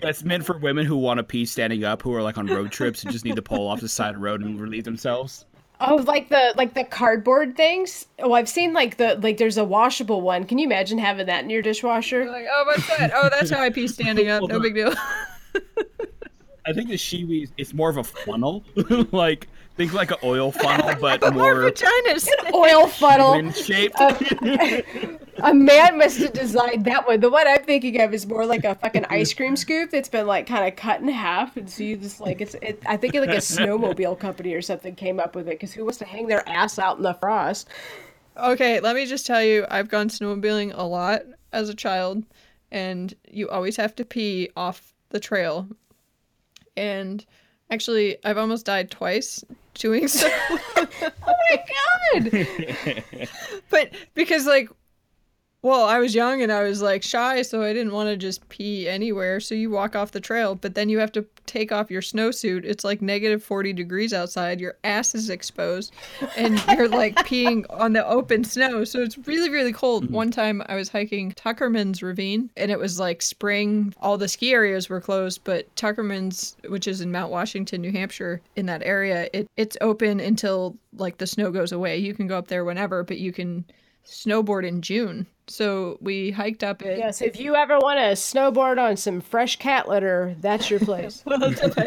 it's 0.00 0.22
meant 0.24 0.44
for 0.44 0.58
women 0.58 0.84
who 0.84 0.96
want 0.98 1.18
to 1.18 1.24
pee 1.24 1.44
standing 1.46 1.84
up 1.84 2.02
who 2.02 2.12
are 2.14 2.22
like 2.22 2.36
on 2.36 2.46
road 2.46 2.70
trips 2.70 3.02
and 3.02 3.10
just 3.10 3.24
need 3.24 3.36
to 3.36 3.42
pull 3.42 3.66
off 3.66 3.80
the 3.80 3.88
side 3.88 4.10
of 4.10 4.16
the 4.16 4.20
road 4.20 4.42
and 4.42 4.60
relieve 4.60 4.84
themselves. 4.84 5.44
Oh, 5.86 5.96
like 5.96 6.28
the 6.28 6.52
like 6.56 6.74
the 6.74 6.84
cardboard 6.84 7.56
things. 7.56 8.06
Oh, 8.18 8.32
I've 8.32 8.48
seen 8.48 8.72
like 8.72 8.96
the 8.96 9.16
like 9.22 9.36
there's 9.36 9.58
a 9.58 9.64
washable 9.64 10.20
one. 10.20 10.44
Can 10.44 10.58
you 10.58 10.66
imagine 10.66 10.98
having 10.98 11.26
that 11.26 11.44
in 11.44 11.50
your 11.50 11.62
dishwasher? 11.62 12.24
like, 12.30 12.46
oh, 12.50 12.64
what's 12.66 12.86
that? 12.98 13.12
Oh, 13.14 13.28
that's 13.30 13.50
how 13.50 13.60
I 13.60 13.70
pee 13.70 13.88
standing 13.88 14.28
up. 14.28 14.48
No 14.48 14.60
big 14.60 14.74
deal. 14.74 14.94
I 16.66 16.72
think 16.72 16.88
the 16.88 16.94
Shewee 16.94 17.50
is 17.58 17.74
more 17.74 17.90
of 17.90 17.98
a 17.98 18.04
funnel, 18.04 18.64
like 19.12 19.48
think 19.76 19.92
like 19.92 20.10
an 20.12 20.18
oil 20.22 20.52
funnel, 20.52 20.94
but 21.00 21.20
More 21.22 21.32
more 21.32 21.70
vaginas. 21.70 22.28
An 22.46 22.54
oil 22.54 22.86
funnel. 22.88 23.34
in 23.34 23.52
shaped. 23.52 23.96
A 25.42 25.52
man 25.52 25.98
must 25.98 26.18
have 26.20 26.32
designed 26.32 26.84
that 26.84 27.06
one. 27.06 27.20
The 27.20 27.28
one 27.28 27.46
I'm 27.46 27.64
thinking 27.64 28.00
of 28.00 28.14
is 28.14 28.26
more 28.26 28.46
like 28.46 28.64
a 28.64 28.76
fucking 28.76 29.04
ice 29.06 29.34
cream 29.34 29.56
scoop 29.56 29.90
that's 29.90 30.08
been 30.08 30.26
like 30.26 30.46
kind 30.46 30.66
of 30.66 30.76
cut 30.76 31.00
in 31.00 31.08
half, 31.08 31.56
and 31.56 31.68
so 31.68 31.82
you 31.82 31.96
just 31.96 32.20
like 32.20 32.40
it's. 32.40 32.54
It, 32.62 32.82
I 32.86 32.96
think 32.96 33.14
like 33.14 33.28
a 33.30 33.36
snowmobile 33.36 34.18
company 34.18 34.54
or 34.54 34.62
something 34.62 34.94
came 34.94 35.18
up 35.18 35.34
with 35.34 35.48
it 35.48 35.52
because 35.58 35.72
who 35.72 35.82
wants 35.84 35.98
to 35.98 36.04
hang 36.04 36.28
their 36.28 36.48
ass 36.48 36.78
out 36.78 36.96
in 36.98 37.02
the 37.02 37.14
frost? 37.14 37.68
Okay, 38.36 38.80
let 38.80 38.94
me 38.96 39.06
just 39.06 39.26
tell 39.26 39.42
you, 39.42 39.66
I've 39.68 39.88
gone 39.88 40.08
snowmobiling 40.08 40.72
a 40.74 40.84
lot 40.84 41.22
as 41.52 41.68
a 41.68 41.74
child, 41.74 42.24
and 42.70 43.12
you 43.28 43.48
always 43.48 43.76
have 43.76 43.94
to 43.96 44.04
pee 44.04 44.50
off 44.56 44.94
the 45.10 45.20
trail. 45.20 45.68
And 46.76 47.24
actually, 47.70 48.16
I've 48.24 48.38
almost 48.38 48.66
died 48.66 48.90
twice 48.90 49.44
doing 49.74 50.08
so. 50.08 50.28
Oh 50.76 50.86
my 51.50 51.64
god! 52.14 52.46
but 53.70 53.90
because 54.14 54.46
like 54.46 54.68
well 55.64 55.84
i 55.86 55.98
was 55.98 56.14
young 56.14 56.42
and 56.42 56.52
i 56.52 56.62
was 56.62 56.82
like 56.82 57.02
shy 57.02 57.42
so 57.42 57.62
i 57.62 57.72
didn't 57.72 57.92
want 57.92 58.08
to 58.08 58.16
just 58.16 58.46
pee 58.50 58.86
anywhere 58.86 59.40
so 59.40 59.54
you 59.54 59.70
walk 59.70 59.96
off 59.96 60.12
the 60.12 60.20
trail 60.20 60.54
but 60.54 60.74
then 60.74 60.88
you 60.88 60.98
have 60.98 61.10
to 61.10 61.24
take 61.46 61.72
off 61.72 61.90
your 61.90 62.02
snowsuit 62.02 62.64
it's 62.64 62.84
like 62.84 63.00
negative 63.02 63.42
40 63.42 63.72
degrees 63.72 64.12
outside 64.12 64.60
your 64.60 64.76
ass 64.84 65.14
is 65.14 65.30
exposed 65.30 65.92
and 66.36 66.62
you're 66.76 66.88
like 66.88 67.16
peeing 67.16 67.64
on 67.70 67.94
the 67.94 68.06
open 68.06 68.44
snow 68.44 68.84
so 68.84 69.00
it's 69.00 69.18
really 69.26 69.50
really 69.50 69.72
cold. 69.72 70.04
Mm-hmm. 70.04 70.14
One 70.14 70.30
time 70.30 70.62
i 70.66 70.76
was 70.76 70.88
hiking 70.88 71.32
tuckerman's 71.32 72.02
ravine 72.02 72.50
and 72.56 72.70
it 72.70 72.78
was 72.78 73.00
like 73.00 73.22
spring 73.22 73.94
all 74.00 74.18
the 74.18 74.28
ski 74.28 74.52
areas 74.52 74.88
were 74.88 75.00
closed 75.00 75.40
but 75.44 75.74
tuckerman's 75.76 76.56
which 76.68 76.86
is 76.86 77.00
in 77.00 77.10
mount 77.10 77.32
washington 77.32 77.80
new 77.80 77.90
hampshire 77.90 78.42
in 78.56 78.66
that 78.66 78.82
area 78.84 79.28
it, 79.32 79.48
it's 79.56 79.76
open 79.80 80.20
until 80.20 80.76
like 80.96 81.18
the 81.18 81.26
snow 81.26 81.50
goes 81.50 81.72
away. 81.72 81.98
You 81.98 82.14
can 82.14 82.26
go 82.26 82.38
up 82.38 82.48
there 82.48 82.64
whenever 82.64 83.02
but 83.02 83.18
you 83.18 83.32
can 83.32 83.64
snowboard 84.04 84.66
in 84.66 84.82
June. 84.82 85.26
So 85.46 85.98
we 86.00 86.30
hiked 86.30 86.64
up 86.64 86.80
it. 86.82 86.98
Yes, 86.98 87.20
if 87.20 87.38
you 87.38 87.54
ever 87.54 87.78
want 87.78 87.98
to 87.98 88.12
snowboard 88.12 88.78
on 88.78 88.96
some 88.96 89.20
fresh 89.20 89.56
cat 89.56 89.86
litter, 89.88 90.34
that's 90.40 90.70
your 90.70 90.80
place. 90.80 91.22
it 91.26 91.82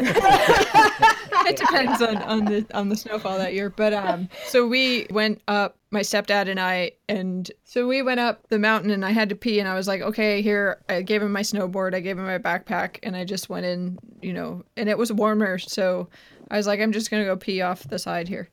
depends 1.56 2.00
on, 2.00 2.18
on 2.18 2.44
the 2.44 2.64
on 2.72 2.88
the 2.88 2.96
snowfall 2.96 3.36
that 3.38 3.54
year. 3.54 3.70
But 3.70 3.94
um, 3.94 4.28
so 4.46 4.64
we 4.66 5.08
went 5.10 5.42
up, 5.48 5.76
my 5.90 6.00
stepdad 6.00 6.48
and 6.48 6.60
I, 6.60 6.92
and 7.08 7.50
so 7.64 7.88
we 7.88 8.00
went 8.00 8.20
up 8.20 8.46
the 8.48 8.60
mountain, 8.60 8.92
and 8.92 9.04
I 9.04 9.10
had 9.10 9.28
to 9.30 9.34
pee, 9.34 9.58
and 9.58 9.68
I 9.68 9.74
was 9.74 9.88
like, 9.88 10.02
okay, 10.02 10.40
here. 10.40 10.80
I 10.88 11.02
gave 11.02 11.20
him 11.20 11.32
my 11.32 11.42
snowboard, 11.42 11.94
I 11.94 12.00
gave 12.00 12.16
him 12.16 12.26
my 12.26 12.38
backpack, 12.38 13.00
and 13.02 13.16
I 13.16 13.24
just 13.24 13.48
went 13.48 13.66
in, 13.66 13.98
you 14.22 14.32
know, 14.32 14.64
and 14.76 14.88
it 14.88 14.96
was 14.96 15.12
warmer, 15.12 15.58
so 15.58 16.08
I 16.48 16.56
was 16.56 16.68
like, 16.68 16.80
I'm 16.80 16.92
just 16.92 17.10
gonna 17.10 17.24
go 17.24 17.36
pee 17.36 17.60
off 17.60 17.82
the 17.82 17.98
side 17.98 18.28
here. 18.28 18.48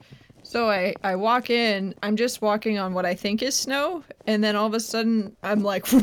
So 0.46 0.70
I, 0.70 0.94
I 1.04 1.16
walk 1.16 1.50
in, 1.50 1.96
I'm 2.04 2.16
just 2.16 2.40
walking 2.40 2.78
on 2.78 2.94
what 2.94 3.04
I 3.04 3.16
think 3.16 3.42
is 3.42 3.56
snow, 3.56 4.04
and 4.28 4.44
then 4.44 4.56
all 4.56 4.68
of 4.68 4.76
a 4.76 4.80
sudden 4.80 5.36
I'm 5.42 5.64
like, 5.64 5.88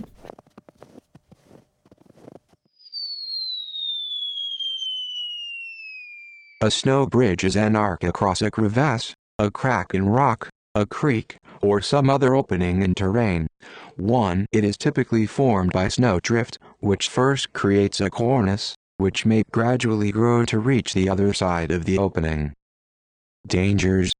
A 6.60 6.70
snow 6.72 7.06
bridge 7.06 7.44
is 7.44 7.56
an 7.56 7.76
arc 7.76 8.02
across 8.02 8.42
a 8.42 8.50
crevasse, 8.50 9.14
a 9.38 9.50
crack 9.50 9.94
in 9.94 10.08
rock, 10.08 10.48
a 10.74 10.86
creek, 10.86 11.38
or 11.60 11.80
some 11.80 12.10
other 12.10 12.34
opening 12.34 12.82
in 12.82 12.94
terrain. 12.94 13.46
1. 13.96 14.46
It 14.50 14.64
is 14.64 14.76
typically 14.76 15.26
formed 15.26 15.72
by 15.72 15.86
snowdrift, 15.86 16.58
which 16.80 17.08
first 17.08 17.52
creates 17.52 18.00
a 18.00 18.10
cornice, 18.10 18.74
which 18.96 19.24
may 19.24 19.44
gradually 19.52 20.10
grow 20.10 20.44
to 20.46 20.58
reach 20.58 20.94
the 20.94 21.08
other 21.08 21.32
side 21.32 21.70
of 21.70 21.84
the 21.84 21.96
opening. 21.96 22.52
Dangers 23.46 24.12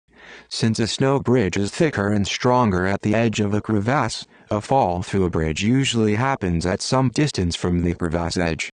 Since 0.49 0.79
a 0.79 0.87
snow 0.87 1.19
bridge 1.19 1.57
is 1.57 1.71
thicker 1.71 2.09
and 2.09 2.27
stronger 2.27 2.87
at 2.87 3.03
the 3.03 3.15
edge 3.15 3.41
of 3.41 3.55
a 3.55 3.61
crevasse, 3.61 4.27
a 4.51 4.61
fall 4.61 5.03
through 5.03 5.25
a 5.25 5.31
bridge 5.31 5.63
usually 5.63 6.15
happens 6.17 6.67
at 6.67 6.83
some 6.83 7.09
distance 7.09 7.57
from 7.57 7.83
the 7.83 7.95
crevasse 7.95 8.37
edge. 8.37 8.71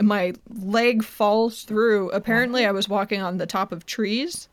my 0.00 0.32
leg 0.60 1.04
falls 1.04 1.62
through. 1.62 2.10
Apparently, 2.10 2.66
I 2.66 2.72
was 2.72 2.88
walking 2.88 3.22
on 3.22 3.38
the 3.38 3.46
top 3.46 3.70
of 3.72 3.86
trees, 3.86 4.48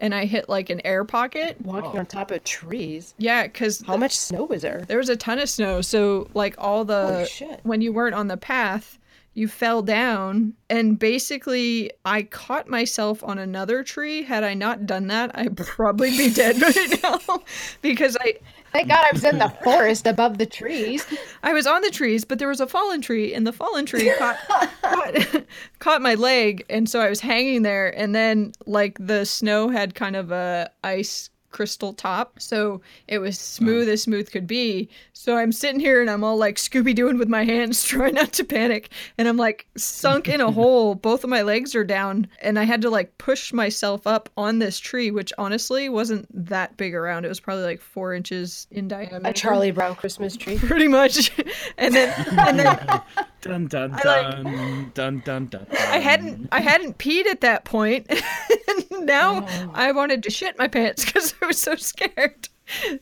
and 0.00 0.14
I 0.14 0.24
hit 0.24 0.48
like 0.48 0.70
an 0.70 0.80
air 0.84 1.04
pocket. 1.04 1.56
Walking 1.62 1.98
on 1.98 2.06
top 2.06 2.30
of 2.30 2.42
trees. 2.44 3.14
Yeah, 3.18 3.44
because 3.44 3.82
How 3.86 3.96
much 3.96 4.16
snow 4.16 4.44
was 4.44 4.62
there? 4.62 4.84
there 4.88 4.98
was 4.98 5.08
a 5.10 5.16
ton 5.16 5.38
of 5.38 5.48
snow. 5.50 5.80
So 5.82 6.28
like 6.34 6.54
all 6.58 6.84
the 6.84 7.06
Holy 7.06 7.26
shit. 7.26 7.60
when 7.62 7.80
you 7.82 7.92
weren't 7.92 8.14
on 8.14 8.28
the 8.28 8.36
path, 8.38 8.98
you 9.36 9.48
fell 9.48 9.82
down, 9.82 10.54
and 10.70 10.98
basically 10.98 11.90
I 12.04 12.22
caught 12.22 12.68
myself 12.68 13.22
on 13.22 13.38
another 13.38 13.82
tree. 13.82 14.22
Had 14.22 14.44
I 14.44 14.54
not 14.54 14.86
done 14.86 15.08
that, 15.08 15.30
I'd 15.34 15.56
probably 15.58 16.10
be 16.10 16.32
dead 16.32 16.60
right 16.60 17.02
now 17.02 17.42
because 17.82 18.16
I 18.20 18.34
Thank 18.72 18.88
God 18.88 19.06
I 19.06 19.12
was 19.12 19.24
in 19.24 19.38
the 19.38 19.48
forest 19.64 20.06
above 20.06 20.36
the 20.36 20.44
trees. 20.44 21.06
I 21.42 21.54
was 21.54 21.66
on 21.66 21.80
the 21.80 21.90
trees, 21.90 22.26
but 22.26 22.38
there 22.38 22.48
was 22.48 22.60
a 22.60 22.66
fallen 22.66 23.00
tree, 23.00 23.32
and 23.32 23.46
the 23.46 23.52
fallen 23.52 23.86
tree 23.86 24.12
caught, 24.18 24.36
caught 24.82 25.44
caught 25.78 26.02
my 26.02 26.14
leg, 26.14 26.62
and 26.68 26.86
so 26.86 27.00
I 27.00 27.08
was 27.08 27.20
hanging 27.20 27.62
there. 27.62 27.88
And 27.98 28.14
then, 28.14 28.52
like 28.66 28.98
the 29.00 29.24
snow 29.24 29.70
had 29.70 29.94
kind 29.94 30.14
of 30.14 30.30
a 30.30 30.70
ice 30.84 31.30
crystal 31.50 31.92
top, 31.92 32.40
so 32.40 32.80
it 33.08 33.18
was 33.18 33.38
smooth 33.38 33.88
as 33.88 34.02
smooth 34.02 34.30
could 34.30 34.46
be. 34.46 34.88
So 35.12 35.36
I'm 35.36 35.52
sitting 35.52 35.80
here, 35.80 36.00
and 36.00 36.10
I'm 36.10 36.22
all 36.24 36.36
like 36.36 36.56
Scooby 36.56 36.94
Dooing 36.94 37.18
with 37.18 37.28
my 37.28 37.44
hands, 37.44 37.82
trying 37.86 38.14
not 38.14 38.32
to 38.34 38.44
panic, 38.44 38.90
and 39.18 39.26
I'm 39.28 39.36
like 39.36 39.66
sunk 39.76 40.28
in 40.28 40.40
a 40.40 40.50
hole. 40.52 40.94
Both 40.94 41.24
of 41.24 41.30
my 41.30 41.42
legs 41.42 41.74
are 41.74 41.84
down, 41.84 42.28
and 42.40 42.58
I 42.58 42.64
had 42.64 42.82
to 42.82 42.90
like 42.90 43.16
push 43.18 43.52
myself 43.52 44.06
up 44.06 44.28
on 44.36 44.58
this 44.58 44.78
tree, 44.78 45.10
which 45.10 45.32
honestly 45.38 45.88
wasn't 45.88 46.26
that 46.46 46.76
big 46.76 46.94
around. 46.94 47.24
It 47.24 47.28
was 47.28 47.40
probably 47.40 47.64
like 47.64 47.80
four 47.80 48.14
inches 48.14 48.66
in 48.70 48.88
diameter 48.88 49.20
A 49.24 49.32
Charlie 49.32 49.70
Brown 49.70 49.94
Christmas 49.94 50.36
tree. 50.36 50.58
pretty 50.66 50.88
much. 50.88 51.30
and 51.78 51.94
then 51.94 52.14
and 52.38 52.58
then 52.58 53.02
Dun 53.46 53.66
dun 53.66 53.94
I 53.94 54.02
dun 54.02 54.92
dun 54.94 55.22
dun 55.24 55.46
dun. 55.46 55.66
I 55.72 55.98
hadn't 55.98 56.48
I 56.52 56.60
hadn't 56.60 56.98
peed 56.98 57.26
at 57.26 57.40
that 57.42 57.64
point. 57.64 58.06
and 58.68 59.06
now 59.06 59.46
oh. 59.46 59.70
I 59.74 59.92
wanted 59.92 60.22
to 60.24 60.30
shit 60.30 60.58
my 60.58 60.68
pants 60.68 61.04
because 61.06 61.34
I 61.40 61.46
was 61.46 61.58
so 61.58 61.74
scared. 61.76 62.48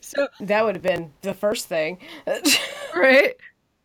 So 0.00 0.28
That 0.40 0.64
would 0.64 0.76
have 0.76 0.82
been 0.82 1.12
the 1.22 1.34
first 1.34 1.68
thing. 1.68 1.98
right. 2.94 3.34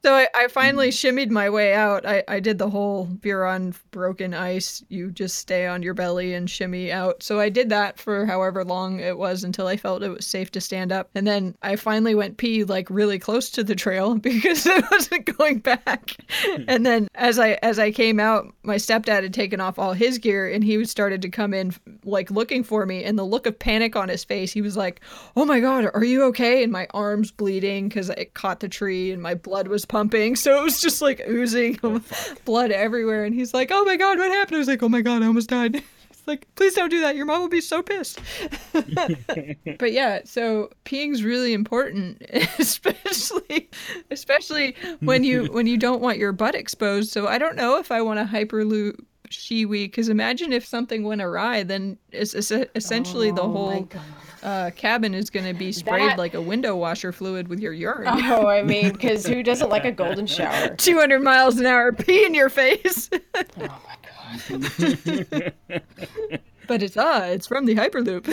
So 0.02 0.14
I, 0.16 0.28
I 0.34 0.48
finally 0.48 0.90
mm. 0.90 0.92
shimmied 0.92 1.30
my 1.30 1.50
way 1.50 1.74
out. 1.74 2.06
I, 2.06 2.24
I 2.28 2.40
did 2.40 2.58
the 2.58 2.70
whole 2.70 3.10
you're 3.22 3.46
on 3.46 3.76
broken 3.92 4.34
ice, 4.34 4.82
you 4.88 5.12
just 5.12 5.38
stay 5.38 5.68
on 5.68 5.84
your 5.84 5.94
belly 5.94 6.34
and 6.34 6.50
shimmy 6.50 6.92
out. 6.92 7.22
So 7.22 7.40
I 7.40 7.50
did 7.50 7.70
that 7.70 8.00
for 8.00 8.26
however 8.26 8.64
long 8.64 9.02
it 9.02 9.18
was 9.18 9.44
until 9.44 9.68
I 9.68 9.76
felt 9.76 10.04
it 10.04 10.10
was 10.10 10.26
safe 10.26 10.52
to 10.52 10.62
stand 10.62 10.94
up. 10.94 11.10
And 11.16 11.28
then 11.28 11.56
I 11.62 11.76
finally 11.76 12.16
went 12.16 12.38
pee 12.38 12.64
like 12.64 12.90
really 12.90 13.20
close 13.20 13.50
to 13.52 13.64
the 13.64 13.76
trail 13.76 14.16
because 14.20 14.66
I 14.66 14.82
wasn't 14.90 15.38
going 15.38 15.60
back. 15.60 16.16
Hmm. 16.30 16.64
and 16.68 16.86
then 16.86 17.10
as 17.16 17.38
I 17.38 17.54
as 17.62 17.78
I 17.78 17.92
came 17.92 18.20
out, 18.20 18.54
my 18.64 18.76
stepdad 18.76 19.24
had 19.24 19.34
taken 19.34 19.60
off 19.60 19.78
all 19.78 19.94
his 19.94 20.18
gear 20.18 20.50
and 20.50 20.64
he 20.64 20.84
started 20.86 21.22
to 21.24 21.30
come 21.30 21.54
in 21.54 21.74
like 22.06 22.32
looking 22.32 22.64
for 22.64 22.86
me 22.86 23.04
and 23.04 23.20
the 23.20 23.26
look 23.26 23.46
of 23.46 23.60
panic 23.60 23.98
on 23.98 24.08
his 24.08 24.24
face, 24.24 24.54
he 24.54 24.62
was 24.62 24.78
like, 24.78 25.02
"Oh 25.36 25.44
my 25.44 25.60
god, 25.60 25.90
are 25.94 26.06
you 26.06 26.24
okay?" 26.26 26.64
and 26.64 26.72
my 26.72 26.88
arms 26.92 27.32
bleeding 27.32 27.90
cuz 27.90 28.10
it 28.10 28.34
caught 28.34 28.62
the 28.62 28.70
tree 28.70 29.12
and 29.12 29.22
my 29.22 29.36
blood 29.36 29.68
was 29.68 29.86
pumping. 29.90 30.38
So 30.38 30.58
it 30.58 30.64
was 30.64 30.80
just 30.80 31.02
like 31.02 31.22
oozing 31.28 31.78
oh, 31.84 32.02
blood 32.46 32.72
everywhere 32.72 33.26
and 33.26 33.36
he's 33.36 33.54
like, 33.54 33.70
"Oh 33.72 33.84
my 33.84 33.98
god, 33.98 34.18
what 34.18 34.32
happened?" 34.32 34.56
I 34.56 34.60
was 34.60 34.70
like, 34.70 34.82
"Oh 34.82 34.88
my 34.88 35.02
god, 35.02 35.22
I 35.22 35.28
almost 35.28 35.50
died." 35.50 35.84
It's 36.12 36.28
like, 36.28 36.48
"Please 36.56 36.74
don't 36.74 36.90
do 36.90 37.00
that. 37.00 37.16
Your 37.16 37.26
mom 37.26 37.40
will 37.40 37.50
be 37.50 37.62
so 37.62 37.82
pissed." 37.82 38.20
but 39.80 39.92
yeah, 39.94 40.20
so 40.26 40.70
peeing's 40.84 41.24
really 41.24 41.54
important, 41.54 42.22
especially 42.60 43.70
especially 44.12 44.76
when 45.00 45.24
you 45.24 45.46
when 45.46 45.66
you 45.66 45.78
don't 45.78 46.02
want 46.02 46.18
your 46.18 46.34
butt 46.34 46.56
exposed. 46.56 47.12
So 47.12 47.28
I 47.28 47.38
don't 47.38 47.56
know 47.56 47.78
if 47.78 47.90
I 47.90 48.02
want 48.02 48.20
to 48.20 48.26
hyperloop 48.26 49.00
Shewee 49.30 49.86
because 49.86 50.10
imagine 50.10 50.52
if 50.52 50.66
something 50.66 51.04
went 51.04 51.22
awry, 51.22 51.64
then 51.64 51.98
it's, 52.12 52.34
it's 52.34 52.52
essentially 52.76 53.32
the 53.32 53.44
Oh 53.44 53.48
my 53.48 53.54
whole. 53.54 53.90
Uh, 54.44 54.72
cabin 54.76 55.14
is 55.14 55.30
going 55.30 55.46
to 55.46 55.54
be 55.54 55.72
sprayed 55.72 56.10
That- 56.12 56.18
like 56.18 56.34
a 56.34 56.42
window 56.42 56.76
washer 56.76 57.12
fluid 57.12 57.48
with 57.48 57.60
your 57.60 57.74
urine. 57.74 58.08
Oh, 58.08 58.48
I 58.48 58.62
mean, 58.64 58.92
because 58.92 59.26
who 59.26 59.44
doesn't 59.44 59.70
like 59.70 59.86
a 59.86 59.92
golden 59.92 60.28
shower? 60.28 60.76
200 60.78 61.20
miles 61.22 61.58
an 61.60 61.66
hour, 61.66 61.92
pee 61.92 62.26
in 62.26 62.34
your 62.34 62.50
face. 62.50 63.10
Oh 63.62 63.82
my 63.86 64.60
god. 64.60 65.54
but 66.68 66.84
it's 66.84 66.96
uh, 66.98 67.28
it's 67.32 67.48
from 67.48 67.66
the 67.66 67.76
Hyperloop. 67.76 68.28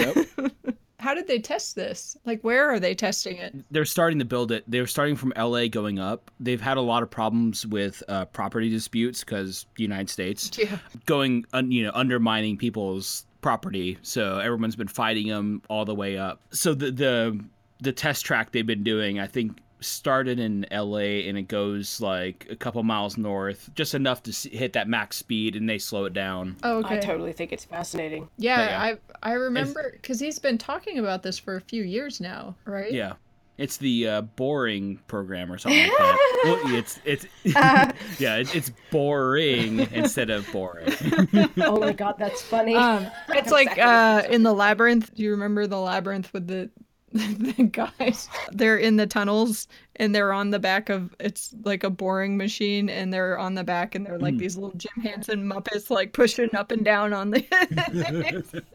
How 0.99 1.15
did 1.15 1.27
they 1.29 1.39
test 1.39 1.77
this? 1.77 2.17
Like, 2.25 2.43
where 2.43 2.69
are 2.71 2.81
they 2.81 2.95
testing 2.95 3.37
it? 3.37 3.55
They're 3.71 3.85
starting 3.85 4.19
to 4.19 4.25
build 4.25 4.51
it. 4.51 4.65
They're 4.67 4.87
starting 4.87 5.15
from 5.15 5.33
LA 5.37 5.69
going 5.69 5.99
up. 5.99 6.31
They've 6.41 6.61
had 6.61 6.79
a 6.79 6.81
lot 6.81 7.03
of 7.03 7.11
problems 7.11 7.67
with 7.67 8.03
uh, 8.09 8.25
property 8.27 8.71
disputes 8.71 9.21
because 9.23 9.67
the 9.77 9.83
United 9.83 10.09
States 10.11 10.51
Yeah. 10.59 10.79
going, 11.05 11.45
un, 11.53 11.71
you 11.71 11.85
know, 11.85 11.93
undermining 11.95 12.57
people's 12.57 13.26
property. 13.47 13.97
So 14.03 14.41
everyone's 14.41 14.75
been 14.75 14.89
fighting 14.89 15.29
them 15.29 15.63
all 15.71 15.85
the 15.85 15.95
way 15.95 16.19
up. 16.19 16.41
So 16.51 16.75
the 16.75 16.91
the 16.91 17.45
the 17.81 17.93
test 17.93 18.27
track 18.27 18.51
they've 18.51 18.67
been 18.67 18.83
doing, 18.83 19.21
I 19.21 19.29
think, 19.29 19.61
started 19.79 20.41
in 20.41 20.67
LA 20.73 21.29
and 21.29 21.39
it 21.39 21.47
goes 21.47 22.01
like 22.01 22.49
a 22.51 22.57
couple 22.57 22.83
miles 22.83 23.17
north, 23.17 23.71
just 23.77 23.95
enough 23.95 24.25
to 24.25 24.33
see, 24.33 24.51
hit 24.51 24.73
that 24.73 24.89
max 24.89 25.17
speed, 25.19 25.55
and 25.55 25.69
they 25.71 25.79
slow 25.79 26.07
it 26.07 26.13
down. 26.13 26.57
Oh, 26.65 26.79
okay. 26.79 26.97
I 26.97 26.99
totally 26.99 27.33
think 27.33 27.53
it's 27.53 27.65
fascinating. 27.65 28.29
yeah, 28.37 28.69
yeah. 28.69 28.83
I 28.83 29.31
I 29.31 29.35
remember 29.35 29.93
because 29.93 30.19
he's 30.19 30.41
been 30.41 30.59
talking 30.59 30.99
about 30.99 31.23
this 31.23 31.39
for 31.39 31.55
a 31.55 31.61
few 31.61 31.85
years 31.85 32.21
now, 32.21 32.57
right? 32.65 32.93
Yeah. 32.93 33.13
It's 33.59 33.79
the 33.79 34.09
uh, 34.09 34.21
boring 34.23 35.01
program 35.07 35.51
or 35.51 35.59
something 35.59 35.83
like 35.83 35.97
that. 35.99 36.33
Well, 36.45 36.75
it's 36.75 37.01
it's 37.05 37.27
yeah, 37.45 38.37
it, 38.37 38.55
it's 38.55 38.71
boring 38.91 39.81
instead 39.93 40.31
of 40.31 40.51
boring. 40.53 40.93
Oh 41.59 41.81
my 41.81 41.93
god, 41.93 42.17
that's 42.19 42.43
funny. 42.43 42.75
Um, 42.75 43.07
it's 43.31 43.51
like 43.51 43.79
uh, 43.79 44.23
in 44.29 44.43
the 44.43 44.53
labyrinth. 44.53 45.15
Do 45.15 45.23
you 45.23 45.31
remember 45.31 45.67
the 45.67 45.81
labyrinth 45.81 46.33
with 46.33 46.47
the 46.47 46.71
the 47.57 47.65
guys? 47.65 48.29
They're 48.53 48.77
in 48.77 48.97
the 48.97 49.07
tunnels 49.07 49.69
and 49.97 50.15
they're 50.15 50.33
on 50.33 50.51
the 50.51 50.59
back 50.59 50.89
of 50.89 51.15
it's 51.19 51.55
like 51.65 51.85
a 51.85 51.91
boring 51.91 52.37
machine 52.37 52.89
and 52.89 53.13
they're 53.13 53.39
on 53.39 53.55
the 53.55 53.65
back 53.65 53.95
and 53.95 54.05
they're 54.05 54.19
like 54.19 54.35
hmm. 54.35 54.39
these 54.39 54.57
little 54.57 54.77
Jim 54.77 55.03
Henson 55.03 55.49
Muppets 55.49 55.91
like 55.91 56.13
pushing 56.13 56.55
up 56.55 56.71
and 56.71 56.85
down 56.85 57.13
on 57.13 57.31
the. 57.31 58.63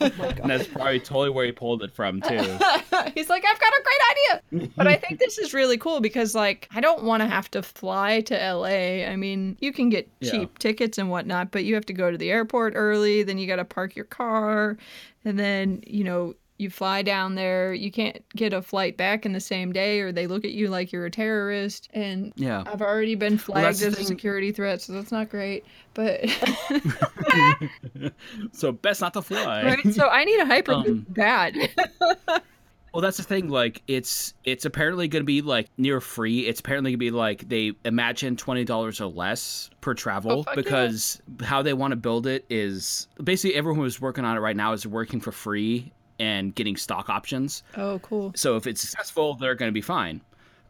Oh 0.00 0.32
and 0.42 0.50
that's 0.50 0.66
probably 0.66 0.98
totally 0.98 1.30
where 1.30 1.46
he 1.46 1.52
pulled 1.52 1.82
it 1.82 1.92
from 1.92 2.20
too. 2.20 2.58
He's 3.14 3.28
like, 3.28 3.44
I've 3.48 3.60
got 3.60 3.72
a 3.72 3.82
great 3.84 4.00
idea. 4.10 4.70
But 4.76 4.88
I 4.88 4.96
think 4.96 5.20
this 5.20 5.38
is 5.38 5.54
really 5.54 5.78
cool 5.78 6.00
because, 6.00 6.34
like, 6.34 6.68
I 6.72 6.80
don't 6.80 7.04
want 7.04 7.22
to 7.22 7.28
have 7.28 7.50
to 7.52 7.62
fly 7.62 8.20
to 8.22 8.34
LA. 8.34 9.06
I 9.06 9.16
mean, 9.16 9.56
you 9.60 9.72
can 9.72 9.88
get 9.90 10.08
Yeah. 10.20 10.30
cheap 10.32 10.58
tickets 10.58 10.98
and 10.98 11.10
whatnot, 11.10 11.52
but 11.52 11.64
you 11.64 11.74
have 11.74 11.86
to 11.86 11.92
go 11.92 12.10
to 12.10 12.18
the 12.18 12.30
airport 12.30 12.72
early. 12.74 13.22
Then 13.22 13.38
you 13.38 13.46
got 13.46 13.56
to 13.56 13.64
park 13.64 13.94
your 13.94 14.06
car. 14.06 14.76
And 15.24 15.38
then, 15.38 15.84
you 15.86 16.02
know, 16.02 16.34
you 16.58 16.70
fly 16.70 17.02
down 17.02 17.34
there. 17.34 17.72
You 17.74 17.90
can't 17.90 18.22
get 18.36 18.52
a 18.52 18.62
flight 18.62 18.96
back 18.96 19.26
in 19.26 19.32
the 19.32 19.40
same 19.40 19.72
day 19.72 20.00
or 20.00 20.12
they 20.12 20.26
look 20.26 20.44
at 20.44 20.52
you 20.52 20.68
like 20.68 20.92
you're 20.92 21.06
a 21.06 21.10
terrorist. 21.10 21.88
And 21.92 22.32
Yeah. 22.36 22.62
I've 22.66 22.82
already 22.82 23.14
been 23.16 23.36
flagged 23.38 23.80
the 23.80 23.86
as 23.86 23.98
a 23.98 24.04
security 24.04 24.52
threat, 24.52 24.80
so 24.80 24.92
that's 24.92 25.10
not 25.12 25.28
great. 25.28 25.64
But. 25.94 26.20
So 28.52 28.72
best 28.72 29.00
not 29.00 29.14
to 29.14 29.22
fly. 29.22 29.64
right? 29.64 29.94
So 29.94 30.08
I 30.08 30.24
need 30.24 30.40
a 30.40 30.44
hyperloop 30.44 30.86
Um, 30.88 31.06
bad. 31.08 31.56
Well, 32.94 33.00
that's 33.00 33.16
the 33.16 33.22
thing. 33.22 33.48
Like, 33.48 33.80
it's 33.88 34.34
it's 34.44 34.66
apparently 34.66 35.08
going 35.08 35.22
to 35.22 35.26
be 35.26 35.40
like 35.40 35.70
near 35.78 35.98
free. 35.98 36.40
It's 36.40 36.60
apparently 36.60 36.90
going 36.90 36.98
to 36.98 37.06
be 37.06 37.10
like 37.10 37.48
they 37.48 37.72
imagine 37.86 38.36
twenty 38.36 38.64
dollars 38.66 39.00
or 39.00 39.06
less 39.06 39.70
per 39.80 39.94
travel 39.94 40.30
Oh, 40.40 40.42
fuck 40.42 40.56
yeah. 40.56 40.62
because 40.62 41.22
how 41.42 41.62
they 41.62 41.72
want 41.72 41.92
to 41.92 41.96
build 41.96 42.26
it 42.26 42.44
is 42.50 43.08
basically 43.24 43.56
everyone 43.56 43.80
who's 43.80 43.98
working 43.98 44.26
on 44.26 44.36
it 44.36 44.40
right 44.40 44.54
now 44.54 44.74
is 44.74 44.86
working 44.86 45.20
for 45.20 45.32
free 45.32 45.90
and 46.18 46.54
getting 46.54 46.76
stock 46.76 47.08
options. 47.08 47.62
Oh, 47.76 47.98
cool. 48.00 48.32
So 48.34 48.56
if 48.56 48.66
it's 48.66 48.80
successful, 48.80 49.34
they're 49.34 49.54
going 49.54 49.68
to 49.68 49.74
be 49.74 49.80
fine. 49.80 50.20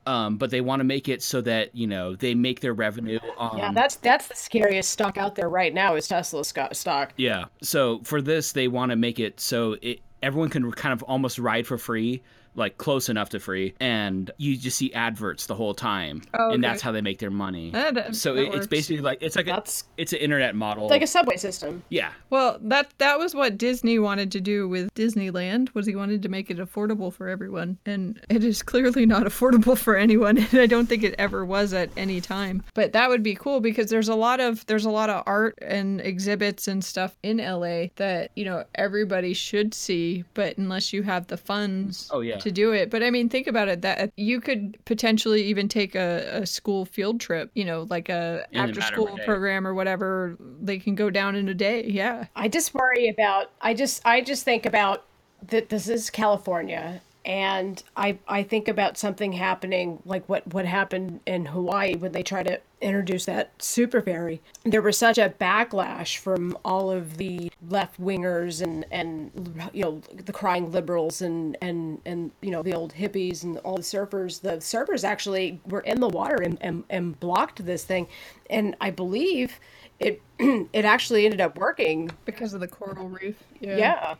Um, 0.04 0.36
but 0.36 0.50
they 0.50 0.60
want 0.60 0.80
to 0.80 0.84
make 0.84 1.08
it 1.08 1.22
so 1.22 1.40
that 1.42 1.76
you 1.76 1.86
know 1.86 2.16
they 2.16 2.34
make 2.34 2.58
their 2.58 2.74
revenue. 2.74 3.20
On, 3.38 3.56
Yeah, 3.56 3.70
that's 3.72 3.94
that's 3.96 4.26
the 4.26 4.34
scariest 4.34 4.90
stock 4.90 5.16
out 5.16 5.36
there 5.36 5.48
right 5.48 5.72
now 5.72 5.94
is 5.94 6.08
Tesla 6.08 6.44
stock. 6.44 7.12
Yeah. 7.16 7.44
So 7.62 8.00
for 8.02 8.20
this, 8.20 8.50
they 8.50 8.66
want 8.66 8.90
to 8.90 8.96
make 8.96 9.20
it 9.20 9.38
so 9.38 9.76
it 9.80 10.00
everyone 10.20 10.48
can 10.48 10.72
kind 10.72 10.92
of 10.92 11.02
almost 11.04 11.38
ride 11.38 11.66
for 11.68 11.78
free, 11.78 12.22
like 12.54 12.76
close 12.78 13.08
enough 13.08 13.30
to 13.30 13.40
free, 13.40 13.74
and 13.80 14.30
you 14.36 14.56
just 14.56 14.76
see 14.76 14.92
adverts 14.92 15.46
the 15.46 15.54
whole 15.54 15.74
time, 15.74 16.22
Oh, 16.34 16.50
and 16.50 16.62
that's 16.62 16.82
how 16.82 16.92
they 16.92 17.00
make 17.00 17.18
their 17.18 17.30
money. 17.30 17.70
That- 17.70 18.14
so 18.14 18.34
that 18.34 18.42
it, 18.46 18.54
it's 18.54 18.66
basically 18.66 19.00
like 19.02 19.18
it's 19.22 19.36
like 19.36 19.48
a, 19.48 19.62
it's 19.96 20.12
an 20.12 20.18
internet 20.18 20.54
model. 20.54 20.88
like 20.88 21.02
a 21.02 21.06
subway 21.06 21.36
system. 21.36 21.82
yeah. 21.88 22.10
Well, 22.30 22.58
that 22.62 22.92
that 22.98 23.18
was 23.18 23.34
what 23.34 23.56
Disney 23.58 23.98
wanted 23.98 24.30
to 24.32 24.40
do 24.40 24.68
with 24.68 24.92
Disneyland 24.94 25.72
was 25.74 25.86
he 25.86 25.94
wanted 25.96 26.22
to 26.22 26.28
make 26.28 26.50
it 26.50 26.58
affordable 26.58 27.12
for 27.12 27.28
everyone, 27.28 27.78
and 27.86 28.20
it 28.28 28.44
is 28.44 28.62
clearly 28.62 29.06
not 29.06 29.22
affordable 29.24 29.76
for 29.78 29.96
anyone, 29.96 30.36
and 30.50 30.54
I 30.54 30.66
don't 30.66 30.86
think 30.86 31.02
it 31.04 31.14
ever 31.18 31.44
was 31.44 31.72
at 31.72 31.90
any 31.96 32.20
time. 32.20 32.62
But 32.74 32.92
that 32.92 33.08
would 33.08 33.22
be 33.22 33.34
cool 33.34 33.60
because 33.60 33.88
there's 33.90 34.08
a 34.08 34.14
lot 34.14 34.40
of 34.40 34.64
there's 34.66 34.84
a 34.84 34.90
lot 34.90 35.08
of 35.10 35.22
art 35.26 35.58
and 35.62 36.00
exhibits 36.00 36.68
and 36.68 36.84
stuff 36.84 37.16
in 37.22 37.38
LA 37.38 37.86
that 37.96 38.30
you 38.36 38.44
know 38.44 38.64
everybody 38.74 39.32
should 39.34 39.72
see, 39.74 40.24
but 40.34 40.58
unless 40.58 40.92
you 40.92 41.02
have 41.02 41.26
the 41.28 41.36
funds 41.36 42.10
Oh, 42.12 42.20
yeah. 42.20 42.38
To 42.42 42.52
do 42.52 42.72
it. 42.72 42.90
But 42.90 43.02
I 43.02 43.10
mean, 43.10 43.28
think 43.28 43.46
about 43.46 43.68
it 43.68 43.82
that 43.82 44.12
you 44.16 44.40
could 44.40 44.78
potentially 44.84 45.42
even 45.44 45.68
take 45.68 45.94
a, 45.94 46.40
a 46.42 46.46
school 46.46 46.84
field 46.84 47.20
trip, 47.20 47.50
you 47.54 47.64
know, 47.64 47.86
like 47.90 48.08
a 48.08 48.46
In 48.52 48.60
after 48.60 48.80
a 48.80 48.82
school 48.82 49.18
program 49.24 49.66
or 49.66 49.74
whatever. 49.74 50.36
They 50.60 50.78
can 50.78 50.94
go 50.94 51.10
down 51.10 51.34
in 51.34 51.48
a 51.48 51.54
day. 51.54 51.84
Yeah. 51.84 52.26
I 52.36 52.48
just 52.48 52.74
worry 52.74 53.08
about. 53.08 53.50
I 53.60 53.74
just 53.74 54.02
I 54.04 54.20
just 54.20 54.44
think 54.44 54.66
about 54.66 55.04
that. 55.48 55.68
This 55.68 55.88
is 55.88 56.10
California, 56.10 57.00
and 57.24 57.82
I 57.96 58.18
I 58.26 58.42
think 58.42 58.68
about 58.68 58.98
something 58.98 59.32
happening 59.32 60.00
like 60.04 60.28
what 60.28 60.46
what 60.52 60.66
happened 60.66 61.20
in 61.26 61.46
Hawaii 61.46 61.94
when 61.96 62.12
they 62.12 62.22
tried 62.22 62.46
to 62.46 62.60
introduce 62.80 63.26
that 63.26 63.52
super 63.62 64.02
ferry. 64.02 64.40
There 64.64 64.82
was 64.82 64.98
such 64.98 65.18
a 65.18 65.32
backlash 65.40 66.16
from 66.16 66.58
all 66.64 66.90
of 66.90 67.16
the 67.18 67.50
left 67.68 68.00
wingers 68.00 68.60
and 68.60 68.84
and 68.90 69.70
you 69.72 69.84
know 69.84 70.00
the 70.12 70.32
crying 70.32 70.72
liberals 70.72 71.22
and 71.22 71.56
and 71.62 72.00
and 72.04 72.32
you 72.40 72.50
know 72.50 72.62
the 72.62 72.74
old 72.74 72.94
hippies 72.94 73.44
and 73.44 73.58
all 73.58 73.76
the 73.76 73.82
surfers. 73.82 74.40
The 74.40 74.56
surfers 74.56 75.04
actually 75.04 75.60
were 75.66 75.80
in 75.80 76.00
the 76.00 76.08
water 76.08 76.36
and 76.42 76.58
and, 76.60 76.84
and 76.90 77.18
blocked 77.20 77.64
this 77.64 77.84
thing, 77.84 78.08
and 78.50 78.76
I 78.80 78.90
believe 78.90 79.60
it 80.00 80.20
it 80.38 80.84
actually 80.84 81.24
ended 81.24 81.40
up 81.40 81.56
working 81.56 82.10
Because 82.24 82.52
of 82.52 82.60
the 82.60 82.68
coral 82.68 83.08
reef. 83.08 83.36
yeah. 83.60 84.16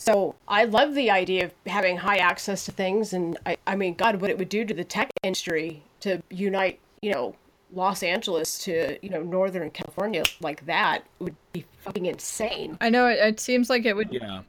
So 0.00 0.34
I 0.48 0.64
love 0.64 0.94
the 0.94 1.10
idea 1.10 1.44
of 1.44 1.52
having 1.66 1.98
high 1.98 2.16
access 2.16 2.64
to 2.64 2.72
things, 2.72 3.12
and 3.12 3.36
I, 3.44 3.58
I 3.66 3.76
mean, 3.76 3.94
God, 3.94 4.22
what 4.22 4.30
it 4.30 4.38
would 4.38 4.48
do 4.48 4.64
to 4.64 4.72
the 4.72 4.82
tech 4.82 5.10
industry 5.22 5.82
to 6.00 6.22
unite, 6.30 6.80
you 7.02 7.12
know, 7.12 7.36
Los 7.72 8.02
Angeles 8.02 8.58
to 8.60 8.98
you 9.02 9.10
know 9.10 9.22
Northern 9.22 9.70
California 9.70 10.24
like 10.40 10.64
that 10.66 11.04
would 11.18 11.36
be 11.52 11.64
fucking 11.82 12.06
insane. 12.06 12.78
I 12.80 12.88
know 12.90 13.06
it, 13.06 13.18
it 13.20 13.40
seems 13.40 13.70
like 13.70 13.84
it 13.84 13.94
would 13.94 14.08
Yeah. 14.10 14.42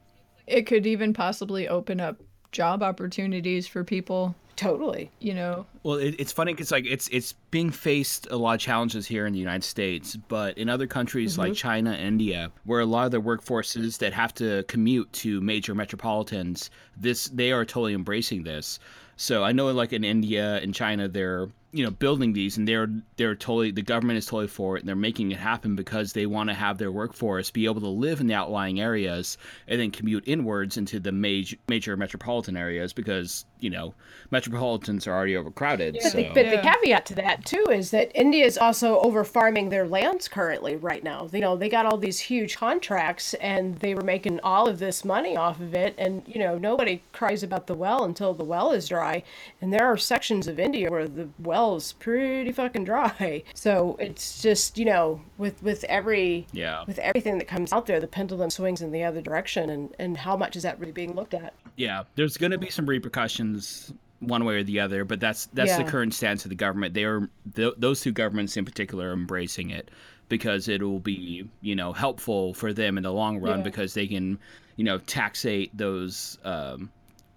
it 0.48 0.64
could 0.64 0.88
even 0.88 1.14
possibly 1.14 1.68
open 1.68 2.00
up 2.00 2.18
job 2.52 2.84
opportunities 2.84 3.68
for 3.68 3.84
people, 3.84 4.36
Totally. 4.56 5.10
you 5.20 5.34
know. 5.34 5.66
Well, 5.84 5.98
it, 5.98 6.16
it's 6.20 6.32
funny 6.32 6.54
because 6.54 6.72
like 6.72 6.86
it's 6.86 7.08
it's 7.08 7.34
being 7.50 7.72
faced 7.72 8.28
a 8.30 8.38
lot 8.38 8.54
of 8.54 8.60
challenges 8.60 9.08
here 9.08 9.26
in 9.26 9.34
the 9.34 9.40
United 9.40 9.64
States, 9.64 10.16
but 10.16 10.58
in 10.58 10.70
other 10.70 10.88
countries 10.88 11.38
like 11.38 11.54
mm-hmm. 11.54 11.68
China 11.68 11.92
and 11.92 12.02
India, 12.02 12.52
where 12.66 12.82
a 12.82 12.86
lot 12.86 13.06
of 13.06 13.12
the 13.12 13.22
workforces 13.22 13.98
that 14.00 14.14
have 14.14 14.34
to 14.36 14.64
commute 14.64 15.12
to 15.14 15.42
major 15.42 15.74
metropolitans, 15.74 16.70
this 16.98 17.28
they 17.30 17.52
are 17.52 17.66
totally 17.66 17.94
embracing 17.94 18.44
this. 18.44 18.80
So 19.16 19.44
I 19.44 19.52
know 19.52 19.72
like 19.72 19.94
in 19.94 20.04
India 20.04 20.58
and 20.58 20.74
China, 20.74 21.08
they're 21.08 21.48
you 21.74 21.84
know 21.84 21.92
building 21.92 22.34
these 22.34 22.58
and 22.58 22.68
they're 22.68 22.90
they're 23.16 23.36
totally 23.36 23.72
the 23.72 23.82
government 23.82 24.18
is 24.18 24.26
totally 24.26 24.48
for 24.48 24.76
it 24.76 24.82
and 24.82 24.90
they're 24.90 24.96
making 24.96 25.32
it 25.32 25.38
happen 25.38 25.76
because 25.76 26.14
they 26.14 26.26
want 26.26 26.50
to 26.50 26.54
have 26.54 26.78
their 26.78 26.92
workforce 26.92 27.50
be 27.50 27.66
able 27.66 27.82
to 27.82 27.88
live 27.88 28.20
in 28.20 28.28
the 28.28 28.34
outlying 28.34 28.82
areas 28.82 29.38
and 29.68 29.80
then 29.80 29.92
commute 29.92 30.24
inwards 30.28 30.78
into 30.78 31.00
the 31.00 31.12
major 31.12 31.56
major 31.68 31.96
metropolitan 31.96 32.58
areas 32.58 32.94
because 32.94 33.46
you 33.62 33.70
know 33.70 33.94
metropolitans 34.32 35.08
are 35.08 35.14
already 35.14 35.36
overcrowded 35.38 35.94
But, 36.02 36.12
so 36.12 36.18
the, 36.18 36.30
but 36.34 36.50
the 36.50 36.58
caveat 36.62 37.06
to 37.08 37.16
that 37.16 37.46
too 37.46 37.68
is 37.70 37.92
that 37.92 38.12
India 38.16 38.46
is 38.46 38.58
also 38.58 39.00
over 39.02 39.24
farming 39.24 39.70
their 39.70 39.88
lands 39.88 40.28
currently 40.28 40.76
right 40.78 41.04
now. 41.04 41.28
You 41.32 41.42
know, 41.42 41.56
they 41.58 41.70
got 41.70 41.86
all 41.86 41.98
these 41.98 42.20
huge 42.20 42.56
contracts 42.58 43.34
and 43.36 43.78
they 43.80 43.94
were 43.94 44.02
making 44.04 44.40
all 44.42 44.68
of 44.70 44.80
this 44.80 45.04
money 45.04 45.36
off 45.36 45.60
of 45.60 45.74
it. 45.74 45.94
And 45.98 46.24
you 46.26 46.40
know, 46.40 46.58
nobody 46.58 47.02
cries 47.12 47.44
about 47.44 47.68
the 47.68 47.74
well 47.76 48.06
until 48.06 48.34
the 48.34 48.44
well 48.46 48.72
is 48.72 48.88
dry. 48.88 49.24
And 49.62 49.72
there 49.74 49.86
are 49.86 49.98
sections 49.98 50.48
of 50.48 50.60
India 50.60 50.90
where 50.90 51.08
the 51.08 51.28
well 51.40 51.76
is 51.76 51.94
pretty 51.94 52.52
fucking 52.52 52.86
dry. 52.86 53.44
So 53.54 53.96
it's 54.00 54.42
just 54.42 54.78
you 54.78 54.86
know, 54.86 55.22
with 55.38 55.62
with 55.62 55.84
every 55.86 56.48
Yeah. 56.54 56.84
with 56.88 57.00
everything 57.00 57.38
that 57.40 57.48
comes 57.48 57.72
out 57.74 57.86
there, 57.86 58.00
the 58.00 58.08
pendulum 58.08 58.50
swings 58.50 58.82
in 58.82 58.92
the 58.92 59.04
other 59.04 59.22
direction. 59.22 59.70
And 59.70 59.94
and 60.00 60.18
how 60.18 60.36
much 60.38 60.56
is 60.56 60.64
that 60.64 60.80
really 60.80 60.92
being 60.94 61.16
looked 61.16 61.34
at? 61.34 61.54
yeah 61.78 62.04
there's 62.16 62.36
going 62.36 62.52
to 62.52 62.58
be 62.58 62.70
some 62.70 62.86
repercussions 62.86 63.51
one 64.20 64.46
way 64.46 64.56
or 64.56 64.64
the 64.64 64.80
other 64.80 65.04
but 65.04 65.20
that's 65.20 65.48
that's 65.54 65.76
the 65.78 65.84
current 65.84 66.14
stance 66.14 66.46
of 66.46 66.50
the 66.50 66.56
government 66.56 66.94
they 66.94 67.04
are 67.04 67.28
th- 67.56 67.74
those 67.78 68.02
two 68.02 68.12
governments 68.12 68.56
in 68.56 68.64
particular 68.66 69.10
are 69.10 69.14
embracing 69.14 69.72
it 69.72 69.90
because 70.30 70.68
it 70.68 70.82
will 70.84 71.00
be 71.00 71.48
you 71.62 71.76
know 71.76 71.92
helpful 71.92 72.54
for 72.54 72.72
them 72.72 72.98
in 72.98 73.04
the 73.04 73.12
long 73.12 73.40
run 73.40 73.60
Yeah. 73.60 73.64
because 73.64 73.94
they 73.96 74.06
can 74.08 74.38
you 74.76 74.84
know 74.84 75.00
taxate 75.00 75.72
those 75.74 76.38
um, 76.44 76.92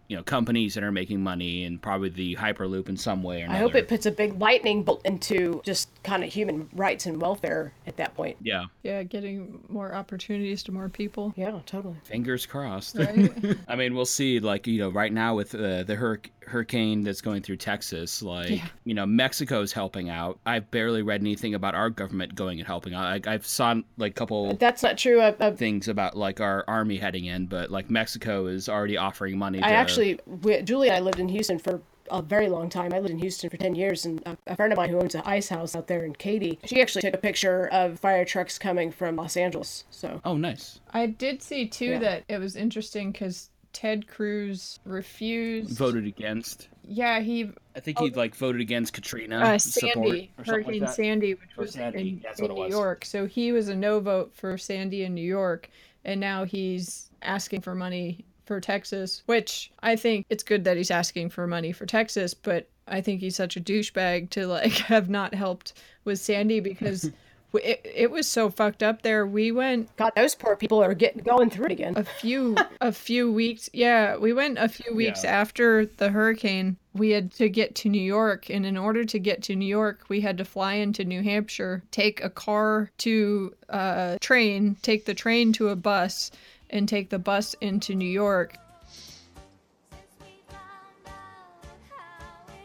you 0.08 0.16
know 0.16 0.22
companies 0.22 0.74
that 0.74 0.84
are 0.84 0.92
making 0.92 1.22
money 1.22 1.64
and 1.64 1.80
probably 1.80 2.08
the 2.10 2.36
hyperloop 2.36 2.88
in 2.88 2.96
some 2.96 3.22
way 3.22 3.42
or 3.42 3.44
another. 3.46 3.56
I 3.58 3.60
hope 3.60 3.74
it 3.74 3.88
puts 3.88 4.06
a 4.06 4.10
big 4.10 4.38
lightning 4.40 4.82
bolt 4.82 5.00
into 5.04 5.62
just 5.64 5.88
kind 6.02 6.22
of 6.24 6.32
human 6.32 6.68
rights 6.74 7.06
and 7.06 7.20
welfare 7.20 7.72
at 7.86 7.96
that 7.96 8.14
point. 8.14 8.36
yeah 8.42 8.64
Yeah, 8.82 9.02
getting 9.02 9.60
more 9.68 9.94
opportunities 9.94 10.62
to 10.64 10.72
more 10.72 10.88
people. 10.88 11.32
Yeah, 11.36 11.58
totally. 11.66 11.96
fingers 12.04 12.44
crossed 12.46 12.96
Right? 12.98 13.32
I 13.68 13.76
mean, 13.76 13.94
we'll 13.94 14.04
see. 14.04 14.40
Like 14.40 14.66
you 14.66 14.78
know, 14.78 14.90
right 14.90 15.12
now 15.12 15.34
with 15.36 15.54
uh, 15.54 15.84
the 15.84 15.96
hurric- 15.96 16.30
hurricane 16.46 17.02
that's 17.02 17.20
going 17.20 17.42
through 17.42 17.56
Texas, 17.56 18.22
like 18.22 18.50
Yeah. 18.50 18.66
you 18.84 18.94
know, 18.94 19.06
Mexico's 19.06 19.72
helping 19.72 20.10
out. 20.10 20.38
I've 20.44 20.70
barely 20.70 21.02
read 21.02 21.20
anything 21.22 21.54
about 21.54 21.74
our 21.74 21.88
government 21.90 22.34
going 22.34 22.58
and 22.60 22.66
helping 22.66 22.94
out. 22.94 23.04
Like, 23.04 23.26
I've 23.26 23.46
saw 23.46 23.74
like 23.96 24.12
a 24.12 24.14
couple 24.14 24.54
That's 24.56 24.82
not 24.82 24.98
true. 24.98 25.20
I, 25.20 25.34
I, 25.40 25.50
things 25.52 25.88
about 25.88 26.16
like 26.16 26.40
our 26.40 26.64
army 26.68 26.96
heading 26.98 27.24
in, 27.24 27.46
but 27.46 27.70
like 27.70 27.90
Mexico 27.90 28.46
is 28.46 28.68
already 28.68 28.96
offering 28.96 29.38
money. 29.38 29.58
To, 29.60 29.66
I 29.66 29.70
actually, 29.94 30.20
we, 30.42 30.62
Julie 30.62 30.88
and 30.88 30.96
I 30.96 31.00
lived 31.00 31.20
in 31.20 31.28
Houston 31.28 31.58
for 31.58 31.80
a 32.10 32.20
very 32.20 32.48
long 32.48 32.68
time. 32.68 32.92
I 32.92 32.98
lived 32.98 33.10
in 33.12 33.18
Houston 33.18 33.48
for 33.48 33.56
10 33.56 33.74
years, 33.74 34.04
and 34.04 34.22
a, 34.26 34.36
a 34.46 34.56
friend 34.56 34.72
of 34.72 34.76
mine 34.76 34.90
who 34.90 35.00
owns 35.00 35.14
an 35.14 35.22
ice 35.24 35.48
house 35.48 35.74
out 35.74 35.86
there 35.86 36.04
in 36.04 36.14
Katy, 36.14 36.58
she 36.64 36.80
actually 36.82 37.02
took 37.02 37.14
a 37.14 37.18
picture 37.18 37.68
of 37.72 37.98
fire 37.98 38.24
trucks 38.24 38.58
coming 38.58 38.92
from 38.92 39.16
Los 39.16 39.36
Angeles. 39.36 39.84
So, 39.90 40.20
Oh, 40.24 40.36
nice. 40.36 40.80
I 40.92 41.06
did 41.06 41.42
see 41.42 41.66
too 41.66 41.86
Yeah. 41.92 41.98
that 42.00 42.24
it 42.28 42.38
was 42.38 42.56
interesting 42.56 43.10
because 43.12 43.48
Ted 43.72 44.06
Cruz 44.06 44.78
refused. 44.84 45.76
Voted 45.76 46.06
against. 46.06 46.68
Yeah, 46.86 47.20
he 47.20 47.50
I 47.74 47.80
think 47.80 47.98
he 47.98 48.10
like 48.10 48.34
voted 48.36 48.60
against 48.60 48.92
Katrina 48.92 49.38
uh, 49.38 49.58
support 49.58 49.94
Sandy, 49.94 50.30
or 50.38 50.44
something 50.44 50.64
like 50.66 50.80
Hurricane. 50.80 50.86
Sandy, 50.94 51.34
which 51.34 51.48
Or 51.56 51.62
was 51.62 51.72
Sandy, 51.72 52.08
in, 52.10 52.20
that's 52.22 52.38
in 52.38 52.44
what 52.46 52.54
New 52.54 52.60
was. 52.64 52.70
York. 52.70 53.04
So 53.06 53.26
he 53.26 53.50
was 53.52 53.68
a 53.68 53.74
no 53.74 53.98
vote 54.00 54.32
for 54.34 54.56
Sandy 54.58 55.02
in 55.04 55.14
New 55.14 55.26
York, 55.26 55.70
and 56.04 56.20
now 56.20 56.44
he's 56.44 57.10
asking 57.22 57.62
for 57.62 57.74
money 57.74 58.24
for 58.44 58.60
Texas, 58.60 59.22
which 59.26 59.70
I 59.82 59.96
think 59.96 60.26
it's 60.30 60.42
good 60.42 60.64
that 60.64 60.76
he's 60.76 60.90
asking 60.90 61.30
for 61.30 61.46
money 61.46 61.72
for 61.72 61.86
Texas, 61.86 62.34
but 62.34 62.68
I 62.86 63.00
think 63.00 63.20
he's 63.20 63.36
such 63.36 63.56
a 63.56 63.60
douchebag 63.60 64.30
to 64.30 64.46
like 64.46 64.72
have 64.72 65.08
not 65.08 65.34
helped 65.34 65.72
with 66.04 66.18
Sandy 66.18 66.60
because 66.60 67.04
it, 67.54 67.80
it 67.84 68.10
was 68.10 68.28
so 68.28 68.50
fucked 68.50 68.82
up 68.82 69.02
there. 69.02 69.26
We 69.26 69.52
went 69.52 69.94
God, 69.96 70.12
those 70.16 70.34
poor 70.34 70.56
people 70.56 70.82
are 70.82 70.92
getting 70.92 71.22
going 71.22 71.48
through 71.50 71.66
it 71.66 71.72
again. 71.72 71.94
a 71.96 72.04
few 72.04 72.56
a 72.80 72.90
few 72.92 73.32
weeks 73.32 73.70
yeah 73.72 74.16
we 74.16 74.32
went 74.32 74.58
a 74.58 74.68
few 74.68 74.94
weeks 74.94 75.22
Yeah. 75.24 75.30
after 75.40 75.86
the 75.86 76.10
hurricane 76.10 76.76
we 76.94 77.10
had 77.10 77.32
to 77.34 77.48
get 77.48 77.74
to 77.76 77.88
new 77.88 78.02
york 78.02 78.50
and 78.50 78.66
in 78.66 78.76
order 78.76 79.04
to 79.04 79.18
get 79.20 79.42
to 79.44 79.54
new 79.56 79.66
york 79.66 80.00
we 80.08 80.20
had 80.20 80.36
to 80.38 80.44
fly 80.44 80.74
into 80.74 81.04
new 81.04 81.22
hampshire 81.22 81.82
take 81.92 82.22
a 82.24 82.30
car 82.30 82.90
to 82.98 83.54
a 83.68 84.18
train 84.20 84.76
take 84.82 85.04
the 85.04 85.14
train 85.14 85.52
to 85.54 85.68
a 85.68 85.76
bus 85.76 86.30
and 86.70 86.88
take 86.88 87.10
the 87.10 87.18
bus 87.18 87.54
into 87.60 87.94
new 87.94 88.08
york 88.08 88.56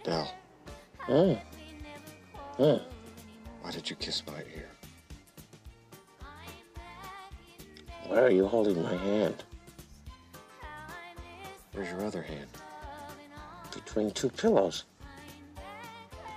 Dell. 0.03 0.33
Oh. 1.09 1.39
Oh. 2.57 2.81
Why 3.61 3.71
did 3.71 3.89
you 3.89 3.95
kiss 3.97 4.23
my 4.25 4.39
ear? 4.55 4.69
Why 8.07 8.19
are 8.21 8.31
you 8.31 8.47
holding 8.47 8.81
my 8.81 8.95
hand? 8.95 9.43
Where's 11.73 11.89
your 11.91 12.05
other 12.05 12.21
hand? 12.21 12.47
between 13.73 14.11
two 14.11 14.29
pillows. 14.29 14.85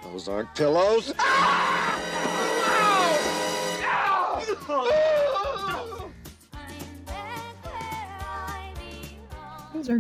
Those 0.02 0.28
aren't 0.28 0.54
pillows. 0.54 1.12
Ah! 1.18 1.98
Those 4.68 4.90
are 4.90 5.51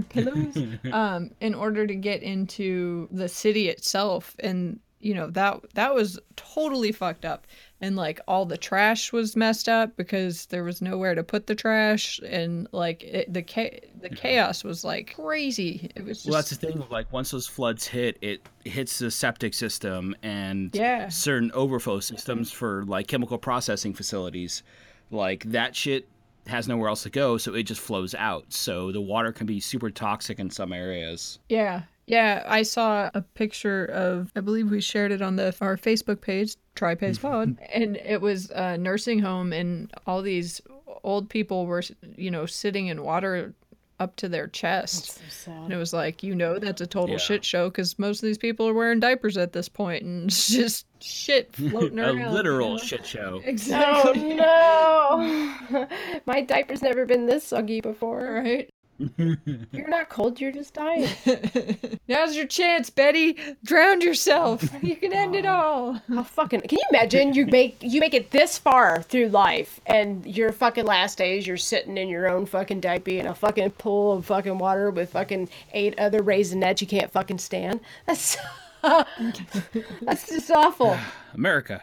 pillows. 0.08 0.56
um, 0.92 1.30
in 1.40 1.54
order 1.54 1.86
to 1.86 1.94
get 1.94 2.22
into 2.22 3.08
the 3.10 3.28
city 3.28 3.68
itself, 3.68 4.34
and 4.40 4.78
you 5.00 5.14
know 5.14 5.28
that 5.30 5.60
that 5.74 5.94
was 5.94 6.18
totally 6.36 6.92
fucked 6.92 7.24
up, 7.24 7.46
and 7.80 7.96
like 7.96 8.20
all 8.28 8.46
the 8.46 8.56
trash 8.56 9.12
was 9.12 9.34
messed 9.34 9.68
up 9.68 9.96
because 9.96 10.46
there 10.46 10.62
was 10.62 10.80
nowhere 10.80 11.14
to 11.16 11.24
put 11.24 11.48
the 11.48 11.54
trash, 11.56 12.20
and 12.24 12.68
like 12.72 13.02
it, 13.02 13.32
the 13.32 13.42
cha- 13.42 13.80
the 14.00 14.08
chaos 14.10 14.62
was 14.62 14.84
like 14.84 15.14
crazy. 15.16 15.90
It 15.96 16.04
was 16.04 16.18
just 16.18 16.26
Well, 16.28 16.36
that's 16.36 16.50
the 16.50 16.56
thing. 16.56 16.84
Like 16.90 17.12
once 17.12 17.32
those 17.32 17.48
floods 17.48 17.86
hit, 17.86 18.16
it 18.20 18.48
hits 18.64 19.00
the 19.00 19.10
septic 19.10 19.54
system 19.54 20.14
and 20.22 20.70
Yeah. 20.72 21.08
certain 21.08 21.50
overflow 21.52 21.98
systems 21.98 22.52
for 22.52 22.84
like 22.84 23.08
chemical 23.08 23.38
processing 23.38 23.94
facilities. 23.94 24.62
Like 25.10 25.44
that 25.50 25.74
shit 25.76 26.06
has 26.46 26.68
nowhere 26.68 26.88
else 26.88 27.02
to 27.04 27.10
go, 27.10 27.38
so 27.38 27.54
it 27.54 27.64
just 27.64 27.80
flows 27.80 28.14
out. 28.14 28.52
So 28.52 28.92
the 28.92 29.00
water 29.00 29.32
can 29.32 29.46
be 29.46 29.60
super 29.60 29.90
toxic 29.90 30.38
in 30.38 30.50
some 30.50 30.72
areas. 30.72 31.38
Yeah. 31.48 31.82
Yeah, 32.06 32.42
I 32.46 32.62
saw 32.62 33.10
a 33.14 33.22
picture 33.22 33.84
of 33.86 34.32
I 34.34 34.40
believe 34.40 34.70
we 34.70 34.80
shared 34.80 35.12
it 35.12 35.22
on 35.22 35.36
the 35.36 35.54
our 35.60 35.76
Facebook 35.76 36.20
page, 36.20 36.56
TriPace 36.74 37.18
mm-hmm. 37.18 37.28
Pod, 37.28 37.58
and 37.72 37.96
it 37.96 38.20
was 38.20 38.50
a 38.50 38.76
nursing 38.76 39.20
home 39.20 39.52
and 39.52 39.90
all 40.06 40.20
these 40.20 40.60
old 41.04 41.30
people 41.30 41.66
were, 41.66 41.82
you 42.16 42.30
know, 42.30 42.44
sitting 42.44 42.88
in 42.88 43.04
water 43.04 43.54
up 44.02 44.16
to 44.16 44.28
their 44.28 44.48
chest. 44.48 45.20
And 45.46 45.72
it 45.72 45.76
was 45.76 45.92
like, 45.92 46.22
you 46.22 46.34
know, 46.34 46.58
that's 46.58 46.80
a 46.80 46.86
total 46.86 47.10
Yeah. 47.10 47.18
shit 47.18 47.44
show 47.44 47.68
because 47.70 47.98
most 47.98 48.22
of 48.22 48.26
these 48.26 48.38
people 48.38 48.68
are 48.68 48.74
wearing 48.74 49.00
diapers 49.00 49.36
at 49.36 49.52
this 49.52 49.68
point 49.68 50.02
and 50.02 50.24
it's 50.28 50.48
just 50.52 50.86
shit 51.00 51.54
floating 51.56 51.98
a 51.98 52.12
around. 52.14 52.20
A 52.22 52.32
literal 52.32 52.68
you 52.72 52.76
know? 52.78 52.82
shit 52.82 53.06
show. 53.06 53.40
Oh, 53.44 53.48
exactly. 53.48 54.38
Oh 54.40 55.56
no! 55.70 55.88
My 56.26 56.40
diaper's 56.42 56.82
never 56.82 57.06
been 57.06 57.26
this 57.26 57.44
soggy 57.44 57.80
before. 57.80 58.42
Right? 58.44 58.68
You're 59.16 59.88
not 59.88 60.08
cold. 60.08 60.40
You're 60.40 60.52
just 60.52 60.74
dying. 60.74 61.08
Now's 62.08 62.36
your 62.36 62.46
chance, 62.46 62.90
Betty. 62.90 63.36
Drown 63.64 64.00
yourself. 64.00 64.64
You 64.82 64.96
can 64.96 65.12
end 65.12 65.34
it 65.34 65.46
all. 65.46 65.94
How 66.08 66.22
fucking? 66.22 66.60
Can 66.62 66.78
you 66.78 66.84
imagine? 66.90 67.32
You 67.34 67.46
make 67.46 67.78
you 67.80 68.00
make 68.00 68.14
it 68.14 68.30
this 68.30 68.58
far 68.58 69.02
through 69.02 69.28
life, 69.28 69.80
and 69.86 70.24
your 70.26 70.52
fucking 70.52 70.84
last 70.84 71.18
days, 71.18 71.46
you're 71.46 71.56
sitting 71.56 71.96
in 71.96 72.08
your 72.08 72.28
own 72.28 72.46
fucking 72.46 72.80
diaper 72.80 73.10
in 73.10 73.26
a 73.26 73.34
fucking 73.34 73.70
pool 73.72 74.18
of 74.18 74.26
fucking 74.26 74.58
water 74.58 74.90
with 74.90 75.12
fucking 75.12 75.48
eight 75.72 75.98
other 75.98 76.20
raisinets 76.20 76.80
you 76.80 76.86
can't 76.86 77.10
fucking 77.10 77.38
stand. 77.38 77.80
That's 78.06 78.36
that's 78.82 80.28
just 80.28 80.50
awful. 80.50 80.96
America. 81.34 81.82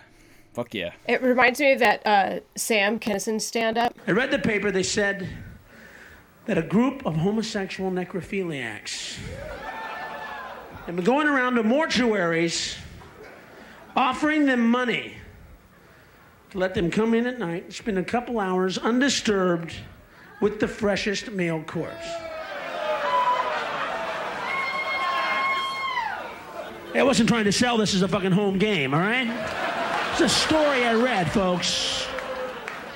Fuck 0.54 0.74
yeah. 0.74 0.94
It 1.08 1.22
reminds 1.22 1.60
me 1.60 1.74
of 1.74 1.80
that 1.80 2.06
uh, 2.06 2.40
Sam 2.56 3.00
Kinison 3.00 3.40
stand 3.40 3.78
up. 3.78 3.96
I 4.08 4.12
read 4.12 4.32
the 4.32 4.40
paper, 4.40 4.72
they 4.72 4.84
said 4.84 5.30
that 6.50 6.58
a 6.58 6.64
group 6.64 7.06
of 7.06 7.16
homosexual 7.16 7.92
necrophiliacs 7.92 9.20
have 10.88 10.96
been 10.96 11.06
going 11.06 11.28
around 11.28 11.54
to 11.54 11.62
mortuaries 11.62 12.76
offering 13.96 14.48
them 14.48 14.68
money 14.68 15.14
to 16.50 16.58
let 16.58 16.74
them 16.74 16.90
come 16.90 17.14
in 17.14 17.28
at 17.28 17.38
night 17.38 17.72
spend 17.72 18.00
a 18.00 18.04
couple 18.04 18.40
hours 18.40 18.80
undisturbed 18.80 19.76
with 20.42 20.60
the 20.60 20.68
freshest 20.68 21.32
male 21.34 21.62
corpse. 21.68 22.08
I 26.96 27.04
wasn't 27.04 27.30
trying 27.30 27.46
to 27.46 27.52
sell 27.52 27.78
this 27.78 27.94
as 27.94 28.02
a 28.02 28.08
fucking 28.08 28.32
home 28.32 28.58
game, 28.58 28.96
all 28.96 29.02
right? 29.02 29.28
It's 30.14 30.22
a 30.22 30.30
story 30.30 30.84
I 30.84 30.96
read, 30.96 31.32
folks. 31.32 32.09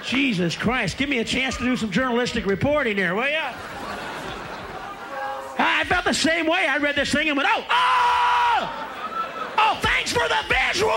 Jesus 0.04 0.56
Christ, 0.56 0.98
give 0.98 1.10
me 1.10 1.20
a 1.20 1.26
chance 1.26 1.58
to 1.58 1.64
do 1.64 1.78
some 1.78 1.90
journalistic 1.90 2.46
reporting 2.46 2.98
here, 2.98 3.16
will 3.16 3.30
ya? 3.30 3.54
I 5.58 5.86
felt 5.86 6.06
the 6.06 6.14
same 6.14 6.46
way. 6.46 6.68
I 6.68 6.78
read 6.78 6.96
this 6.96 7.12
thing 7.12 7.30
and 7.30 7.38
went, 7.38 7.50
oh, 7.52 7.66
oh! 7.70 8.90
Oh, 9.58 9.80
thanks 9.82 10.12
for 10.12 10.28
the 10.28 10.44
visual! 10.48 10.92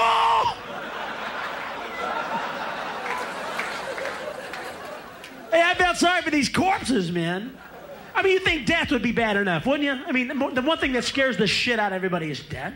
Hey, 5.50 5.62
I 5.62 5.74
felt 5.76 5.96
sorry 5.96 6.22
for 6.22 6.30
these 6.30 6.48
corpses, 6.48 7.12
man. 7.12 7.56
I 8.14 8.22
mean, 8.22 8.32
you 8.32 8.40
think 8.40 8.66
death 8.66 8.90
would 8.90 9.02
be 9.02 9.12
bad 9.12 9.36
enough, 9.36 9.66
wouldn't 9.66 9.84
you? 9.84 9.92
I 9.92 10.12
mean, 10.12 10.28
the 10.28 10.62
one 10.62 10.78
thing 10.78 10.92
that 10.92 11.04
scares 11.04 11.36
the 11.36 11.46
shit 11.46 11.78
out 11.78 11.92
of 11.92 11.96
everybody 11.96 12.30
is 12.30 12.40
death. 12.40 12.74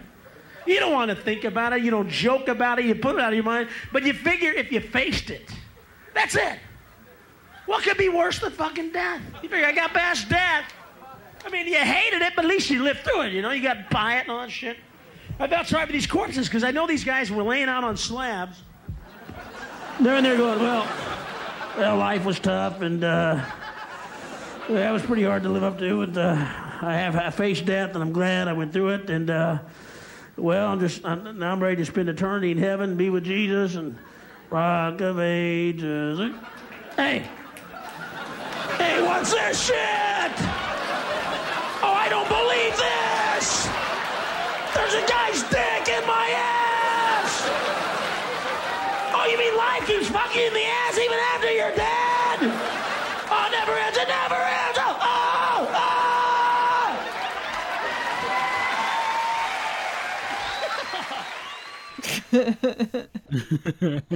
You 0.67 0.79
don't 0.79 0.93
want 0.93 1.11
to 1.11 1.17
think 1.17 1.45
about 1.45 1.73
it. 1.73 1.83
You 1.83 1.91
don't 1.91 2.09
joke 2.09 2.49
about 2.49 2.79
it. 2.79 2.85
You 2.85 2.95
put 2.95 3.17
it 3.17 3.21
out 3.21 3.29
of 3.29 3.35
your 3.35 3.45
mind. 3.45 3.69
But 3.93 4.05
you 4.05 4.13
figure 4.13 4.53
if 4.53 4.71
you 4.71 4.81
faced 4.81 5.31
it, 5.31 5.51
that's 6.15 6.37
it. 6.37 6.59
What 7.67 7.85
could 7.85 7.97
be 7.97 8.09
worse 8.09 8.39
than 8.39 8.53
fucking 8.53 8.93
death? 8.93 9.21
You 9.43 9.49
figure 9.49 9.67
I 9.67 9.73
got 9.73 9.93
past 9.93 10.29
death. 10.29 10.65
I 11.45 11.51
mean, 11.51 11.67
you 11.67 11.77
hated 11.77 12.23
it, 12.23 12.33
but 12.37 12.45
at 12.45 12.49
least 12.49 12.69
you 12.71 12.83
lived 12.83 13.01
through 13.01 13.23
it. 13.23 13.33
You 13.33 13.43
know, 13.43 13.51
you 13.51 13.63
got 13.63 13.89
by 13.91 14.17
it 14.17 14.23
and 14.23 14.31
all 14.31 14.41
that 14.41 14.51
shit. 14.51 14.77
I 15.39 15.47
felt 15.47 15.67
sorry 15.67 15.87
for 15.87 15.93
these 15.93 16.07
corpses 16.07 16.49
because 16.49 16.65
I 16.65 16.71
know 16.71 16.87
these 16.87 17.05
guys 17.05 17.31
were 17.31 17.43
laying 17.43 17.69
out 17.69 17.85
on 17.85 17.97
slabs. 17.97 18.63
They're 20.01 20.17
in 20.17 20.25
there 20.25 20.37
going, 20.37 20.59
well, 20.59 20.87
well, 21.79 21.97
life 21.97 22.25
was 22.25 22.39
tough 22.39 22.83
and 22.83 23.03
uh, 23.05 23.43
that 24.69 24.91
was 24.91 25.03
pretty 25.03 25.25
hard 25.25 25.43
to 25.43 25.49
live 25.49 25.63
up 25.63 25.79
to. 25.79 26.03
And 26.03 26.19
uh, 26.19 26.33
I 26.83 26.95
have 26.95 27.17
I 27.17 27.31
faced 27.31 27.67
death, 27.67 27.95
and 27.95 28.03
I'm 28.03 28.13
glad 28.13 28.49
I 28.49 28.53
went 28.53 28.73
through 28.73 28.91
it. 28.91 29.11
And 29.11 29.31
uh, 29.31 29.59
well, 30.37 30.69
I'm 30.69 30.81
just 30.81 31.05
I'm, 31.05 31.39
now 31.39 31.53
I'm 31.53 31.63
ready 31.63 31.77
to 31.77 31.85
spend 31.85 32.09
eternity 32.09 32.51
in 32.51 32.59
heaven, 32.59 32.97
be 32.97 33.11
with 33.11 33.25
Jesus, 33.25 33.75
and 33.75 33.99
rock 34.51 35.01
of 35.01 35.21
ages. 35.21 36.19
Hey, 36.97 37.23
hey, 38.79 39.03
what's 39.03 39.33
this 39.33 39.67
shit? 39.67 40.33
Oh, 41.83 41.95
I 41.95 42.09
don't 42.11 42.29
believe 42.29 42.77
this! 42.77 43.69
There's 44.75 44.95
a 44.95 45.07
guy's 45.07 45.43
dick 45.51 45.89
in 45.89 46.07
my 46.07 46.29
ass! 46.35 47.47
Oh, 49.15 49.27
you 49.31 49.39
mean 49.39 49.57
life 49.57 49.87
keeps 49.87 50.09
fucking 50.09 50.43
in 50.43 50.53
the 50.53 50.67
ass 50.67 50.99
even 50.99 51.19
after 51.33 51.53
you're 51.53 51.75
dead? 51.77 52.41
Oh, 53.31 53.47
it 53.47 53.53
never 53.53 53.73
ends, 53.73 53.99
it 53.99 54.09
never 54.09 54.35
ends! 54.35 54.79
Oh, 54.81 54.99
oh, 55.01 55.69
oh! 55.75 56.01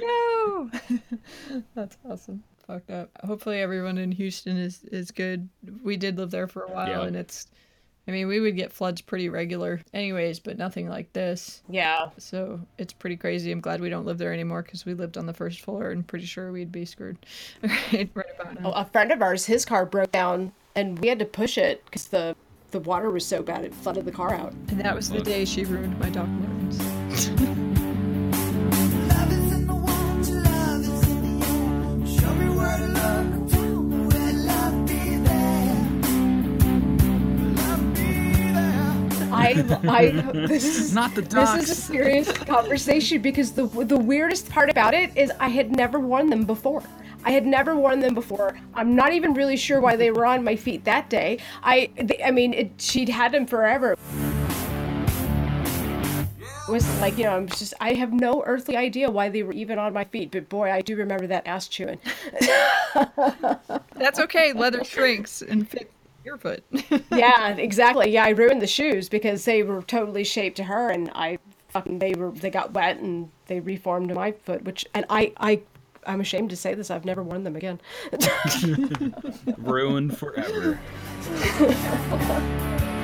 no. 0.00 0.70
That's 1.74 1.96
awesome. 2.08 2.42
Fucked 2.66 2.90
up. 2.90 3.10
Hopefully 3.24 3.60
everyone 3.60 3.98
in 3.98 4.12
Houston 4.12 4.56
is 4.56 4.84
is 4.84 5.10
good. 5.10 5.48
We 5.82 5.96
did 5.96 6.18
live 6.18 6.30
there 6.30 6.46
for 6.46 6.62
a 6.64 6.70
while 6.70 6.88
Yeah. 6.88 7.02
and 7.02 7.16
it's 7.16 7.48
I 8.08 8.12
mean, 8.12 8.28
we 8.28 8.40
would 8.40 8.56
get 8.56 8.72
floods 8.72 9.02
pretty 9.02 9.28
regular 9.28 9.80
anyways, 9.92 10.40
but 10.40 10.56
nothing 10.58 10.88
like 10.88 11.12
this. 11.12 11.62
Yeah. 11.68 12.08
So, 12.16 12.58
it's 12.78 12.92
pretty 12.94 13.16
crazy. 13.16 13.52
I'm 13.52 13.60
glad 13.60 13.80
we 13.80 13.90
don't 13.90 14.06
live 14.06 14.18
there 14.18 14.32
anymore 14.32 14.62
cuz 14.62 14.84
we 14.86 14.94
lived 14.94 15.16
on 15.18 15.26
the 15.26 15.34
first 15.34 15.60
floor 15.60 15.90
and 15.90 16.06
pretty 16.06 16.24
sure 16.26 16.50
we'd 16.50 16.72
be 16.72 16.84
screwed 16.84 17.18
right, 17.62 18.10
right 18.14 18.26
about 18.40 18.60
now. 18.60 18.70
Oh, 18.70 18.80
a 18.80 18.84
friend 18.86 19.12
of 19.12 19.20
ours, 19.22 19.46
his 19.46 19.64
car 19.64 19.84
broke 19.86 20.10
down, 20.12 20.52
and 20.74 20.98
we 20.98 21.08
had 21.08 21.18
to 21.18 21.24
push 21.24 21.58
it 21.58 21.84
because 21.84 22.06
the 22.08 22.34
the 22.70 22.80
water 22.80 23.10
was 23.10 23.26
so 23.26 23.42
bad 23.42 23.64
it 23.64 23.74
flooded 23.74 24.04
the 24.04 24.12
car 24.12 24.32
out. 24.32 24.52
And 24.68 24.80
that 24.80 24.94
was 24.94 25.10
the 25.10 25.20
day 25.20 25.44
she 25.44 25.64
ruined 25.64 25.98
my 25.98 26.08
Doc 26.08 26.28
Martens. 26.28 26.78
I, 39.32 39.64
I, 39.88 40.10
this 40.46 40.64
is 40.64 40.94
Not 40.94 41.14
the 41.14 41.22
This 41.22 41.54
is 41.54 41.70
a 41.70 41.74
serious 41.74 42.32
conversation 42.32 43.20
because 43.20 43.52
the 43.52 43.66
the 43.66 43.96
weirdest 43.96 44.48
part 44.48 44.70
about 44.70 44.94
it 44.94 45.16
is 45.16 45.32
I 45.40 45.48
had 45.48 45.74
never 45.76 45.98
worn 45.98 46.30
them 46.30 46.44
before. 46.44 46.82
I 47.24 47.32
had 47.32 47.46
never 47.46 47.76
worn 47.76 48.00
them 48.00 48.14
before. 48.14 48.58
I'm 48.74 48.94
not 48.94 49.12
even 49.12 49.34
really 49.34 49.56
sure 49.56 49.80
why 49.80 49.96
they 49.96 50.10
were 50.10 50.24
on 50.24 50.42
my 50.42 50.56
feet 50.56 50.84
that 50.84 51.10
day. 51.10 51.38
I, 51.62 51.90
they, 51.96 52.22
I 52.24 52.30
mean, 52.30 52.54
it, 52.54 52.72
she'd 52.78 53.10
had 53.10 53.32
them 53.32 53.46
forever. 53.46 53.94
It 56.70 56.74
was 56.74 57.00
like 57.00 57.18
you 57.18 57.24
know, 57.24 57.32
I'm 57.32 57.48
just 57.48 57.74
I 57.80 57.94
have 57.94 58.12
no 58.12 58.44
earthly 58.46 58.76
idea 58.76 59.10
why 59.10 59.28
they 59.28 59.42
were 59.42 59.52
even 59.52 59.76
on 59.80 59.92
my 59.92 60.04
feet, 60.04 60.30
but 60.30 60.48
boy, 60.48 60.70
I 60.70 60.82
do 60.82 60.94
remember 60.94 61.26
that 61.26 61.44
ass 61.44 61.66
chewing. 61.66 61.98
That's 63.96 64.20
okay. 64.20 64.52
Leather 64.52 64.84
shrinks 64.84 65.42
and 65.42 65.68
fits 65.68 65.90
your 66.24 66.38
foot. 66.38 66.62
yeah, 67.10 67.56
exactly. 67.56 68.12
Yeah, 68.12 68.24
I 68.24 68.28
ruined 68.28 68.62
the 68.62 68.68
shoes 68.68 69.08
because 69.08 69.44
they 69.44 69.64
were 69.64 69.82
totally 69.82 70.22
shaped 70.22 70.58
to 70.58 70.62
her, 70.62 70.90
and 70.90 71.10
I 71.12 71.40
fucking 71.70 71.98
they 71.98 72.14
were 72.14 72.30
they 72.30 72.50
got 72.50 72.72
wet 72.72 72.98
and 72.98 73.30
they 73.48 73.58
reformed 73.58 74.14
my 74.14 74.30
foot, 74.30 74.62
which 74.62 74.86
and 74.94 75.04
I 75.10 75.32
I 75.38 75.62
I'm 76.06 76.20
ashamed 76.20 76.50
to 76.50 76.56
say 76.56 76.74
this. 76.74 76.88
I've 76.88 77.04
never 77.04 77.24
worn 77.24 77.42
them 77.42 77.56
again. 77.56 77.80
Ruined 79.58 80.16
forever. 80.16 80.78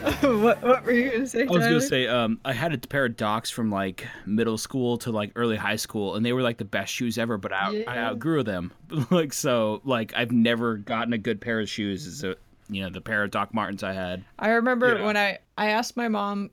what, 0.22 0.62
what 0.62 0.84
were 0.84 0.92
you 0.92 1.10
gonna 1.10 1.26
say? 1.26 1.42
I 1.42 1.50
was 1.50 1.64
gonna 1.64 1.80
say, 1.80 2.06
um, 2.06 2.40
I 2.44 2.52
had 2.52 2.72
a 2.72 2.78
pair 2.78 3.04
of 3.06 3.16
Docs 3.16 3.50
from 3.50 3.70
like 3.70 4.06
middle 4.26 4.58
school 4.58 4.98
to 4.98 5.10
like 5.10 5.32
early 5.36 5.56
high 5.56 5.76
school, 5.76 6.16
and 6.16 6.24
they 6.24 6.32
were 6.32 6.42
like 6.42 6.58
the 6.58 6.64
best 6.64 6.92
shoes 6.92 7.18
ever. 7.18 7.36
But 7.38 7.52
I, 7.52 7.84
I 7.86 7.98
outgrew 7.98 8.42
them. 8.42 8.72
like 9.10 9.32
so, 9.32 9.80
like 9.84 10.12
I've 10.16 10.32
never 10.32 10.76
gotten 10.76 11.12
a 11.12 11.18
good 11.18 11.40
pair 11.40 11.60
of 11.60 11.68
shoes. 11.68 12.06
As 12.06 12.24
a, 12.24 12.36
you 12.68 12.82
know, 12.82 12.90
the 12.90 13.00
pair 13.00 13.22
of 13.24 13.30
Doc 13.30 13.52
Martens 13.52 13.82
I 13.82 13.92
had. 13.92 14.24
I 14.38 14.50
remember 14.50 14.96
Yeah. 14.98 15.04
when 15.04 15.16
I 15.16 15.38
I 15.58 15.70
asked 15.70 15.96
my 15.96 16.08
mom 16.08 16.50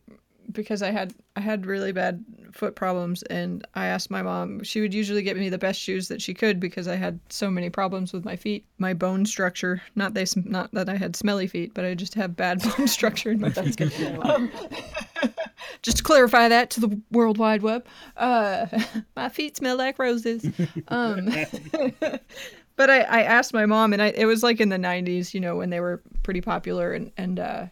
because 0.52 0.82
I 0.82 0.91
had 0.91 1.14
I 1.36 1.41
had 1.41 1.66
really 1.66 1.91
bad 1.91 2.24
foot 2.52 2.76
problems 2.76 3.24
and 3.24 3.66
I 3.76 3.88
asked 3.88 4.10
my 4.10 4.22
mom 4.22 4.64
she 4.64 4.82
would 4.82 4.93
usually 4.93 5.22
get 5.22 5.38
me 5.38 5.50
the 5.50 5.58
best 5.58 5.80
shoes 5.80 6.08
that 6.08 6.22
she 6.22 6.34
could 6.34 6.60
because 6.60 6.88
I 6.88 6.95
had 6.95 7.20
so 7.30 7.52
many 7.52 7.70
problems 7.70 8.14
with 8.14 8.26
my 8.26 8.36
feet 8.36 8.66
my 8.78 8.93
bone 8.93 9.26
structure. 9.26 9.82
Not 9.95 10.14
they 10.14 10.26
not 10.43 10.72
that 10.74 10.89
I 10.89 10.95
had 10.95 11.16
smelly 11.16 11.48
feet 11.48 11.74
but 11.74 11.86
I 11.86 11.93
just 11.93 12.14
have 12.16 12.36
bad 12.36 12.62
bone 12.78 12.88
structure 12.88 13.32
in 13.32 13.41
my 13.41 13.52
um, 14.22 14.52
just 15.82 15.98
to 15.98 16.04
clarify 16.04 16.48
that 16.48 16.70
to 16.72 16.80
the 16.80 17.02
world 17.12 17.38
wide 17.38 17.62
web 17.62 17.86
uh 18.16 18.68
my 19.16 19.30
feet 19.30 19.58
smell 19.58 19.78
like 19.78 20.00
roses. 20.00 20.45
Um 20.88 21.30
but 22.76 22.89
I, 22.89 23.02
I 23.02 23.24
asked 23.24 23.54
my 23.54 23.66
mom 23.66 23.91
and 23.91 24.02
I, 24.02 24.08
it 24.10 24.26
was 24.26 24.43
like 24.43 24.60
in 24.60 24.70
the 24.70 24.78
90s 24.78 25.34
you 25.34 25.39
know 25.39 25.56
when 25.56 25.70
they 25.70 25.80
were 25.80 26.02
pretty 26.24 26.41
popular 26.41 26.93
and 26.93 27.12
and 27.18 27.39
uh 27.39 27.66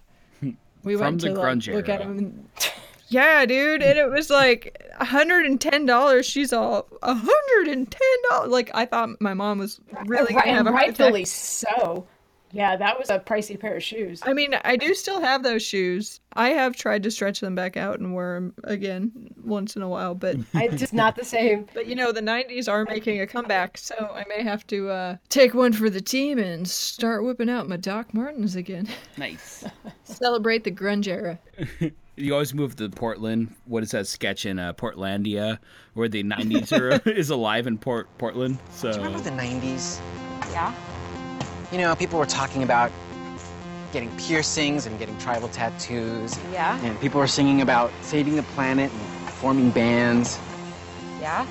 we 0.85 0.93
From 0.95 1.01
went 1.01 1.21
the 1.21 1.27
to 1.29 1.33
like, 1.33 1.43
grunge 1.57 1.73
look 1.73 1.89
at 1.89 1.99
era. 2.01 2.07
them 2.07 2.17
and, 2.17 2.49
yeah 3.09 3.45
dude 3.45 3.83
and 3.83 3.99
it 3.99 4.09
was 4.09 4.29
like 4.29 4.81
$110 5.01 6.23
she's 6.23 6.53
all 6.53 6.87
$110 7.03 8.47
like 8.47 8.71
i 8.73 8.85
thought 8.85 9.09
my 9.21 9.33
mom 9.33 9.59
was 9.59 9.79
really 10.05 10.33
Right- 10.33 10.45
gonna 10.45 10.55
have 10.55 10.67
and 10.67 10.69
a 10.69 10.71
heart 10.71 10.83
attack. 10.89 10.99
rightfully 10.99 11.25
so. 11.25 12.07
Yeah, 12.55 12.77
that 12.77 12.97
was 12.97 13.09
a 13.09 13.19
pricey 13.19 13.59
pair 13.59 13.75
of 13.75 13.83
shoes. 13.83 14.21
I 14.23 14.31
mean, 14.31 14.55
I 14.63 14.77
do 14.77 14.93
still 14.93 15.19
have 15.19 15.43
those 15.43 15.61
shoes. 15.61 16.21
I 16.37 16.51
have 16.51 16.73
tried 16.73 17.03
to 17.03 17.11
stretch 17.11 17.41
them 17.41 17.53
back 17.53 17.75
out 17.75 17.99
and 17.99 18.15
wear 18.15 18.35
them 18.35 18.53
again 18.63 19.11
once 19.43 19.75
in 19.75 19.81
a 19.81 19.89
while, 19.89 20.15
but 20.15 20.37
It's 20.53 20.79
just 20.79 20.93
not 20.93 21.17
the 21.17 21.25
same. 21.25 21.67
But 21.73 21.87
you 21.87 21.95
know, 21.95 22.13
the 22.13 22.21
'90s 22.21 22.71
are 22.71 22.85
making 22.85 23.19
a 23.19 23.27
comeback, 23.27 23.77
so 23.77 23.95
I 24.13 24.23
may 24.29 24.41
have 24.41 24.65
to 24.67 24.89
uh, 24.89 25.17
take 25.27 25.53
one 25.53 25.73
for 25.73 25.89
the 25.89 25.99
team 25.99 26.39
and 26.39 26.65
start 26.65 27.25
whipping 27.25 27.49
out 27.49 27.67
my 27.67 27.75
Doc 27.75 28.13
Martens 28.13 28.55
again. 28.55 28.87
Nice. 29.17 29.65
Celebrate 30.05 30.63
the 30.63 30.71
grunge 30.71 31.07
era. 31.07 31.39
You 32.15 32.33
always 32.33 32.53
move 32.53 32.77
to 32.77 32.89
Portland. 32.89 33.53
What 33.65 33.83
is 33.83 33.91
that 33.91 34.07
sketch 34.07 34.45
in 34.45 34.59
uh, 34.59 34.71
Portlandia 34.73 35.59
where 35.93 36.07
the 36.07 36.23
'90s 36.23 36.71
era 36.71 37.01
is 37.05 37.29
alive 37.29 37.67
in 37.67 37.77
Port 37.77 38.07
Portland? 38.17 38.59
So 38.71 38.91
Do 38.93 38.99
you 38.99 39.05
remember 39.05 39.29
the 39.29 39.35
90s? 39.35 39.99
Yeah? 40.51 40.73
You 41.75 41.81
know, 41.81 41.93
people 41.93 42.17
were 42.17 42.25
talking 42.25 42.63
about 42.63 42.89
getting 43.91 44.09
piercings 44.15 44.85
and 44.85 44.97
getting 44.97 45.17
tribal 45.17 45.49
tattoos. 45.49 46.39
Yeah? 46.53 46.79
And 46.85 46.97
people 47.01 47.19
were 47.19 47.27
singing 47.27 47.59
about 47.59 47.91
saving 47.99 48.37
the 48.37 48.43
planet 48.43 48.89
and 48.89 49.29
forming 49.31 49.71
bands. 49.71 50.39
Yeah? 51.19 51.45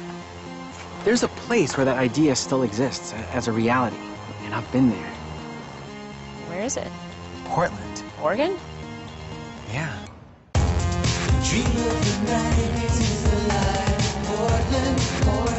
There's 1.04 1.22
a 1.24 1.28
place 1.28 1.76
where 1.76 1.84
that 1.84 1.98
idea 1.98 2.36
still 2.36 2.62
exists 2.62 3.12
as 3.34 3.48
a 3.48 3.52
reality. 3.52 3.98
And 4.44 4.54
I've 4.54 4.72
been 4.72 4.88
there. 4.88 5.10
Where 6.48 6.62
is 6.62 6.78
it? 6.78 6.88
Portland. 7.44 8.02
Oregon? 8.22 8.56
Yeah. 9.74 9.94
Dream 10.54 11.66
of 11.66 11.74
the 11.74 12.32
90s 12.32 12.98
is 12.98 13.24
alive. 13.30 14.24
Portland, 14.24 14.98
Portland, 15.20 15.53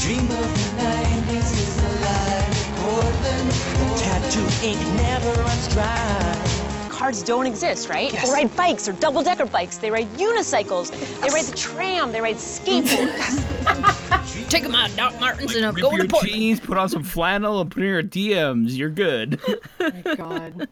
dream 0.00 0.20
of 0.20 0.76
the 0.76 0.82
90s 0.82 1.52
is 1.52 1.78
alive. 1.78 2.56
Portland, 2.76 3.50
The 3.50 4.00
tattoo 4.00 4.66
ink 4.66 4.80
never 4.96 5.32
runs 5.42 5.68
dry. 5.74 6.86
Cars 6.88 7.22
don't 7.22 7.46
exist, 7.46 7.88
right? 7.88 8.12
Yes. 8.12 8.26
They 8.28 8.32
ride 8.44 8.56
bikes 8.56 8.88
or 8.88 8.92
double 8.94 9.22
decker 9.22 9.46
bikes. 9.46 9.78
They 9.78 9.90
ride 9.90 10.06
unicycles. 10.14 10.90
They 11.20 11.28
ride 11.30 11.44
the 11.44 11.56
tram. 11.56 12.12
They 12.12 12.20
ride 12.20 12.36
skateboards. 12.36 13.46
Take 14.50 14.62
them 14.64 14.74
out, 14.74 14.94
Doc 14.96 15.18
Martens, 15.20 15.54
and 15.54 15.64
I'm 15.64 15.74
rip 15.74 15.82
going 15.82 15.96
your 15.96 16.06
to 16.06 16.10
Portland. 16.10 16.34
jeans, 16.34 16.60
put 16.60 16.76
on 16.78 16.88
some 16.88 17.02
flannel, 17.02 17.60
and 17.60 17.70
put 17.70 17.82
in 17.82 17.88
your 17.88 18.02
DMs. 18.02 18.76
You're 18.76 18.90
good. 18.90 19.40
Oh 19.80 19.90
my 20.04 20.14
god. 20.14 20.68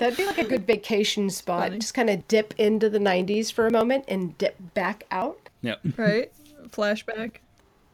That'd 0.00 0.16
be 0.16 0.26
like 0.26 0.38
a 0.38 0.44
good 0.44 0.66
vacation 0.66 1.28
spot. 1.30 1.72
Just 1.72 1.94
kind 1.94 2.08
of 2.10 2.26
dip 2.28 2.54
into 2.58 2.88
the 2.88 2.98
90s 2.98 3.52
for 3.52 3.66
a 3.66 3.70
moment 3.70 4.04
and 4.08 4.36
dip 4.38 4.56
back 4.74 5.04
out. 5.10 5.38
Yep. 5.62 5.80
Right? 5.96 6.32
Flashback. 6.70 7.36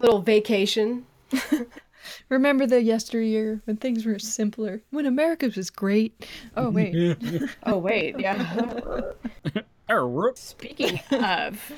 Little 0.01 0.21
vacation. 0.21 1.07
Remember 2.29 2.67
the 2.67 2.83
yesteryear 2.83 3.61
when 3.65 3.77
things 3.77 4.05
were 4.07 4.19
simpler, 4.19 4.83
when 4.91 5.07
America 5.07 5.51
was 5.55 5.71
great. 5.71 6.27
Oh 6.57 6.71
wait. 6.71 7.17
oh 7.65 7.79
wait, 7.79 8.19
yeah. 8.19 9.03
Er, 9.91 10.33
Speaking 10.37 11.01
of, 11.11 11.73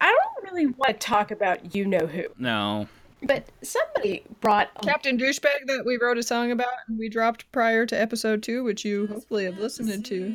I 0.00 0.06
don't 0.06 0.44
really 0.44 0.66
want 0.66 1.00
to 1.00 1.06
talk 1.06 1.32
about 1.32 1.74
you 1.74 1.84
know 1.84 2.06
who, 2.06 2.22
No. 2.38 2.86
but 3.22 3.46
somebody 3.62 4.22
brought 4.40 4.70
Captain 4.82 5.18
Douchebag 5.18 5.66
that 5.66 5.84
we 5.84 5.98
wrote 6.00 6.18
a 6.18 6.22
song 6.22 6.52
about 6.52 6.68
and 6.86 6.96
we 6.98 7.08
dropped 7.08 7.50
prior 7.50 7.84
to 7.86 8.00
episode 8.00 8.44
two, 8.44 8.62
which 8.62 8.84
you 8.84 9.08
hopefully 9.08 9.44
have 9.44 9.58
listened 9.58 10.04
to. 10.06 10.34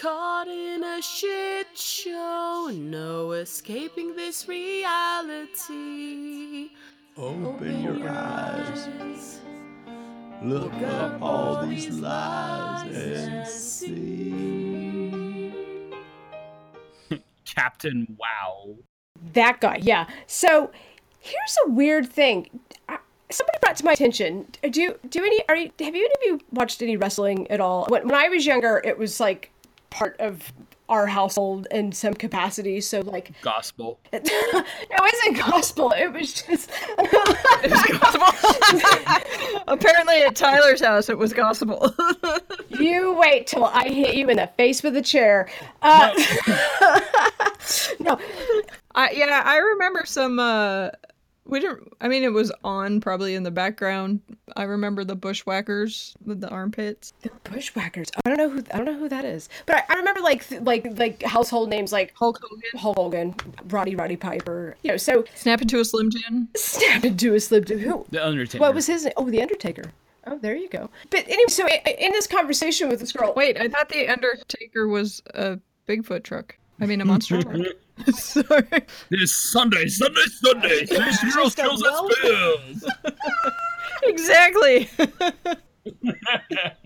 Caught 0.00 0.46
in 0.46 0.84
a 0.84 1.02
shit 1.02 1.76
show, 1.76 2.70
no 2.72 3.32
escaping 3.32 4.14
this 4.14 4.46
reality. 4.46 5.48
Open 7.16 7.82
your 7.82 8.08
eyes. 8.08 9.40
Look 10.40 10.72
up 10.74 11.20
all 11.20 11.66
these 11.66 11.90
lies 11.90 12.96
and 12.96 13.44
see. 13.48 15.52
Captain 17.44 18.16
Wow. 18.20 18.76
that 19.32 19.60
guy. 19.60 19.80
Yeah. 19.82 20.06
So 20.28 20.70
here's 21.18 21.56
a 21.66 21.70
weird 21.70 22.08
thing. 22.08 22.48
Somebody 23.30 23.58
brought 23.60 23.76
to 23.78 23.84
my 23.84 23.94
attention. 23.94 24.46
Do 24.62 24.94
do 25.10 25.24
any? 25.24 25.42
Are 25.48 25.56
you? 25.56 25.72
Have 25.80 25.96
you 25.96 26.04
any 26.04 26.34
of 26.36 26.40
you 26.40 26.46
watched 26.52 26.82
any 26.82 26.96
wrestling 26.96 27.50
at 27.50 27.60
all? 27.60 27.86
When, 27.88 28.06
when 28.06 28.14
I 28.14 28.28
was 28.28 28.46
younger, 28.46 28.80
it 28.84 28.96
was 28.96 29.18
like 29.18 29.50
part 29.90 30.16
of 30.20 30.52
our 30.88 31.06
household 31.06 31.66
in 31.70 31.92
some 31.92 32.14
capacity. 32.14 32.80
So 32.80 33.00
like 33.00 33.32
Gospel. 33.42 33.98
no, 34.12 34.20
it 34.22 34.98
wasn't 34.98 35.50
gospel. 35.50 35.92
It 35.96 36.12
was 36.12 36.32
just. 36.32 36.70
Apparently 39.68 40.22
at 40.22 40.34
Tyler's 40.34 40.80
house 40.80 41.08
it 41.08 41.18
was 41.18 41.32
gospel. 41.32 41.94
you 42.70 43.14
wait 43.14 43.46
till 43.46 43.64
I 43.64 43.88
hit 43.88 44.14
you 44.14 44.28
in 44.28 44.38
the 44.38 44.50
face 44.56 44.82
with 44.82 44.96
a 44.96 45.02
chair. 45.02 45.48
Uh, 45.82 46.12
no. 48.00 48.18
I 48.94 49.10
yeah, 49.10 49.42
I 49.44 49.58
remember 49.58 50.04
some 50.06 50.38
uh 50.38 50.90
we 51.48 51.60
didn't 51.60 51.92
I 52.00 52.08
mean 52.08 52.22
it 52.22 52.32
was 52.32 52.52
on 52.62 53.00
probably 53.00 53.34
in 53.34 53.42
the 53.42 53.50
background. 53.50 54.20
I 54.56 54.62
remember 54.64 55.02
the 55.04 55.16
bushwhackers 55.16 56.14
with 56.24 56.40
the 56.40 56.48
armpits. 56.48 57.12
The 57.22 57.30
bushwhackers. 57.44 58.08
I 58.24 58.28
don't 58.28 58.38
know 58.38 58.48
who 58.48 58.62
I 58.72 58.76
don't 58.76 58.84
know 58.86 58.98
who 58.98 59.08
that 59.08 59.24
is. 59.24 59.48
But 59.66 59.76
I, 59.76 59.94
I 59.94 59.96
remember 59.96 60.20
like 60.20 60.46
th- 60.48 60.62
like 60.62 60.86
like 60.98 61.22
household 61.22 61.68
names 61.70 61.92
like 61.92 62.12
Hulk 62.14 62.40
Hogan, 62.42 62.78
Hulk 62.80 62.96
Hogan, 62.96 63.34
Roddy 63.68 63.94
Roddy 63.96 64.16
Piper. 64.16 64.76
You 64.82 64.92
know, 64.92 64.96
so 64.96 65.24
Snap 65.34 65.60
into 65.62 65.80
a 65.80 65.84
Slim 65.84 66.10
Jim. 66.10 66.48
Snap 66.56 67.04
into 67.04 67.34
a 67.34 67.40
Slim 67.40 67.64
Jim. 67.64 67.78
Who? 67.80 68.06
The 68.10 68.24
Undertaker. 68.26 68.60
What 68.62 68.74
was 68.74 68.86
his 68.86 69.04
name? 69.04 69.14
Oh, 69.16 69.28
the 69.28 69.42
Undertaker. 69.42 69.92
Oh, 70.26 70.38
there 70.38 70.54
you 70.56 70.68
go. 70.68 70.90
But 71.10 71.24
anyway, 71.26 71.44
so 71.48 71.64
i- 71.66 71.80
i- 71.86 71.96
in 71.98 72.12
this 72.12 72.26
conversation 72.26 72.88
with 72.90 73.00
this 73.00 73.12
girl, 73.12 73.32
Wait, 73.34 73.58
I 73.58 73.68
thought 73.68 73.88
the 73.88 74.08
Undertaker 74.08 74.86
was 74.86 75.22
a 75.34 75.58
Bigfoot 75.88 76.22
truck. 76.22 76.54
I 76.80 76.86
mean 76.86 77.00
a 77.00 77.04
monster 77.04 77.40
truck. 77.42 77.56
Sorry. 78.12 78.86
This 79.10 79.34
Sunday, 79.34 79.88
Sunday, 79.88 80.20
Sunday. 80.42 80.86
Three 80.86 80.98
a 80.98 81.50
kills, 81.50 81.82
and 81.82 82.12
spills. 82.12 82.84
Exactly. 84.04 84.88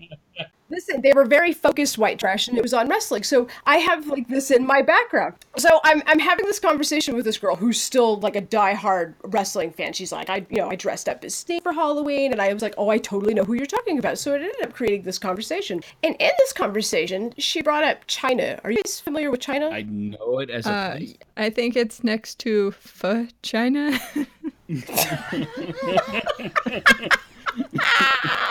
listen, 0.73 1.01
they 1.01 1.13
were 1.13 1.25
very 1.25 1.53
focused 1.53 1.97
white 1.97 2.19
trash, 2.19 2.47
and 2.47 2.57
it 2.57 2.61
was 2.61 2.73
on 2.73 2.89
wrestling. 2.89 3.23
So 3.23 3.47
I 3.65 3.77
have 3.77 4.07
like 4.07 4.27
this 4.27 4.51
in 4.51 4.65
my 4.65 4.81
background. 4.81 5.35
So 5.57 5.79
I'm 5.83 6.01
I'm 6.07 6.19
having 6.19 6.45
this 6.45 6.59
conversation 6.59 7.15
with 7.15 7.25
this 7.25 7.37
girl 7.37 7.55
who's 7.55 7.79
still 7.79 8.19
like 8.19 8.35
a 8.35 8.41
diehard 8.41 9.13
wrestling 9.23 9.71
fan. 9.71 9.93
She's 9.93 10.11
like, 10.11 10.29
I 10.29 10.45
you 10.49 10.57
know 10.57 10.69
I 10.69 10.75
dressed 10.75 11.07
up 11.07 11.23
as 11.23 11.35
Sting 11.35 11.61
for 11.61 11.73
Halloween, 11.73 12.31
and 12.31 12.41
I 12.41 12.53
was 12.53 12.61
like, 12.61 12.73
oh, 12.77 12.89
I 12.89 12.97
totally 12.97 13.33
know 13.33 13.43
who 13.43 13.53
you're 13.53 13.65
talking 13.65 13.99
about. 13.99 14.17
So 14.17 14.33
it 14.33 14.41
ended 14.41 14.63
up 14.63 14.73
creating 14.73 15.03
this 15.03 15.19
conversation. 15.19 15.81
And 16.03 16.15
in 16.19 16.31
this 16.39 16.53
conversation, 16.53 17.33
she 17.37 17.61
brought 17.61 17.83
up 17.83 18.05
Chyna. 18.07 18.59
Are 18.63 18.71
you 18.71 18.81
guys 18.83 18.99
familiar 18.99 19.31
with 19.31 19.41
Chyna? 19.41 19.71
I 19.71 19.83
know 19.83 20.39
it 20.39 20.49
as 20.49 20.65
a 20.65 20.71
Uh, 20.71 20.91
place. 20.97 21.15
I 21.37 21.49
think 21.49 21.75
it's 21.75 22.03
next 22.03 22.39
to 22.39 22.71
Pho 22.71 23.27
China. 23.41 23.99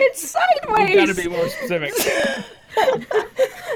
it's 0.00 0.30
sideways. 0.30 0.90
You 0.90 0.96
gotta 0.96 1.14
be 1.14 1.28
more 1.28 1.48
specific. 1.48 1.92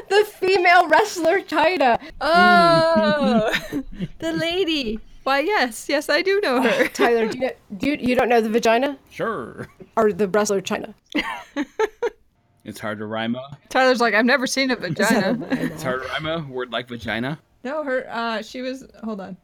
the 0.09 0.25
female 0.39 0.89
wrestler 0.89 1.41
Chyna. 1.41 2.01
Oh, 2.21 3.53
the 4.19 4.33
lady. 4.33 5.01
Why, 5.25 5.41
yes, 5.41 5.89
yes, 5.89 6.09
I 6.09 6.23
do 6.23 6.41
know 6.41 6.61
her. 6.63 6.89
Tyler, 6.95 7.29
do 7.29 7.39
you, 7.39 7.47
know, 7.47 7.53
do 7.77 7.87
you 7.91 7.97
you 8.01 8.15
don't 8.17 8.29
know 8.29 8.41
the 8.41 8.51
vagina 8.51 8.99
Sure. 9.11 9.69
or 9.97 10.13
the 10.13 10.27
wrestler 10.29 10.61
Chyna? 10.61 10.95
It's 12.65 12.79
hard 12.81 12.99
to 12.99 13.07
rhyme 13.07 13.35
a. 13.37 13.59
Tyler's 13.69 14.01
like, 14.01 14.15
I've 14.15 14.25
never 14.25 14.47
seen 14.47 14.71
a 14.71 14.77
vagina. 14.77 15.39
It's 15.51 15.83
hard 15.83 16.03
to 16.03 16.09
rhyme 16.09 16.27
a 16.27 16.47
word 16.49 16.71
like 16.73 16.89
vagina. 16.89 17.39
no, 17.65 17.83
her. 17.85 18.07
Uh, 18.11 18.43
she 18.43 18.63
was. 18.63 18.85
Hold 19.05 19.21
on. 19.21 19.37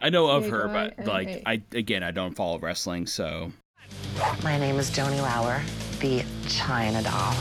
I 0.00 0.10
know 0.10 0.26
of 0.28 0.48
her, 0.48 0.68
but 0.68 1.06
like 1.06 1.42
I 1.46 1.62
again, 1.72 2.02
I 2.02 2.10
don't 2.10 2.34
follow 2.34 2.58
wrestling, 2.58 3.06
so 3.06 3.52
My 4.42 4.58
name 4.58 4.78
is 4.78 4.90
Joanie 4.90 5.20
Laurer, 5.20 5.60
the 5.98 6.24
China 6.46 7.02
doll. 7.02 7.34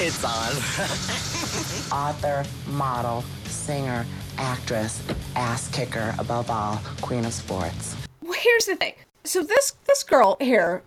It's 0.00 0.24
on. 0.24 0.52
Author, 1.92 2.44
model, 2.66 3.24
singer, 3.44 4.06
actress, 4.38 5.02
ass 5.36 5.68
kicker, 5.68 6.14
above 6.18 6.50
all, 6.50 6.80
queen 7.02 7.26
of 7.26 7.34
sports. 7.34 7.94
Well, 8.22 8.38
here's 8.38 8.64
the 8.64 8.76
thing. 8.76 8.94
So 9.24 9.42
this 9.42 9.74
this 9.86 10.02
girl 10.02 10.38
here 10.40 10.82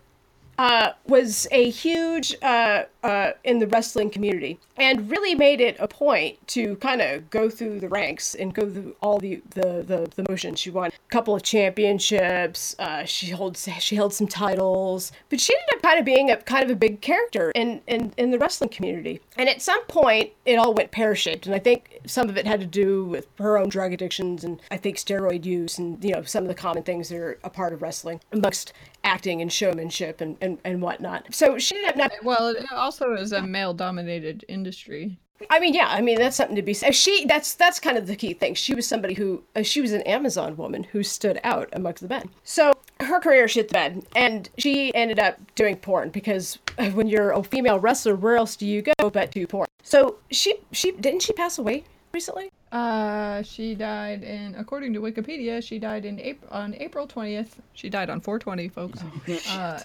uh, 0.58 0.92
was 1.06 1.46
a 1.50 1.70
huge 1.70 2.34
uh, 2.42 2.84
uh, 3.02 3.32
in 3.44 3.58
the 3.58 3.66
wrestling 3.66 4.10
community 4.10 4.58
and 4.76 5.10
really 5.10 5.34
made 5.34 5.60
it 5.60 5.76
a 5.78 5.86
point 5.86 6.46
to 6.48 6.76
kind 6.76 7.00
of 7.00 7.28
go 7.30 7.48
through 7.50 7.80
the 7.80 7.88
ranks 7.88 8.34
and 8.34 8.54
go 8.54 8.68
through 8.68 8.96
all 9.00 9.18
the 9.18 9.42
the 9.50 9.84
the, 9.86 10.10
the 10.16 10.24
motions. 10.28 10.58
She 10.60 10.70
won 10.70 10.90
a 10.90 11.10
couple 11.10 11.34
of 11.34 11.42
championships. 11.42 12.74
Uh, 12.78 13.04
she 13.04 13.30
holds 13.30 13.68
she 13.80 13.96
held 13.96 14.14
some 14.14 14.26
titles, 14.26 15.12
but 15.28 15.40
she 15.40 15.54
ended 15.54 15.76
up 15.76 15.82
kind 15.82 15.98
of 15.98 16.04
being 16.04 16.30
a 16.30 16.36
kind 16.36 16.64
of 16.64 16.70
a 16.70 16.76
big 16.76 17.00
character 17.00 17.50
in 17.54 17.80
in, 17.86 18.12
in 18.16 18.30
the 18.30 18.38
wrestling 18.38 18.70
community. 18.70 19.20
And 19.36 19.48
at 19.48 19.62
some 19.62 19.82
point, 19.84 20.32
it 20.44 20.56
all 20.56 20.74
went 20.74 20.90
pear 20.90 21.14
shaped, 21.14 21.46
and 21.46 21.54
I 21.54 21.58
think 21.58 22.00
some 22.06 22.28
of 22.28 22.36
it 22.36 22.46
had 22.46 22.60
to 22.60 22.66
do 22.66 23.04
with 23.04 23.26
her 23.38 23.58
own 23.58 23.68
drug 23.68 23.92
addictions 23.92 24.44
and 24.44 24.60
I 24.70 24.76
think 24.76 24.96
steroid 24.96 25.44
use 25.44 25.78
and 25.78 26.02
you 26.04 26.12
know 26.12 26.22
some 26.22 26.44
of 26.44 26.48
the 26.48 26.54
common 26.54 26.82
things 26.82 27.08
that 27.08 27.18
are 27.18 27.38
a 27.44 27.50
part 27.50 27.72
of 27.72 27.82
wrestling 27.82 28.20
amongst 28.32 28.72
acting 29.04 29.40
and 29.40 29.52
showmanship 29.52 30.20
and, 30.20 30.36
and, 30.40 30.58
and 30.64 30.82
whatnot. 30.82 31.34
So 31.34 31.58
she 31.58 31.76
ended 31.76 31.90
up 31.90 31.96
not 31.96 32.12
Well, 32.22 32.48
it 32.48 32.70
also 32.72 33.12
is 33.14 33.32
a 33.32 33.42
male-dominated 33.42 34.44
industry. 34.48 35.18
I 35.50 35.58
mean, 35.58 35.74
yeah, 35.74 35.88
I 35.88 36.00
mean 36.00 36.18
that's 36.18 36.36
something 36.36 36.56
to 36.56 36.62
be 36.62 36.74
said. 36.74 36.94
She 36.94 37.24
that's 37.26 37.54
that's 37.54 37.80
kind 37.80 37.98
of 37.98 38.06
the 38.06 38.16
key 38.16 38.34
thing. 38.34 38.54
She 38.54 38.74
was 38.74 38.86
somebody 38.86 39.14
who 39.14 39.42
uh, 39.56 39.62
she 39.62 39.80
was 39.80 39.92
an 39.92 40.02
Amazon 40.02 40.56
woman 40.56 40.84
who 40.84 41.02
stood 41.02 41.40
out 41.42 41.68
amongst 41.72 42.02
the 42.02 42.08
men. 42.08 42.30
So 42.44 42.72
her 43.00 43.20
career 43.20 43.48
shit 43.48 43.68
the 43.68 43.72
bed, 43.72 44.06
and 44.14 44.48
she 44.58 44.94
ended 44.94 45.18
up 45.18 45.38
doing 45.54 45.76
porn 45.76 46.10
because 46.10 46.58
when 46.92 47.08
you're 47.08 47.32
a 47.32 47.42
female 47.42 47.80
wrestler, 47.80 48.14
where 48.14 48.36
else 48.36 48.56
do 48.56 48.66
you 48.66 48.82
go 48.82 49.10
but 49.10 49.32
to 49.32 49.46
porn? 49.46 49.66
So 49.82 50.16
she 50.30 50.54
she 50.72 50.92
didn't 50.92 51.22
she 51.22 51.32
pass 51.32 51.58
away 51.58 51.84
recently? 52.12 52.50
Uh, 52.74 53.40
she 53.44 53.76
died 53.76 54.24
in, 54.24 54.56
according 54.56 54.92
to 54.92 55.00
Wikipedia, 55.00 55.62
she 55.62 55.78
died 55.78 56.04
in 56.04 56.18
April 56.18 56.50
on 56.52 56.74
April 56.74 57.06
twentieth. 57.06 57.60
She 57.72 57.88
died 57.88 58.10
on 58.10 58.20
four 58.20 58.40
twenty, 58.40 58.68
folks. 58.68 59.00
uh, 59.48 59.80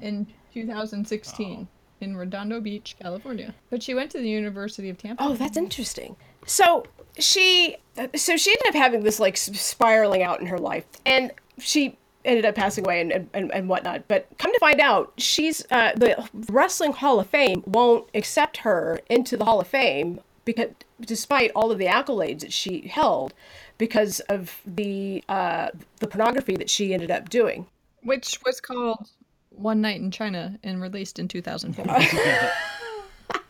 in 0.00 0.26
two 0.52 0.66
thousand 0.66 1.06
sixteen 1.06 1.68
in 2.00 2.16
Redondo 2.16 2.60
Beach, 2.60 2.96
California. 3.00 3.54
But 3.70 3.84
she 3.84 3.94
went 3.94 4.10
to 4.10 4.18
the 4.18 4.28
University 4.28 4.90
of 4.90 4.98
Tampa. 4.98 5.22
Oh, 5.22 5.34
that's 5.34 5.56
interesting. 5.56 6.16
So 6.44 6.84
she 7.20 7.76
so 8.16 8.36
she 8.36 8.50
ended 8.50 8.66
up 8.68 8.74
having 8.74 9.04
this 9.04 9.20
like 9.20 9.36
spiraling 9.36 10.24
out 10.24 10.40
in 10.40 10.48
her 10.48 10.58
life, 10.58 10.86
and 11.06 11.30
she 11.60 11.96
ended 12.24 12.44
up 12.44 12.56
passing 12.56 12.84
away 12.84 13.00
and, 13.00 13.28
and, 13.32 13.52
and 13.52 13.68
whatnot. 13.68 14.08
But 14.08 14.26
come 14.38 14.52
to 14.52 14.58
find 14.58 14.80
out, 14.80 15.12
she's 15.18 15.64
uh, 15.70 15.92
the 15.94 16.28
Wrestling 16.48 16.94
Hall 16.94 17.20
of 17.20 17.28
Fame 17.28 17.62
won't 17.64 18.08
accept 18.12 18.56
her 18.58 18.98
into 19.08 19.36
the 19.36 19.44
Hall 19.44 19.60
of 19.60 19.68
Fame 19.68 20.18
because 20.44 20.70
despite 21.00 21.52
all 21.54 21.70
of 21.70 21.78
the 21.78 21.86
accolades 21.86 22.40
that 22.40 22.52
she 22.52 22.88
held 22.88 23.32
because 23.78 24.20
of 24.20 24.60
the 24.66 25.22
uh, 25.28 25.68
the 26.00 26.06
pornography 26.06 26.56
that 26.56 26.70
she 26.70 26.94
ended 26.94 27.10
up 27.10 27.28
doing. 27.28 27.66
Which 28.02 28.38
was 28.44 28.60
called 28.60 29.10
One 29.50 29.80
Night 29.80 30.00
in 30.00 30.10
China 30.10 30.58
and 30.62 30.80
released 30.80 31.18
in 31.18 31.28
2004. 31.28 31.84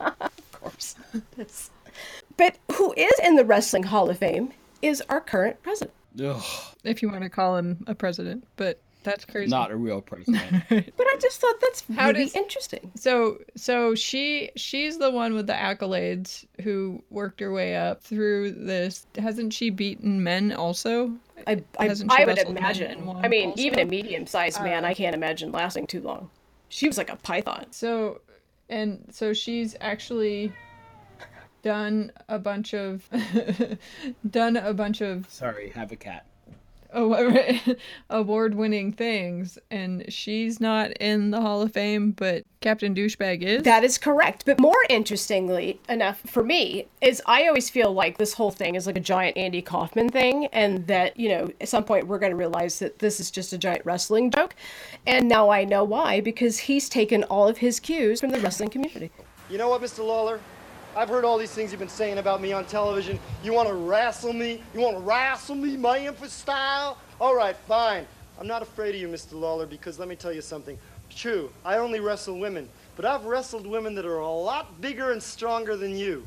of 0.00 0.52
course. 0.52 0.96
That's... 1.36 1.70
But 2.36 2.58
who 2.72 2.92
is 2.96 3.12
in 3.24 3.36
the 3.36 3.44
Wrestling 3.44 3.84
Hall 3.84 4.10
of 4.10 4.18
Fame 4.18 4.52
is 4.82 5.02
our 5.08 5.20
current 5.20 5.62
president. 5.62 5.94
Ugh, 6.22 6.42
if 6.84 7.02
you 7.02 7.08
want 7.08 7.22
to 7.22 7.30
call 7.30 7.56
him 7.56 7.84
a 7.86 7.94
president, 7.94 8.46
but 8.56 8.80
that's 9.02 9.24
crazy. 9.24 9.50
not 9.50 9.70
a 9.70 9.76
real 9.76 10.00
president. 10.00 10.64
But 10.68 11.06
I 11.06 11.16
just 11.20 11.40
thought 11.40 11.54
that's 11.60 11.84
How 11.96 12.08
really 12.08 12.24
does- 12.24 12.34
interesting. 12.36 12.90
So 12.96 13.38
so 13.56 13.94
she 13.94 14.50
she's 14.56 14.98
the 14.98 15.10
one 15.10 15.34
with 15.34 15.46
the 15.46 15.52
accolades 15.54 16.44
who 16.62 17.02
worked 17.10 17.40
her 17.40 17.52
way 17.52 17.76
up 17.76 18.02
through 18.02 18.52
this. 18.52 19.06
Hasn't 19.16 19.52
she 19.54 19.70
beaten 19.70 20.22
men 20.22 20.52
also? 20.52 21.12
I, 21.46 21.62
I, 21.78 21.86
Hasn't 21.88 22.12
she 22.12 22.22
I 22.22 22.26
would 22.26 22.38
imagine. 22.38 23.08
I 23.22 23.28
mean, 23.28 23.50
also? 23.50 23.62
even 23.62 23.78
a 23.78 23.84
medium-sized 23.86 24.60
man, 24.62 24.84
Uh, 24.84 24.88
I 24.88 24.94
can't 24.94 25.14
imagine 25.14 25.50
lasting 25.52 25.86
too 25.86 26.02
long. 26.02 26.28
She 26.68 26.86
was 26.86 26.98
like 26.98 27.10
a 27.10 27.16
python. 27.16 27.66
So 27.70 28.20
and 28.68 29.06
so 29.10 29.32
she's 29.32 29.74
actually 29.80 30.52
done 31.62 32.12
a 32.28 32.38
bunch 32.38 32.74
of 32.74 33.08
done 34.30 34.56
a 34.56 34.72
bunch 34.74 35.00
of 35.00 35.28
Sorry, 35.30 35.70
have 35.70 35.92
a 35.92 35.96
cat. 35.96 36.26
award 38.10 38.54
winning 38.54 38.92
things 38.92 39.58
and 39.70 40.04
she's 40.08 40.60
not 40.60 40.90
in 40.92 41.30
the 41.30 41.40
Hall 41.40 41.62
of 41.62 41.72
Fame, 41.72 42.12
but 42.12 42.44
Captain 42.60 42.94
Douchebag 42.94 43.42
is. 43.42 43.62
That 43.62 43.84
is 43.84 43.96
correct. 43.96 44.44
But 44.44 44.60
more 44.60 44.84
interestingly 44.88 45.80
enough 45.88 46.20
for 46.20 46.42
me 46.42 46.86
is 47.00 47.22
I 47.26 47.46
always 47.46 47.70
feel 47.70 47.92
like 47.92 48.18
this 48.18 48.34
whole 48.34 48.50
thing 48.50 48.74
is 48.74 48.86
like 48.86 48.96
a 48.96 49.00
giant 49.00 49.36
Andy 49.36 49.62
Kaufman 49.62 50.08
thing, 50.10 50.46
and 50.46 50.86
that 50.86 51.18
you 51.18 51.28
know 51.28 51.50
at 51.60 51.68
some 51.68 51.84
point 51.84 52.06
we're 52.06 52.18
going 52.18 52.30
to 52.30 52.36
realize 52.36 52.78
that 52.80 52.98
this 52.98 53.20
is 53.20 53.30
just 53.30 53.52
a 53.52 53.58
giant 53.58 53.84
wrestling 53.86 54.30
joke, 54.30 54.54
and 55.06 55.28
now 55.28 55.50
I 55.50 55.64
know 55.64 55.84
why 55.84 56.20
because 56.20 56.58
he's 56.58 56.88
taken 56.88 57.24
all 57.24 57.48
of 57.48 57.58
his 57.58 57.80
cues 57.80 58.20
from 58.20 58.30
the 58.30 58.40
wrestling 58.40 58.70
community. 58.70 59.10
You 59.48 59.58
know 59.58 59.68
what, 59.68 59.82
Mr. 59.82 60.06
Lawler? 60.06 60.40
I've 60.96 61.08
heard 61.08 61.24
all 61.24 61.38
these 61.38 61.52
things 61.52 61.70
you've 61.70 61.78
been 61.78 61.88
saying 61.88 62.18
about 62.18 62.40
me 62.40 62.52
on 62.52 62.64
television. 62.64 63.18
You 63.44 63.52
want 63.52 63.68
to 63.68 63.74
wrestle 63.74 64.32
me? 64.32 64.60
You 64.74 64.80
want 64.80 64.96
to 64.96 65.02
wrestle 65.02 65.54
me, 65.54 65.76
Memphis 65.76 66.32
style? 66.32 66.98
All 67.20 67.34
right, 67.34 67.56
fine. 67.68 68.06
I'm 68.40 68.48
not 68.48 68.60
afraid 68.62 68.94
of 68.96 69.00
you, 69.00 69.06
Mr. 69.06 69.38
Lawler, 69.38 69.66
because 69.66 69.98
let 70.00 70.08
me 70.08 70.16
tell 70.16 70.32
you 70.32 70.40
something. 70.40 70.76
True, 71.08 71.50
I 71.64 71.76
only 71.76 72.00
wrestle 72.00 72.38
women, 72.38 72.68
but 72.96 73.04
I've 73.04 73.24
wrestled 73.24 73.66
women 73.66 73.94
that 73.94 74.06
are 74.06 74.18
a 74.18 74.28
lot 74.28 74.80
bigger 74.80 75.12
and 75.12 75.22
stronger 75.22 75.76
than 75.76 75.96
you. 75.96 76.26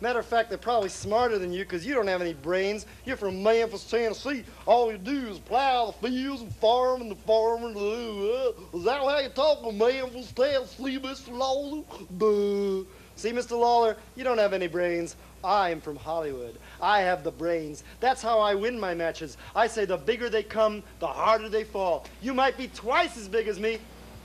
Matter 0.00 0.18
of 0.18 0.26
fact, 0.26 0.48
they're 0.48 0.58
probably 0.58 0.88
smarter 0.88 1.38
than 1.38 1.52
you 1.52 1.62
because 1.62 1.86
you 1.86 1.94
don't 1.94 2.08
have 2.08 2.20
any 2.20 2.34
brains. 2.34 2.86
You're 3.06 3.16
from 3.16 3.42
Memphis, 3.42 3.88
Tennessee. 3.88 4.42
All 4.66 4.90
you 4.90 4.98
do 4.98 5.28
is 5.28 5.38
plow 5.38 5.94
the 6.00 6.08
fields 6.08 6.42
and 6.42 6.52
farm 6.56 7.02
and 7.02 7.10
the 7.10 7.14
farm 7.14 7.64
and 7.64 7.76
the. 7.76 8.54
Uh, 8.72 8.76
is 8.78 8.84
that 8.84 9.00
how 9.00 9.18
you 9.20 9.28
talk 9.28 9.64
in 9.64 9.78
Memphis, 9.78 10.32
Tennessee, 10.32 10.98
Mr. 10.98 11.30
Lawler? 11.30 11.84
Duh. 12.18 12.84
See, 13.22 13.30
Mr. 13.30 13.52
Lawler, 13.52 13.96
you 14.16 14.24
don't 14.24 14.38
have 14.38 14.52
any 14.52 14.66
brains. 14.66 15.14
I'm 15.44 15.80
from 15.80 15.94
Hollywood. 15.94 16.58
I 16.80 17.02
have 17.02 17.22
the 17.22 17.30
brains. 17.30 17.84
That's 18.00 18.20
how 18.20 18.40
I 18.40 18.56
win 18.56 18.80
my 18.80 18.94
matches. 18.94 19.36
I 19.54 19.68
say 19.68 19.84
the 19.84 19.96
bigger 19.96 20.28
they 20.28 20.42
come, 20.42 20.82
the 20.98 21.06
harder 21.06 21.48
they 21.48 21.62
fall. 21.62 22.04
You 22.20 22.34
might 22.34 22.58
be 22.58 22.66
twice 22.66 23.16
as 23.16 23.28
big 23.28 23.46
as 23.46 23.60
me, 23.60 23.78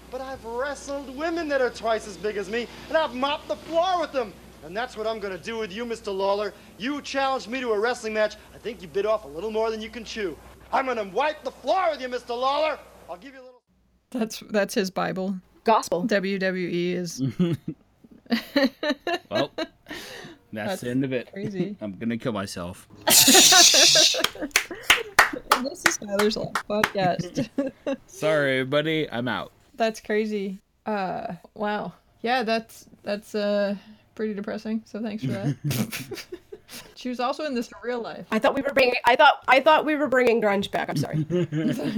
but 0.09 0.19
I've 0.19 0.43
wrestled 0.43 1.15
women 1.15 1.47
that 1.49 1.61
are 1.61 1.69
twice 1.69 2.07
as 2.07 2.17
big 2.17 2.37
as 2.37 2.49
me, 2.49 2.67
and 2.87 2.97
I've 2.97 3.13
mopped 3.13 3.47
the 3.49 3.55
floor 3.55 4.01
with 4.01 4.13
them. 4.13 4.33
And 4.65 4.75
that's 4.75 4.97
what 4.97 5.05
I'm 5.05 5.19
gonna 5.19 5.37
do 5.37 5.59
with 5.59 5.71
you, 5.71 5.85
Mr. 5.85 6.11
Lawler. 6.11 6.51
You 6.79 6.99
challenged 7.03 7.49
me 7.49 7.61
to 7.61 7.73
a 7.73 7.79
wrestling 7.79 8.15
match. 8.15 8.35
I 8.55 8.57
think 8.57 8.81
you 8.81 8.87
bit 8.87 9.05
off 9.05 9.25
a 9.25 9.27
little 9.27 9.51
more 9.51 9.69
than 9.69 9.79
you 9.79 9.91
can 9.91 10.05
chew. 10.05 10.35
I'm 10.73 10.87
gonna 10.87 11.03
wipe 11.03 11.43
the 11.43 11.51
floor 11.51 11.89
with 11.91 12.01
you, 12.01 12.07
Mr. 12.07 12.29
Lawler. 12.29 12.79
I'll 13.07 13.17
give 13.17 13.35
you 13.35 13.41
a 13.41 13.45
little. 13.45 13.61
That's 14.09 14.41
that's 14.49 14.73
his 14.73 14.89
Bible. 14.89 15.37
Gospel. 15.65 16.07
WWE 16.07 16.93
is 16.93 17.21
Well, 19.29 19.51
that's, 19.57 20.69
That's 20.69 20.81
the 20.81 20.89
end 20.89 21.03
of 21.03 21.11
it. 21.13 21.31
crazy. 21.31 21.75
I'm 21.81 21.93
gonna 21.97 22.17
kill 22.17 22.31
myself. 22.31 22.87
this 23.05 24.15
is 25.85 25.97
Tyler's 25.97 26.37
Life 26.37 26.53
podcast. 26.69 27.49
Sorry, 28.07 28.59
everybody. 28.59 29.09
I'm 29.11 29.27
out. 29.27 29.51
that's 29.75 29.99
crazy. 29.99 30.59
Uh 30.85 31.33
wow. 31.53 31.91
Yeah, 32.21 32.43
that's 32.43 32.85
that's 33.03 33.35
uh 33.35 33.75
pretty 34.15 34.33
depressing. 34.33 34.81
So 34.85 35.01
thanks 35.01 35.23
for 35.25 35.31
that. 35.31 36.25
she 36.95 37.09
was 37.09 37.19
also 37.19 37.43
in 37.45 37.53
this 37.53 37.69
real 37.83 38.01
life. 38.01 38.25
I 38.31 38.39
thought 38.39 38.55
we 38.55 38.61
were 38.61 38.73
bringing. 38.73 38.95
I 39.05 39.15
thought 39.15 39.43
I 39.47 39.59
thought 39.59 39.85
we 39.85 39.95
were 39.95 40.07
bringing 40.07 40.41
grunge 40.41 40.71
back. 40.71 40.89
I'm 40.89 40.95
sorry. 40.97 41.25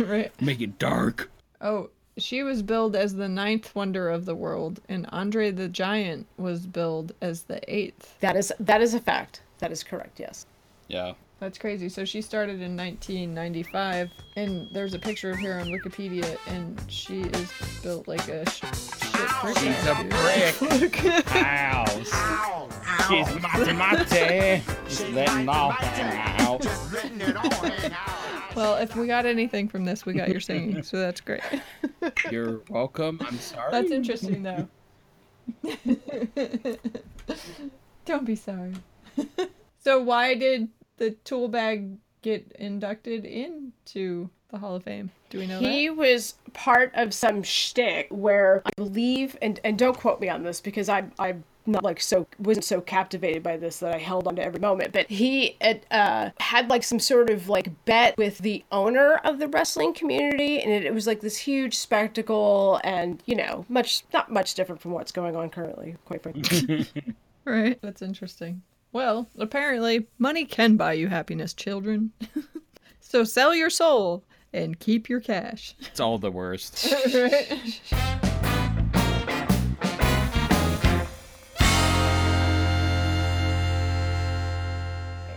right. 0.04 0.42
Make 0.42 0.62
it 0.62 0.80
dark. 0.80 1.30
Oh, 1.62 1.90
she 2.20 2.44
was 2.44 2.62
billed 2.62 2.96
as 2.96 3.16
the 3.16 3.30
ninth 3.30 3.74
wonder 3.76 4.10
of 4.10 4.26
the 4.26 4.36
world, 4.36 4.82
and 4.88 5.08
Andre 5.08 5.52
the 5.52 5.68
Giant 5.68 6.28
was 6.38 6.68
billed 6.68 7.14
as 7.22 7.44
the 7.44 7.62
eighth. 7.74 8.16
That 8.20 8.36
is 8.36 8.54
that 8.60 8.82
is 8.82 8.94
a 8.94 9.00
fact. 9.00 9.42
That 9.60 9.72
is 9.72 9.84
correct. 9.84 10.20
Yes. 10.20 10.46
Yeah. 10.88 11.14
That's 11.40 11.58
crazy. 11.58 11.88
So 11.88 12.04
she 12.04 12.22
started 12.22 12.62
in 12.62 12.76
1995, 12.76 14.12
and 14.36 14.68
there's 14.72 14.94
a 14.94 15.00
picture 15.00 15.32
of 15.32 15.40
her 15.40 15.60
on 15.60 15.68
Wikipedia, 15.68 16.38
and 16.48 16.80
she 16.90 17.22
is 17.22 17.52
built 17.82 18.08
like 18.10 18.28
a 18.28 18.50
sh- 18.50 18.62
She's 19.58 19.86
a 19.88 19.96
brick. 20.10 21.06
Ow. 21.36 21.86
She's 23.08 23.42
matty 23.42 23.74
matty. 23.74 24.64
She's 24.88 25.10
letting 25.12 25.48
off 25.48 25.78
out. 26.40 26.66
Well, 28.56 28.76
if 28.76 28.96
we 28.98 29.08
got 29.08 29.26
anything 29.26 29.70
from 29.70 29.86
this, 29.86 30.06
we 30.06 30.14
got 30.14 30.28
your 30.28 30.42
singing, 30.42 30.84
so 30.84 30.98
that's 30.98 31.22
great. 31.22 31.42
You're 32.32 32.60
welcome. 32.70 33.20
I'm 33.26 33.38
sorry. 33.40 33.72
That's 33.72 33.92
interesting, 33.92 34.44
though. 34.44 34.68
Don't 38.06 38.26
be 38.26 38.36
sorry. 38.36 38.74
so, 39.80 40.02
why 40.02 40.36
did 40.36 40.68
the 41.00 41.12
tool 41.24 41.48
bag 41.48 41.98
get 42.22 42.52
inducted 42.60 43.26
into 43.26 44.30
the 44.50 44.58
Hall 44.58 44.76
of 44.76 44.84
Fame? 44.84 45.12
Do 45.30 45.40
we 45.40 45.48
know 45.48 45.60
he 45.60 45.88
that? 45.88 45.96
was 45.96 46.36
part 46.54 46.92
of 46.96 47.14
some 47.14 47.44
shtick 47.44 48.08
where 48.10 48.62
I 48.66 48.70
believe, 48.76 49.38
and 49.42 49.60
and 49.64 49.78
don't 49.78 49.98
quote 49.98 50.20
me 50.20 50.30
on 50.30 50.44
this 50.44 50.62
because 50.62 50.90
I 50.90 51.06
I 51.18 51.36
not 51.66 51.84
like 51.84 52.02
so 52.02 52.28
wasn't 52.40 52.66
so 52.66 52.82
captivated 52.82 53.44
by 53.44 53.56
this 53.58 53.80
that 53.80 53.94
I 53.94 54.00
held 54.00 54.28
on 54.28 54.36
to 54.38 54.44
every 54.44 54.60
moment. 54.60 54.92
But 54.92 55.08
he 55.10 55.56
had, 55.62 55.86
uh, 55.92 56.32
had 56.40 56.70
like 56.70 56.84
some 56.84 57.00
sort 57.00 57.30
of 57.30 57.48
like 57.48 57.70
bet 57.86 58.18
with 58.18 58.40
the 58.40 58.64
owner 58.72 59.16
of 59.24 59.40
the 59.40 59.48
wrestling 59.48 59.94
community, 59.94 60.60
and 60.62 60.72
it, 60.72 60.86
it 60.86 60.94
was 60.94 61.08
like 61.08 61.22
this 61.22 61.38
huge 61.38 61.78
spectacle, 61.78 62.82
and 62.84 63.22
you 63.26 63.36
know, 63.36 63.66
much 63.70 64.04
not 64.14 64.32
much 64.32 64.56
different 64.56 64.82
from 64.82 64.92
what's 64.92 65.12
going 65.12 65.36
on 65.36 65.50
currently, 65.50 65.96
quite 66.06 66.24
frankly. 66.24 66.88
Right. 67.46 67.80
That's 67.82 68.04
interesting. 68.04 68.62
Well, 68.92 69.30
apparently, 69.38 70.08
money 70.18 70.46
can 70.46 70.76
buy 70.76 70.94
you 70.94 71.10
happiness, 71.10 71.54
children. 71.54 72.12
so 73.00 73.24
sell 73.24 73.54
your 73.54 73.70
soul 73.70 74.24
and 74.52 74.80
keep 74.80 75.08
your 75.10 75.20
cash. 75.20 75.76
It's 75.92 76.00
all 76.00 76.18
the 76.18 76.32
worst. 76.32 76.92
Right? 77.14 77.82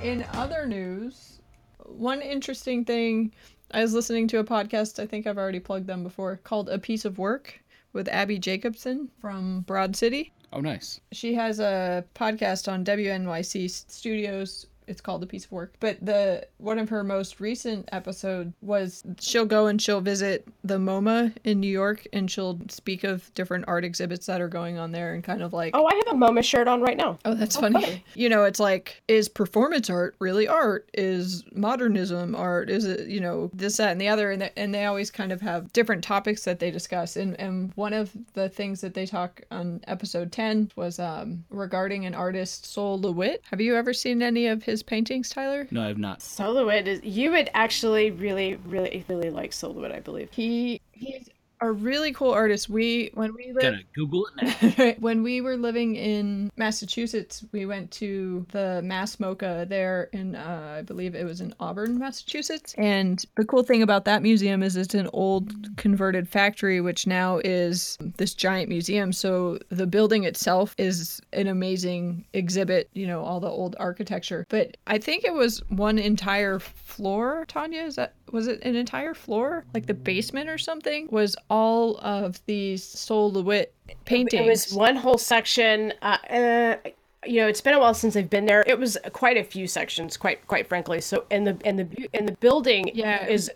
In 0.02 0.24
other 0.32 0.66
news, 0.66 1.40
one 1.84 2.22
interesting 2.22 2.84
thing 2.84 3.32
I 3.70 3.82
was 3.82 3.94
listening 3.94 4.28
to 4.28 4.38
a 4.38 4.44
podcast, 4.44 4.98
I 4.98 5.06
think 5.06 5.26
I've 5.26 5.38
already 5.38 5.60
plugged 5.60 5.86
them 5.86 6.02
before, 6.02 6.38
called 6.42 6.68
A 6.68 6.78
Piece 6.78 7.04
of 7.04 7.18
Work 7.18 7.60
with 7.92 8.08
Abbi 8.08 8.38
Jacobson 8.38 9.10
from 9.20 9.60
Broad 9.60 9.94
City. 9.94 10.32
Oh, 10.52 10.60
nice. 10.60 11.00
She 11.12 11.34
has 11.34 11.60
a 11.60 12.04
podcast 12.14 12.70
on 12.70 12.84
WNYC 12.84 13.70
Studios. 13.90 14.66
It's 14.86 15.00
called 15.00 15.22
A 15.22 15.26
Piece 15.26 15.44
of 15.44 15.52
Work. 15.52 15.74
But 15.80 16.04
the 16.04 16.46
one 16.58 16.78
of 16.78 16.88
her 16.88 17.02
most 17.04 17.40
recent 17.40 17.88
episode 17.92 18.52
was 18.62 19.02
she'll 19.20 19.46
go 19.46 19.66
and 19.66 19.80
she'll 19.80 20.00
visit 20.00 20.46
the 20.64 20.78
MoMA 20.78 21.34
in 21.44 21.60
New 21.60 21.68
York 21.70 22.06
and 22.12 22.30
she'll 22.30 22.60
speak 22.68 23.04
of 23.04 23.32
different 23.34 23.64
art 23.68 23.84
exhibits 23.84 24.26
that 24.26 24.40
are 24.40 24.48
going 24.48 24.78
on 24.78 24.92
there 24.92 25.14
and 25.14 25.22
kind 25.24 25.42
of 25.42 25.52
like 25.52 25.74
oh, 25.76 25.86
I 25.86 25.94
have 25.94 26.14
a 26.14 26.18
MoMA 26.18 26.42
shirt 26.44 26.68
on 26.68 26.80
right 26.80 26.96
now. 26.96 27.18
Oh, 27.24 27.34
that's 27.34 27.56
funny. 27.56 28.04
You 28.14 28.28
know, 28.28 28.44
it's 28.44 28.60
like, 28.60 29.02
is 29.08 29.28
performance 29.28 29.90
art 29.90 30.14
really 30.18 30.48
art? 30.48 30.88
Is 30.94 31.44
modernism 31.54 32.34
art? 32.34 32.70
Is 32.70 32.84
it, 32.84 33.08
you 33.08 33.20
know, 33.20 33.50
this, 33.52 33.76
that, 33.76 33.92
and 33.92 34.00
the 34.00 34.08
other? 34.08 34.30
And, 34.30 34.42
they- 34.42 34.52
and 34.56 34.74
they 34.74 34.84
always 34.86 35.10
kind 35.10 35.32
of 35.32 35.40
have 35.40 35.72
different 35.72 36.02
topics 36.04 36.44
that 36.44 36.58
they 36.58 36.70
discuss. 36.70 37.16
And, 37.16 37.38
and 37.40 37.72
one 37.74 37.92
of 37.92 38.10
the 38.34 38.48
things 38.48 38.80
that 38.80 38.94
they 38.94 39.06
talk 39.06 39.40
on 39.50 39.80
episode 39.86 40.32
10 40.32 40.70
was 40.76 40.98
um, 40.98 41.44
regarding 41.50 42.06
an 42.06 42.14
artist, 42.14 42.66
Sol 42.66 43.00
LeWitt. 43.00 43.42
Have 43.50 43.60
you 43.60 43.76
ever 43.76 43.92
seen 43.92 44.22
any 44.22 44.46
of 44.46 44.62
his 44.62 44.71
paintings, 44.80 45.28
Tyler? 45.28 45.66
No, 45.72 45.82
I 45.82 45.88
have 45.88 45.98
not. 45.98 46.22
Sol 46.22 46.54
LeWitt 46.54 46.86
is 46.86 47.02
you 47.02 47.32
would 47.32 47.50
actually 47.52 48.12
really, 48.12 48.54
really, 48.64 49.04
really 49.08 49.30
like 49.30 49.52
Sol 49.52 49.74
LeWitt, 49.74 49.90
I 49.90 49.98
believe. 49.98 50.30
He 50.30 50.80
he's 50.92 51.28
a 51.62 51.70
really 51.70 52.12
cool 52.12 52.32
artist. 52.32 52.68
We 52.68 53.10
when 53.14 53.34
we 53.34 53.52
lived 53.52 53.62
Gonna 53.62 53.82
Google 53.94 54.28
it 54.36 54.78
now. 54.78 54.94
when 54.98 55.22
we 55.22 55.40
were 55.40 55.56
living 55.56 55.94
in 55.96 56.50
Massachusetts, 56.56 57.44
we 57.52 57.66
went 57.66 57.90
to 57.92 58.44
the 58.50 58.82
Mass 58.82 59.16
MoCA 59.16 59.66
there 59.68 60.10
in, 60.12 60.34
uh, 60.34 60.76
I 60.78 60.82
believe 60.82 61.14
it 61.14 61.24
was 61.24 61.40
in 61.40 61.54
Auburn, 61.60 61.98
Massachusetts. 61.98 62.74
And 62.76 63.24
the 63.36 63.44
cool 63.44 63.62
thing 63.62 63.82
about 63.82 64.04
that 64.06 64.22
museum 64.22 64.62
is 64.62 64.76
it's 64.76 64.94
an 64.94 65.08
old 65.12 65.76
converted 65.76 66.28
factory, 66.28 66.80
which 66.80 67.06
now 67.06 67.40
is 67.44 67.96
this 68.16 68.34
giant 68.34 68.68
museum. 68.68 69.12
So 69.12 69.58
the 69.68 69.86
building 69.86 70.24
itself 70.24 70.74
is 70.78 71.22
an 71.32 71.46
amazing 71.46 72.24
exhibit, 72.32 72.90
you 72.92 73.06
know, 73.06 73.22
all 73.22 73.38
the 73.38 73.48
old 73.48 73.76
architecture. 73.78 74.46
But 74.48 74.76
I 74.88 74.98
think 74.98 75.24
it 75.24 75.32
was 75.32 75.62
one 75.68 75.98
entire 75.98 76.58
floor, 76.58 77.44
Tanya, 77.46 77.82
is 77.82 77.94
that 77.96 78.14
was 78.32 78.48
it 78.48 78.60
an 78.62 78.74
entire 78.74 79.14
floor? 79.14 79.64
Like 79.74 79.86
the 79.86 79.94
basement 79.94 80.48
or 80.48 80.58
something? 80.58 81.08
Was 81.10 81.36
all 81.50 81.98
of 81.98 82.40
these 82.46 82.82
Sol 82.82 83.30
LeWitt 83.32 83.74
paintings. 84.04 84.46
It 84.46 84.48
was 84.48 84.72
one 84.72 84.96
whole 84.96 85.18
section. 85.18 85.92
Uh, 86.02 86.16
uh, 86.28 86.76
you 87.24 87.36
know, 87.36 87.46
it's 87.46 87.60
been 87.60 87.74
a 87.74 87.78
while 87.78 87.94
since 87.94 88.16
I've 88.16 88.30
been 88.30 88.46
there. 88.46 88.64
It 88.66 88.78
was 88.78 88.98
quite 89.12 89.36
a 89.36 89.44
few 89.44 89.66
sections, 89.66 90.16
quite 90.16 90.46
quite 90.48 90.66
frankly. 90.66 91.00
So, 91.00 91.24
and 91.30 91.46
the 91.46 91.56
and 91.64 91.78
the 91.78 92.08
and 92.14 92.26
the 92.26 92.32
building 92.32 92.90
Yeah. 92.94 93.26
is 93.26 93.50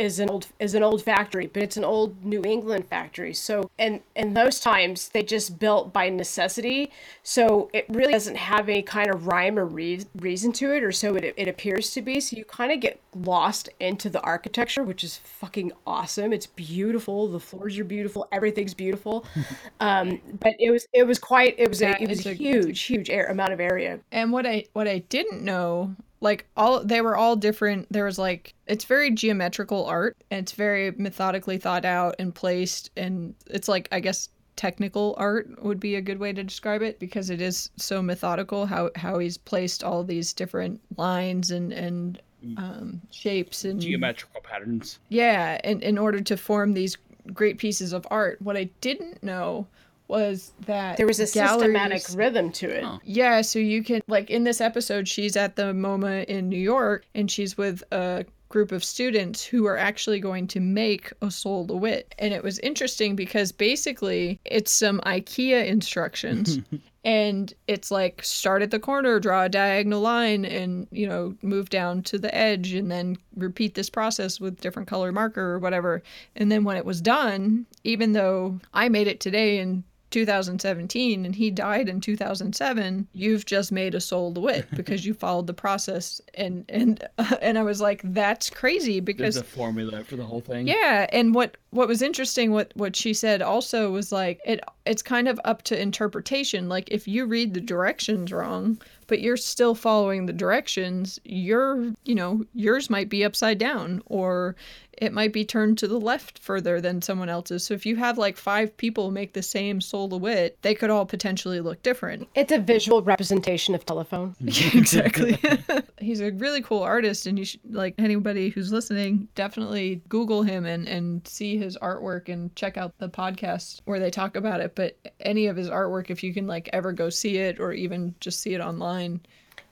is 0.00 0.18
an 0.18 0.30
old 0.30 0.46
is 0.58 0.74
an 0.74 0.82
old 0.82 1.02
factory, 1.02 1.46
but 1.46 1.62
it's 1.62 1.76
an 1.76 1.84
old 1.84 2.24
New 2.24 2.42
England 2.42 2.86
factory. 2.88 3.34
So, 3.34 3.70
and 3.78 4.00
in 4.16 4.34
those 4.34 4.58
times, 4.58 5.08
they 5.10 5.22
just 5.22 5.58
built 5.58 5.92
by 5.92 6.08
necessity. 6.08 6.90
So 7.22 7.70
it 7.74 7.84
really 7.88 8.12
doesn't 8.12 8.36
have 8.36 8.68
any 8.68 8.82
kind 8.82 9.10
of 9.14 9.26
rhyme 9.26 9.58
or 9.58 9.66
re- 9.66 10.06
reason 10.16 10.52
to 10.52 10.74
it, 10.74 10.82
or 10.82 10.92
so 10.92 11.14
it 11.16 11.34
it 11.36 11.48
appears 11.48 11.90
to 11.92 12.02
be. 12.02 12.18
So 12.20 12.36
you 12.36 12.44
kind 12.46 12.72
of 12.72 12.80
get 12.80 13.00
lost 13.14 13.68
into 13.78 14.08
the 14.08 14.20
architecture, 14.22 14.82
which 14.82 15.04
is 15.04 15.18
fucking 15.18 15.72
awesome. 15.86 16.32
It's 16.32 16.46
beautiful. 16.46 17.28
The 17.28 17.40
floors 17.40 17.78
are 17.78 17.84
beautiful. 17.84 18.26
Everything's 18.32 18.74
beautiful. 18.74 19.26
um, 19.80 20.20
but 20.40 20.54
it 20.58 20.70
was 20.70 20.86
it 20.92 21.06
was 21.06 21.18
quite 21.18 21.54
it 21.58 21.68
was 21.68 21.80
Yeah, 21.80 21.96
a 21.98 22.02
it 22.02 22.08
was 22.08 22.24
a- 22.26 22.32
huge 22.32 22.80
huge 22.82 23.10
air, 23.10 23.26
amount 23.26 23.52
of 23.52 23.60
area. 23.60 24.00
And 24.10 24.32
what 24.32 24.46
I 24.46 24.64
what 24.72 24.88
I 24.88 24.98
didn't 25.10 25.42
know, 25.42 25.94
like 26.20 26.46
all 26.56 26.84
they 26.84 27.00
were 27.00 27.16
all 27.16 27.36
different. 27.36 27.86
There 27.90 28.04
was 28.04 28.18
like 28.18 28.54
it's 28.66 28.84
very 28.84 29.10
geometrical 29.10 29.86
art. 29.86 30.16
And 30.30 30.40
it's 30.40 30.52
very 30.52 30.90
methodically 30.92 31.58
thought 31.58 31.84
out 31.84 32.16
and 32.18 32.34
placed, 32.34 32.90
and 32.96 33.34
it's 33.46 33.68
like 33.68 33.88
I 33.92 34.00
guess 34.00 34.28
technical 34.56 35.14
art 35.16 35.48
would 35.62 35.80
be 35.80 35.94
a 35.94 36.02
good 36.02 36.18
way 36.18 36.32
to 36.32 36.44
describe 36.44 36.82
it 36.82 36.98
because 36.98 37.30
it 37.30 37.40
is 37.40 37.70
so 37.76 38.02
methodical 38.02 38.66
how 38.66 38.90
how 38.94 39.18
he's 39.18 39.38
placed 39.38 39.82
all 39.82 40.04
these 40.04 40.32
different 40.32 40.80
lines 40.98 41.50
and 41.50 41.72
and 41.72 42.20
um, 42.56 43.00
shapes 43.10 43.64
and 43.64 43.80
Geometrical 43.80 44.40
patterns. 44.42 44.98
yeah, 45.08 45.60
in, 45.64 45.82
in 45.82 45.98
order 45.98 46.20
to 46.20 46.36
form 46.36 46.72
these 46.72 46.96
great 47.32 47.58
pieces 47.58 47.92
of 47.92 48.06
art. 48.10 48.40
What 48.40 48.56
I 48.56 48.64
didn't 48.80 49.22
know 49.22 49.66
was 50.10 50.52
that 50.66 50.96
There 50.96 51.06
was 51.06 51.20
a 51.20 51.26
systematic 51.26 52.02
rhythm 52.14 52.52
to 52.52 52.68
it. 52.68 52.84
Oh. 52.84 53.00
yeah, 53.04 53.40
so 53.40 53.58
you 53.58 53.82
can 53.82 54.02
like 54.08 54.28
in 54.28 54.44
this 54.44 54.60
episode, 54.60 55.08
she's 55.08 55.36
at 55.36 55.56
the 55.56 55.72
MoMA 55.72 56.24
in 56.24 56.48
New 56.48 56.58
York, 56.58 57.06
and 57.14 57.30
she's 57.30 57.56
with 57.56 57.82
a 57.92 58.24
group 58.50 58.72
of 58.72 58.84
students 58.84 59.44
who 59.44 59.66
are 59.66 59.78
actually 59.78 60.20
going 60.20 60.46
to 60.48 60.60
make 60.60 61.12
a 61.22 61.30
Sol 61.30 61.66
LeWitt. 61.66 62.14
And 62.18 62.34
it 62.34 62.42
was 62.42 62.58
interesting 62.58 63.14
because 63.14 63.52
basically 63.52 64.40
it's 64.44 64.72
some 64.72 65.00
IKEA 65.06 65.66
instructions. 65.66 66.58
And 67.02 67.54
it's 67.66 67.90
like 67.90 68.22
start 68.22 68.60
at 68.60 68.70
the 68.70 68.78
corner, 68.78 69.18
draw 69.20 69.44
a 69.44 69.48
diagonal 69.48 70.02
line, 70.02 70.44
and 70.44 70.86
you 70.90 71.06
know 71.06 71.34
move 71.40 71.70
down 71.70 72.02
to 72.02 72.18
the 72.18 72.34
edge, 72.34 72.74
and 72.74 72.90
then 72.90 73.16
repeat 73.36 73.74
this 73.74 73.88
process 73.88 74.38
with 74.38 74.60
different 74.60 74.86
color 74.86 75.10
marker 75.10 75.52
or 75.52 75.58
whatever. 75.58 76.02
And 76.36 76.52
then 76.52 76.62
when 76.62 76.76
it 76.76 76.84
was 76.84 77.00
done, 77.00 77.64
even 77.84 78.12
though 78.12 78.60
I 78.74 78.90
made 78.90 79.06
it 79.06 79.18
today 79.18 79.60
in 79.60 79.82
2017 80.10 81.24
and 81.24 81.34
he 81.34 81.50
died 81.50 81.88
in 81.88 82.00
2007 82.00 83.06
you've 83.12 83.46
just 83.46 83.72
made 83.72 83.94
a 83.94 84.00
soul 84.00 84.32
wit 84.32 84.66
because 84.74 85.04
you 85.06 85.14
followed 85.14 85.46
the 85.46 85.54
process 85.54 86.20
and 86.34 86.64
and 86.68 87.04
and 87.42 87.58
i 87.58 87.62
was 87.62 87.80
like 87.80 88.00
that's 88.04 88.50
crazy 88.50 89.00
because 89.00 89.34
There's 89.36 89.46
a 89.46 89.50
formula 89.50 90.04
for 90.04 90.16
the 90.16 90.24
whole 90.24 90.40
thing. 90.40 90.66
yeah, 90.66 91.06
and 91.12 91.34
what 91.34 91.56
what 91.70 91.86
was 91.88 92.02
interesting 92.02 92.50
what 92.50 92.72
what 92.74 92.96
she 92.96 93.14
said 93.14 93.42
also 93.42 93.90
was 93.90 94.10
like 94.12 94.40
it 94.44 94.60
it's 94.86 95.02
kind 95.02 95.28
of 95.28 95.38
up 95.44 95.62
to 95.62 95.80
interpretation. 95.80 96.68
Like 96.68 96.88
if 96.90 97.06
you 97.06 97.26
read 97.26 97.54
the 97.54 97.60
directions 97.60 98.32
wrong, 98.32 98.80
but 99.06 99.20
you're 99.20 99.36
still 99.36 99.74
following 99.74 100.26
the 100.26 100.32
directions, 100.32 101.20
your 101.24 101.92
you 102.04 102.14
know, 102.14 102.44
yours 102.54 102.90
might 102.90 103.08
be 103.08 103.24
upside 103.24 103.58
down 103.58 104.02
or 104.06 104.56
it 105.00 105.12
might 105.14 105.32
be 105.32 105.44
turned 105.44 105.78
to 105.78 105.88
the 105.88 105.98
left 105.98 106.38
further 106.38 106.80
than 106.80 107.00
someone 107.00 107.30
else's. 107.30 107.64
So 107.64 107.74
if 107.74 107.86
you 107.86 107.96
have 107.96 108.18
like 108.18 108.36
five 108.36 108.76
people 108.76 109.10
make 109.10 109.32
the 109.32 109.42
same 109.42 109.80
wit, 109.92 110.58
they 110.62 110.74
could 110.74 110.90
all 110.90 111.06
potentially 111.06 111.60
look 111.60 111.82
different. 111.82 112.28
It's 112.34 112.52
a 112.52 112.58
visual 112.58 113.02
representation 113.02 113.74
of 113.74 113.86
telephone. 113.86 114.36
exactly. 114.40 115.38
He's 115.98 116.20
a 116.20 116.30
really 116.32 116.60
cool 116.60 116.82
artist, 116.82 117.26
and 117.26 117.38
you 117.38 117.44
should 117.46 117.60
like 117.70 117.94
anybody 117.98 118.50
who's 118.50 118.72
listening, 118.72 119.28
definitely 119.34 120.02
Google 120.08 120.42
him 120.42 120.66
and 120.66 120.86
and 120.86 121.26
see 121.26 121.56
his 121.56 121.76
artwork 121.78 122.28
and 122.28 122.54
check 122.54 122.76
out 122.76 122.96
the 122.98 123.08
podcast 123.08 123.80
where 123.86 123.98
they 123.98 124.10
talk 124.10 124.36
about 124.36 124.60
it. 124.60 124.74
But 124.74 124.98
any 125.20 125.46
of 125.46 125.56
his 125.56 125.70
artwork, 125.70 126.10
if 126.10 126.22
you 126.22 126.34
can 126.34 126.46
like 126.46 126.68
ever 126.72 126.92
go 126.92 127.08
see 127.10 127.38
it 127.38 127.58
or 127.58 127.72
even 127.72 128.14
just 128.20 128.40
see 128.40 128.54
it 128.54 128.60
online, 128.60 129.20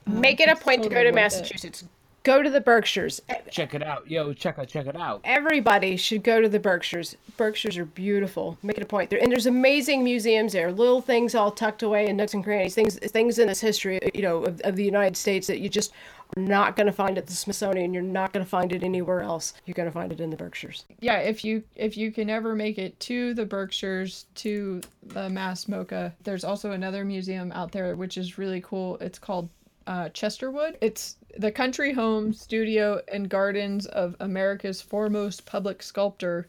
uh, 0.06 0.10
Make 0.10 0.40
it 0.40 0.48
a 0.48 0.56
point 0.56 0.82
to 0.84 0.88
go 0.88 1.02
to 1.02 1.12
Massachusetts. 1.12 1.82
it. 1.82 1.88
Massachusetts. 2.18 2.38
Go 2.38 2.42
to 2.42 2.50
the 2.50 2.60
Berkshires. 2.60 3.20
Check 3.50 3.74
it 3.74 3.82
out, 3.82 4.10
yo. 4.10 4.32
Check 4.32 4.58
it, 4.58 4.68
check 4.68 4.86
it 4.86 4.96
out. 4.96 5.20
Everybody 5.24 5.96
should 5.96 6.22
go 6.22 6.40
to 6.40 6.48
the 6.48 6.58
Berkshires. 6.58 7.16
Berkshires 7.36 7.76
are 7.78 7.84
beautiful. 7.84 8.58
Make 8.62 8.76
it 8.76 8.82
a 8.82 8.86
point. 8.86 9.10
There, 9.10 9.18
and 9.20 9.30
there's 9.30 9.46
amazing 9.46 10.04
museums 10.04 10.52
there. 10.52 10.70
Little 10.72 11.00
things 11.00 11.34
all 11.34 11.50
tucked 11.50 11.82
away 11.82 12.08
in 12.08 12.16
nooks 12.16 12.34
and 12.34 12.44
crannies. 12.44 12.74
Things, 12.74 12.98
things 12.98 13.38
in 13.38 13.48
this 13.48 13.60
history, 13.60 13.98
you 14.14 14.22
know, 14.22 14.44
of, 14.44 14.60
of 14.62 14.76
the 14.76 14.84
United 14.84 15.16
States 15.16 15.46
that 15.46 15.60
you 15.60 15.68
just 15.68 15.92
are 16.36 16.42
not 16.42 16.76
going 16.76 16.86
to 16.86 16.92
find 16.92 17.16
at 17.16 17.26
the 17.26 17.32
Smithsonian. 17.32 17.94
You're 17.94 18.02
not 18.02 18.32
going 18.32 18.44
to 18.44 18.50
find 18.50 18.72
it 18.72 18.82
anywhere 18.82 19.20
else. 19.20 19.54
You're 19.64 19.74
going 19.74 19.88
to 19.88 19.92
find 19.92 20.12
it 20.12 20.20
in 20.20 20.30
the 20.30 20.36
Berkshires. 20.36 20.84
Yeah, 21.00 21.18
if 21.18 21.44
you 21.44 21.62
if 21.74 21.96
you 21.96 22.12
can 22.12 22.28
ever 22.28 22.54
make 22.54 22.78
it 22.78 22.98
to 23.00 23.34
the 23.34 23.46
Berkshires 23.46 24.26
to 24.36 24.80
the 25.02 25.30
Mass 25.30 25.64
MoCA, 25.66 26.12
there's 26.24 26.44
also 26.44 26.72
another 26.72 27.04
museum 27.04 27.52
out 27.52 27.72
there 27.72 27.96
which 27.96 28.18
is 28.18 28.36
really 28.36 28.60
cool. 28.60 28.98
It's 29.00 29.18
called 29.18 29.48
uh, 29.88 30.10
Chesterwood. 30.10 30.76
It's 30.82 31.16
the 31.38 31.50
country 31.50 31.94
home, 31.94 32.34
studio, 32.34 33.00
and 33.10 33.28
gardens 33.28 33.86
of 33.86 34.14
America's 34.20 34.82
foremost 34.82 35.46
public 35.46 35.82
sculptor, 35.82 36.48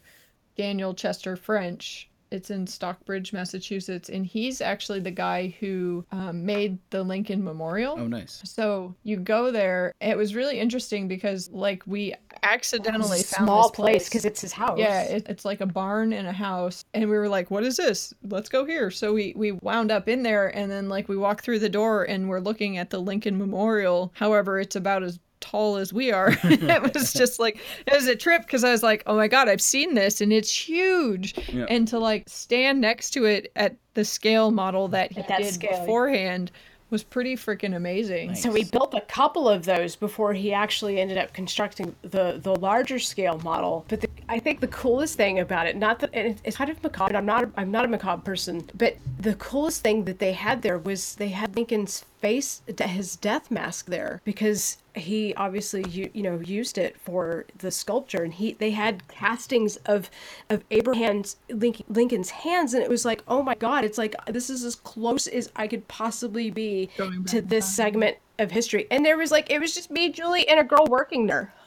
Daniel 0.56 0.92
Chester 0.92 1.36
French. 1.36 2.09
It's 2.30 2.50
in 2.50 2.66
Stockbridge, 2.66 3.32
Massachusetts, 3.32 4.08
and 4.08 4.24
he's 4.24 4.60
actually 4.60 5.00
the 5.00 5.10
guy 5.10 5.54
who 5.58 6.04
um, 6.12 6.46
made 6.46 6.78
the 6.90 7.02
Lincoln 7.02 7.42
Memorial. 7.42 7.96
Oh, 7.98 8.06
nice. 8.06 8.40
So 8.44 8.94
you 9.02 9.16
go 9.16 9.50
there. 9.50 9.92
It 10.00 10.16
was 10.16 10.34
really 10.34 10.60
interesting 10.60 11.08
because, 11.08 11.50
like, 11.50 11.82
we 11.86 12.14
accidentally 12.44 13.20
a 13.20 13.24
found 13.24 13.46
small 13.46 13.68
this 13.68 13.76
place 13.76 14.08
'cause 14.08 14.24
it's 14.24 14.40
his 14.40 14.52
house. 14.52 14.78
Yeah, 14.78 15.02
it, 15.02 15.26
it's 15.28 15.44
like 15.44 15.60
a 15.60 15.66
barn 15.66 16.12
and 16.12 16.28
a 16.28 16.32
house, 16.32 16.84
and 16.94 17.10
we 17.10 17.16
were 17.16 17.28
like, 17.28 17.50
"What 17.50 17.64
is 17.64 17.76
this? 17.76 18.14
Let's 18.28 18.48
go 18.48 18.64
here." 18.64 18.90
So 18.90 19.12
we 19.12 19.32
we 19.36 19.52
wound 19.52 19.90
up 19.90 20.08
in 20.08 20.22
there, 20.22 20.54
and 20.56 20.70
then 20.70 20.88
like 20.88 21.08
we 21.08 21.16
walk 21.16 21.42
through 21.42 21.58
the 21.58 21.68
door, 21.68 22.04
and 22.04 22.28
we're 22.28 22.40
looking 22.40 22.78
at 22.78 22.90
the 22.90 23.00
Lincoln 23.00 23.36
Memorial. 23.38 24.12
However, 24.14 24.60
it's 24.60 24.76
about 24.76 25.02
as 25.02 25.18
tall 25.40 25.76
as 25.76 25.92
we 25.92 26.12
are. 26.12 26.30
it 26.44 26.94
was 26.94 27.12
just 27.12 27.38
like 27.38 27.58
it 27.86 27.92
was 27.94 28.06
a 28.06 28.16
trip 28.16 28.42
because 28.42 28.64
I 28.64 28.70
was 28.70 28.82
like, 28.82 29.02
"Oh 29.06 29.16
my 29.16 29.28
god, 29.28 29.48
I've 29.48 29.60
seen 29.60 29.94
this, 29.94 30.20
and 30.20 30.32
it's 30.32 30.54
huge." 30.54 31.34
Yeah. 31.52 31.66
And 31.68 31.86
to 31.88 31.98
like 31.98 32.24
stand 32.28 32.80
next 32.80 33.10
to 33.10 33.24
it 33.24 33.50
at 33.56 33.76
the 33.94 34.04
scale 34.04 34.50
model 34.50 34.88
that 34.88 35.12
he 35.12 35.22
that 35.22 35.42
did 35.42 35.54
scale. 35.54 35.80
beforehand 35.80 36.50
was 36.90 37.04
pretty 37.04 37.36
freaking 37.36 37.76
amazing. 37.76 38.34
So 38.34 38.50
we 38.50 38.64
built 38.64 38.94
a 38.94 39.00
couple 39.02 39.48
of 39.48 39.64
those 39.64 39.94
before 39.94 40.32
he 40.32 40.52
actually 40.52 41.00
ended 41.00 41.18
up 41.18 41.32
constructing 41.32 41.94
the 42.02 42.40
the 42.42 42.54
larger 42.56 42.98
scale 42.98 43.38
model. 43.38 43.84
But 43.88 44.00
the, 44.00 44.08
I 44.28 44.38
think 44.40 44.60
the 44.60 44.68
coolest 44.68 45.16
thing 45.16 45.38
about 45.38 45.66
it, 45.66 45.76
not 45.76 46.00
that 46.00 46.14
it- 46.14 46.40
it's 46.44 46.56
kind 46.56 46.70
of 46.70 46.82
macabre. 46.82 47.16
I'm 47.16 47.26
not 47.26 47.48
I'm 47.56 47.70
not 47.70 47.84
a 47.84 47.88
macabre 47.88 48.22
person, 48.22 48.68
but 48.74 48.96
the 49.18 49.34
coolest 49.34 49.82
thing 49.82 50.04
that 50.04 50.18
they 50.18 50.32
had 50.32 50.62
there 50.62 50.78
was 50.78 51.14
they 51.14 51.28
had 51.28 51.54
Lincoln's 51.54 52.04
face, 52.20 52.62
his 52.78 53.16
death 53.16 53.50
mask 53.50 53.86
there 53.86 54.20
because 54.24 54.78
he 54.94 55.32
obviously 55.34 55.84
you, 55.88 56.10
you 56.12 56.22
know 56.22 56.40
used 56.40 56.76
it 56.76 56.98
for 57.00 57.46
the 57.58 57.70
sculpture 57.70 58.22
and 58.24 58.34
he 58.34 58.54
they 58.54 58.72
had 58.72 59.06
castings 59.08 59.76
of 59.86 60.10
of 60.48 60.64
Abraham's 60.70 61.36
Lincoln's 61.48 62.30
hands 62.30 62.74
and 62.74 62.82
it 62.82 62.90
was 62.90 63.04
like 63.04 63.22
oh 63.28 63.40
my 63.40 63.54
god 63.54 63.84
it's 63.84 63.98
like 63.98 64.16
this 64.26 64.50
is 64.50 64.64
as 64.64 64.74
close 64.74 65.28
as 65.28 65.50
I 65.54 65.68
could 65.68 65.86
possibly 65.86 66.50
be 66.50 66.90
to 67.26 67.40
this 67.40 67.72
segment 67.72 68.16
of 68.40 68.50
history. 68.50 68.86
And 68.90 69.04
there 69.04 69.16
was 69.16 69.30
like 69.30 69.50
it 69.50 69.60
was 69.60 69.74
just 69.74 69.90
me 69.90 70.10
Julie 70.10 70.48
and 70.48 70.58
a 70.58 70.64
girl 70.64 70.86
working 70.88 71.26
there. 71.26 71.52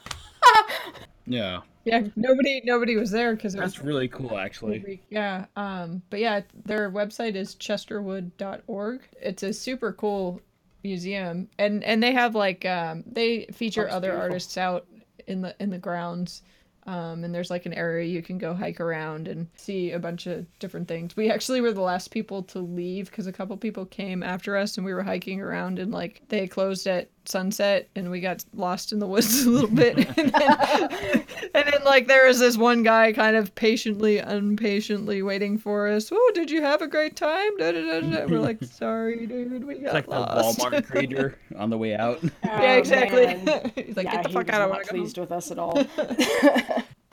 Yeah, 1.26 1.62
Yeah, 1.86 2.08
nobody 2.16 2.62
nobody 2.64 2.96
was 2.96 3.12
there 3.12 3.36
because 3.36 3.54
that's 3.54 3.80
really 3.80 4.08
cool, 4.08 4.38
actually. 4.38 4.88
Yeah. 5.10 5.46
Um, 5.56 6.02
but 6.10 6.20
yeah, 6.20 6.42
their 6.66 6.90
website 6.90 7.36
is 7.36 7.56
chesterwood.org. 7.56 9.02
It's 9.22 9.44
a 9.44 9.54
super 9.54 9.92
cool 9.94 10.42
museum. 10.84 11.50
And 11.60 11.84
and 11.84 12.02
they 12.02 12.14
have 12.14 12.36
like 12.36 12.66
um 12.66 13.04
they 13.06 13.46
feature 13.54 13.82
Looks 13.82 13.94
other 13.94 14.08
beautiful. 14.10 14.22
artists 14.22 14.58
out 14.58 14.88
in 15.28 15.42
the 15.42 15.56
in 15.60 15.70
the 15.72 15.78
grounds. 15.78 16.42
Um, 16.86 17.24
and 17.24 17.34
there's 17.34 17.50
like 17.50 17.66
an 17.66 17.74
area 17.74 18.06
you 18.06 18.22
can 18.22 18.38
go 18.38 18.54
hike 18.54 18.82
around 18.82 19.30
and 19.30 19.48
see 19.56 19.92
a 19.92 20.00
bunch 20.00 20.28
of 20.28 20.46
different 20.60 20.90
things. 20.90 21.16
We 21.16 21.32
actually 21.32 21.62
were 21.62 21.72
the 21.72 21.80
last 21.82 22.12
people 22.12 22.44
to 22.44 22.60
leave 22.60 23.10
because 23.10 23.26
a 23.26 23.32
couple 23.32 23.56
people 23.56 23.86
came 23.86 24.22
after 24.22 24.58
us 24.58 24.76
and 24.78 24.86
we 24.86 24.94
were 24.94 25.04
hiking 25.04 25.40
around 25.40 25.80
and 25.80 25.92
like 25.94 26.22
they 26.28 26.46
closed 26.46 26.86
at 26.88 27.10
sunset 27.26 27.90
and 27.96 28.10
we 28.12 28.20
got 28.20 28.44
lost 28.54 28.92
in 28.92 29.00
the 29.00 29.08
woods 29.08 29.44
a 29.46 29.50
little 29.50 29.70
bit. 29.70 29.98
and, 30.18 30.32
then, 30.32 31.26
and 31.54 31.68
then 31.68 31.84
like 31.86 32.08
there 32.08 32.28
was 32.28 32.40
this 32.40 32.58
one 32.58 32.84
guy 32.84 33.14
kind 33.14 33.36
of 33.36 33.54
patiently, 33.56 34.18
impatiently 34.20 35.22
waiting 35.22 35.58
for 35.58 35.88
us. 35.88 36.10
Oh, 36.12 36.32
did 36.34 36.52
you 36.52 36.62
have 36.62 36.82
a 36.82 36.88
great 36.88 37.16
time? 37.16 37.58
Da, 37.58 37.72
da, 37.72 37.82
da, 37.82 38.02
da. 38.02 38.26
We're 38.26 38.40
like, 38.40 38.64
sorry, 38.64 39.26
dude, 39.26 39.64
we 39.66 39.76
It's 39.76 39.84
got 39.84 39.94
like 39.94 40.08
lost. 40.08 40.58
the 40.58 40.64
Walmart 40.64 40.88
greeter 40.88 41.36
on 41.58 41.70
the 41.70 41.78
way 41.78 41.96
out. 41.96 42.20
Oh, 42.24 42.30
yeah, 42.44 42.76
exactly. 42.76 43.26
man. 43.26 43.72
He's 43.76 43.98
like, 43.98 44.06
Yeah, 44.06 44.16
get 44.16 44.24
the 44.24 44.30
fuck 44.30 44.50
out! 44.50 44.56
I 44.56 44.66
not 44.66 44.70
want 44.70 44.86
to 44.86 44.94
go 44.94 45.00
pleased 45.00 45.18
with 45.18 45.32
us 45.32 45.52
at 45.52 45.60
all. 45.60 45.82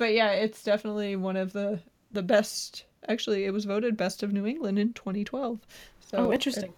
But 0.00 0.14
yeah, 0.14 0.30
it's 0.30 0.64
definitely 0.64 1.14
one 1.16 1.36
of 1.36 1.52
the 1.52 1.78
the 2.10 2.22
best. 2.22 2.84
Actually, 3.06 3.44
it 3.44 3.52
was 3.52 3.66
voted 3.66 3.98
best 3.98 4.22
of 4.22 4.32
New 4.32 4.46
England 4.46 4.78
in 4.78 4.94
2012. 4.94 5.60
So 6.00 6.16
oh, 6.16 6.32
interesting. 6.32 6.72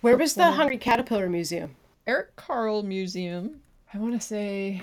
Where 0.00 0.16
was 0.16 0.34
the 0.34 0.52
Hungry 0.52 0.78
Caterpillar 0.78 1.28
Museum? 1.28 1.74
Eric 2.08 2.34
Carle 2.36 2.82
Museum. 2.82 3.60
I 3.92 3.98
want 3.98 4.14
to 4.14 4.26
say 4.26 4.80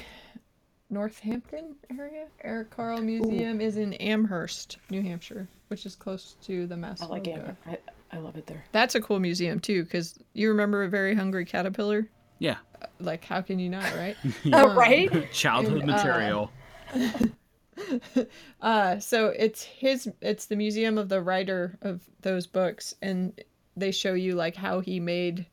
Northampton 0.91 1.76
area. 1.97 2.28
Eric 2.43 2.69
Carle 2.69 3.01
Museum 3.01 3.59
is 3.59 3.78
in 3.78 3.93
Amherst, 3.95 4.78
New 4.91 5.01
Hampshire, 5.01 5.47
which 5.69 5.88
is 5.88 5.95
close 5.95 6.36
to 6.43 6.67
the 6.67 6.78
Mass. 6.78 7.01
I 7.01 7.07
like 7.07 7.23
MoCA. 7.23 7.34
Amber. 7.34 7.57
I, 7.65 7.78
I 8.11 8.17
love 8.19 8.36
it 8.38 8.45
there. 8.45 8.63
That's 8.73 8.93
a 8.93 9.01
cool 9.01 9.19
museum 9.19 9.59
too, 9.59 9.84
because 9.84 10.19
you 10.34 10.49
remember 10.49 10.84
a 10.84 10.88
very 10.88 11.15
hungry 11.15 11.45
caterpillar. 11.45 12.07
Yeah. 12.38 12.57
Like, 12.99 13.26
how 13.26 13.41
can 13.41 13.57
you 13.57 13.69
not, 13.69 13.91
right? 13.95 14.15
Oh, 14.53 14.69
Um, 14.69 14.78
right? 14.78 15.32
Childhood 15.34 15.82
and, 15.82 15.89
uh, 15.91 15.95
material. 15.95 16.51
uh 18.61 18.97
so 18.99 19.28
it's 19.30 19.63
his 19.63 20.09
it's 20.21 20.45
the 20.45 20.55
museum 20.55 20.97
of 20.97 21.09
the 21.09 21.21
writer 21.21 21.78
of 21.82 21.99
those 22.21 22.47
books 22.47 22.95
and 23.01 23.41
they 23.76 23.91
show 23.91 24.13
you 24.13 24.34
like 24.34 24.55
how 24.55 24.80
he 24.80 24.97
made 24.97 25.45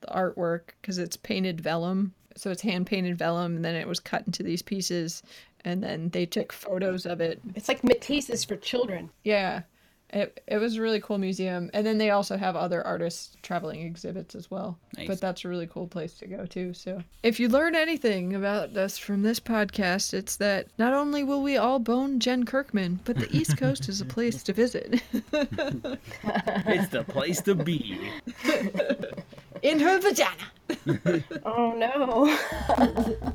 the 0.00 0.08
artwork 0.08 0.70
because 0.80 0.98
it's 0.98 1.16
painted 1.16 1.60
vellum. 1.60 2.14
So 2.36 2.50
it's 2.50 2.62
hand 2.62 2.86
painted 2.86 3.18
vellum 3.18 3.56
and 3.56 3.64
then 3.64 3.74
it 3.74 3.88
was 3.88 3.98
cut 4.00 4.24
into 4.26 4.42
these 4.42 4.62
pieces 4.62 5.22
and 5.64 5.82
then 5.82 6.10
they 6.10 6.24
took 6.26 6.52
photos 6.52 7.04
of 7.04 7.20
it. 7.20 7.40
It's 7.56 7.68
like 7.68 7.82
Matisse's 7.82 8.44
for 8.44 8.56
children. 8.56 9.10
yeah. 9.24 9.62
It, 10.10 10.42
it 10.46 10.56
was 10.56 10.76
a 10.76 10.80
really 10.80 11.02
cool 11.02 11.18
museum. 11.18 11.68
And 11.74 11.84
then 11.86 11.98
they 11.98 12.08
also 12.08 12.38
have 12.38 12.56
other 12.56 12.82
artists 12.82 13.36
traveling 13.42 13.82
exhibits 13.82 14.34
as 14.34 14.50
well. 14.50 14.78
Nice. 14.96 15.06
but 15.06 15.20
that's 15.20 15.44
a 15.44 15.48
really 15.48 15.66
cool 15.66 15.86
place 15.86 16.14
to 16.14 16.26
go 16.26 16.46
to 16.46 16.72
so. 16.72 17.02
If 17.22 17.38
you 17.38 17.50
learn 17.50 17.74
anything 17.74 18.34
about 18.34 18.74
us 18.74 18.96
from 18.96 19.20
this 19.20 19.38
podcast 19.38 20.14
it's 20.14 20.36
that 20.36 20.68
not 20.78 20.94
only 20.94 21.24
will 21.24 21.42
we 21.42 21.58
all 21.58 21.78
bone 21.78 22.20
jen 22.20 22.44
kirkman 22.44 23.00
but 23.04 23.18
the 23.18 23.28
east 23.36 23.58
coast 23.58 23.86
is 23.90 24.00
a 24.00 24.06
place 24.06 24.42
to 24.44 24.54
visit. 24.54 25.02
It's 26.70 26.88
the 26.88 27.04
place 27.06 27.42
to 27.42 27.54
be. 27.54 27.98
in 29.62 29.80
her 29.80 29.98
vagina 30.00 30.44
Oh 31.44 31.72
no. 31.76 32.36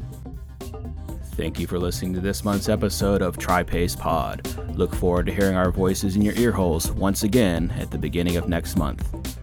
Thank 1.35 1.59
you 1.59 1.65
for 1.65 1.79
listening 1.79 2.13
to 2.13 2.19
this 2.19 2.43
month's 2.43 2.69
episode 2.69 3.23
of 3.23 3.37
TriPace 3.37 3.97
Pod. 3.97 4.47
Look 4.77 4.93
forward 4.93 5.25
to 5.25 5.33
hearing 5.33 5.55
our 5.55 5.71
voices 5.71 6.15
in 6.15 6.21
your 6.21 6.35
ear 6.35 6.51
holes 6.51 6.91
once 6.91 7.23
again 7.23 7.73
at 7.79 7.89
the 7.89 7.97
beginning 7.97 8.37
of 8.37 8.47
next 8.47 8.77
month. 8.77 9.35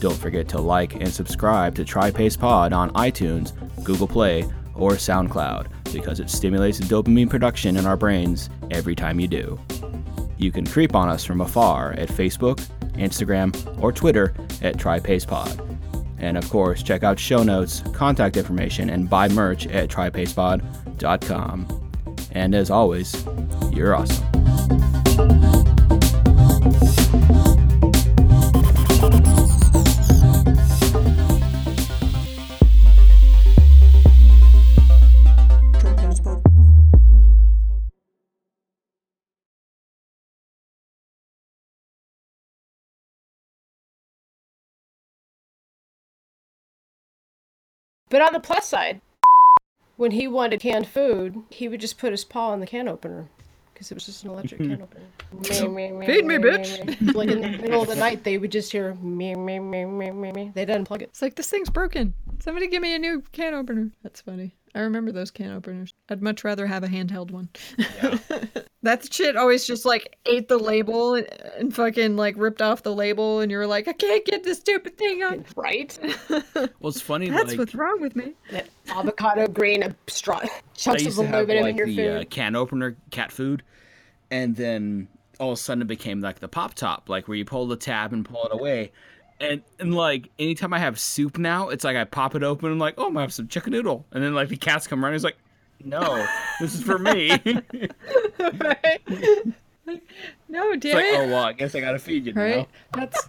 Don't 0.00 0.16
forget 0.16 0.48
to 0.48 0.60
like 0.60 0.96
and 0.96 1.08
subscribe 1.08 1.76
to 1.76 1.84
TriPace 1.84 2.36
Pod 2.36 2.72
on 2.72 2.90
iTunes, 2.94 3.52
Google 3.84 4.08
Play, 4.08 4.42
or 4.74 4.92
SoundCloud 4.92 5.68
because 5.92 6.18
it 6.18 6.28
stimulates 6.28 6.78
the 6.78 6.84
dopamine 6.86 7.30
production 7.30 7.76
in 7.76 7.86
our 7.86 7.96
brains 7.96 8.50
every 8.72 8.96
time 8.96 9.20
you 9.20 9.28
do. 9.28 9.60
You 10.38 10.50
can 10.50 10.66
creep 10.66 10.96
on 10.96 11.08
us 11.08 11.24
from 11.24 11.40
afar 11.40 11.92
at 11.92 12.08
Facebook, 12.08 12.60
Instagram, 12.94 13.54
or 13.80 13.92
Twitter 13.92 14.34
at 14.60 14.76
TriPacePod. 14.76 15.71
And 16.22 16.38
of 16.38 16.48
course, 16.48 16.82
check 16.82 17.02
out 17.02 17.18
show 17.18 17.42
notes, 17.42 17.82
contact 17.92 18.36
information, 18.36 18.88
and 18.88 19.10
buy 19.10 19.28
merch 19.28 19.66
at 19.66 19.90
TriPacePod.com. 19.90 21.90
And 22.30 22.54
as 22.54 22.70
always, 22.70 23.26
you're 23.72 23.94
awesome. 23.94 24.81
But 48.12 48.20
on 48.20 48.34
the 48.34 48.40
plus 48.40 48.68
side, 48.68 49.00
when 49.96 50.10
he 50.10 50.28
wanted 50.28 50.60
canned 50.60 50.86
food, 50.86 51.34
he 51.48 51.66
would 51.66 51.80
just 51.80 51.96
put 51.96 52.10
his 52.10 52.24
paw 52.24 52.52
in 52.52 52.60
the 52.60 52.66
can 52.66 52.86
opener 52.86 53.30
because 53.72 53.90
it 53.90 53.94
was 53.94 54.04
just 54.04 54.22
an 54.24 54.30
electric 54.30 54.60
can 54.60 54.82
opener. 54.82 55.06
Feed 55.42 55.70
me, 55.70 55.90
meh, 55.90 56.06
bitch. 56.06 56.24
meh, 56.26 56.38
meh. 56.38 57.12
Like 57.14 57.30
in 57.30 57.40
the 57.40 57.48
middle 57.48 57.80
of 57.80 57.88
the 57.88 57.96
night, 57.96 58.22
they 58.22 58.36
would 58.36 58.52
just 58.52 58.70
hear 58.70 58.94
me, 58.96 59.34
me, 59.34 59.58
me, 59.58 59.86
me, 59.86 60.10
me, 60.10 60.30
me. 60.30 60.52
They'd 60.54 60.68
unplug 60.68 61.00
it. 61.00 61.08
it's 61.08 61.22
like 61.22 61.36
this 61.36 61.48
thing's 61.48 61.70
broken 61.70 62.12
somebody 62.42 62.66
give 62.66 62.82
me 62.82 62.94
a 62.94 62.98
new 62.98 63.22
can 63.32 63.54
opener 63.54 63.90
that's 64.02 64.20
funny 64.20 64.52
I 64.74 64.80
remember 64.80 65.12
those 65.12 65.30
can 65.30 65.52
openers. 65.52 65.92
I'd 66.08 66.22
much 66.22 66.44
rather 66.44 66.66
have 66.66 66.82
a 66.82 66.88
handheld 66.88 67.30
one. 67.30 67.50
that 68.82 69.12
shit 69.12 69.36
always 69.36 69.66
just 69.66 69.84
like 69.84 70.16
ate 70.24 70.48
the 70.48 70.58
label 70.58 71.14
and, 71.14 71.26
and 71.58 71.74
fucking 71.74 72.16
like 72.16 72.34
ripped 72.38 72.62
off 72.62 72.82
the 72.82 72.94
label, 72.94 73.40
and 73.40 73.50
you're 73.50 73.66
like, 73.66 73.86
I 73.86 73.92
can't 73.92 74.24
get 74.24 74.44
this 74.44 74.58
stupid 74.60 74.96
thing 74.96 75.22
on. 75.22 75.44
Right? 75.56 75.98
Well, 76.80 76.90
it's 76.90 77.00
funny. 77.00 77.28
That's 77.28 77.50
like, 77.50 77.58
what's 77.58 77.74
wrong 77.74 78.00
with 78.00 78.16
me. 78.16 78.34
That 78.50 78.68
avocado 78.88 79.46
green, 79.46 79.82
a 79.82 79.94
straw, 80.08 80.40
I 80.42 80.48
chunks 80.74 81.02
of 81.02 81.06
used 81.06 81.18
to 81.18 81.26
have 81.26 81.48
aluminum 81.48 81.62
like 81.62 81.70
in 81.72 81.76
your 81.76 81.86
the 81.86 81.96
food. 81.96 82.20
uh, 82.20 82.24
can 82.28 82.56
opener 82.56 82.96
cat 83.10 83.30
food, 83.32 83.62
and 84.30 84.56
then 84.56 85.08
all 85.38 85.52
of 85.52 85.58
a 85.58 85.60
sudden 85.60 85.82
it 85.82 85.88
became 85.88 86.20
like 86.20 86.40
the 86.40 86.48
pop 86.48 86.74
top, 86.74 87.08
like 87.08 87.28
where 87.28 87.36
you 87.36 87.44
pull 87.44 87.66
the 87.66 87.76
tab 87.76 88.12
and 88.12 88.24
pull 88.24 88.44
it 88.44 88.52
away. 88.52 88.92
And, 89.42 89.62
and 89.80 89.94
like 89.94 90.30
anytime 90.38 90.72
I 90.72 90.78
have 90.78 90.98
soup 91.00 91.36
now, 91.36 91.68
it's 91.68 91.82
like 91.84 91.96
I 91.96 92.04
pop 92.04 92.34
it 92.36 92.42
open 92.44 92.66
and 92.66 92.74
I'm 92.74 92.78
like, 92.78 92.94
oh, 92.96 93.06
I'm 93.06 93.12
gonna 93.14 93.22
have 93.22 93.32
some 93.32 93.48
chicken 93.48 93.72
noodle, 93.72 94.06
and 94.12 94.22
then 94.22 94.34
like 94.34 94.48
the 94.48 94.56
cats 94.56 94.86
come 94.86 95.02
running. 95.02 95.16
It's 95.16 95.24
like, 95.24 95.36
no, 95.84 96.26
this 96.60 96.74
is 96.74 96.82
for 96.82 96.96
me. 96.98 97.30
it's 97.44 97.94
No, 100.48 100.76
damn 100.76 100.94
like, 100.96 101.04
it. 101.06 101.20
oh 101.20 101.26
well, 101.28 101.42
I 101.44 101.52
guess 101.54 101.74
I 101.74 101.80
gotta 101.80 101.98
feed 101.98 102.26
you 102.26 102.32
Right? 102.34 102.58
now. 102.58 102.66
That's 103.00 103.28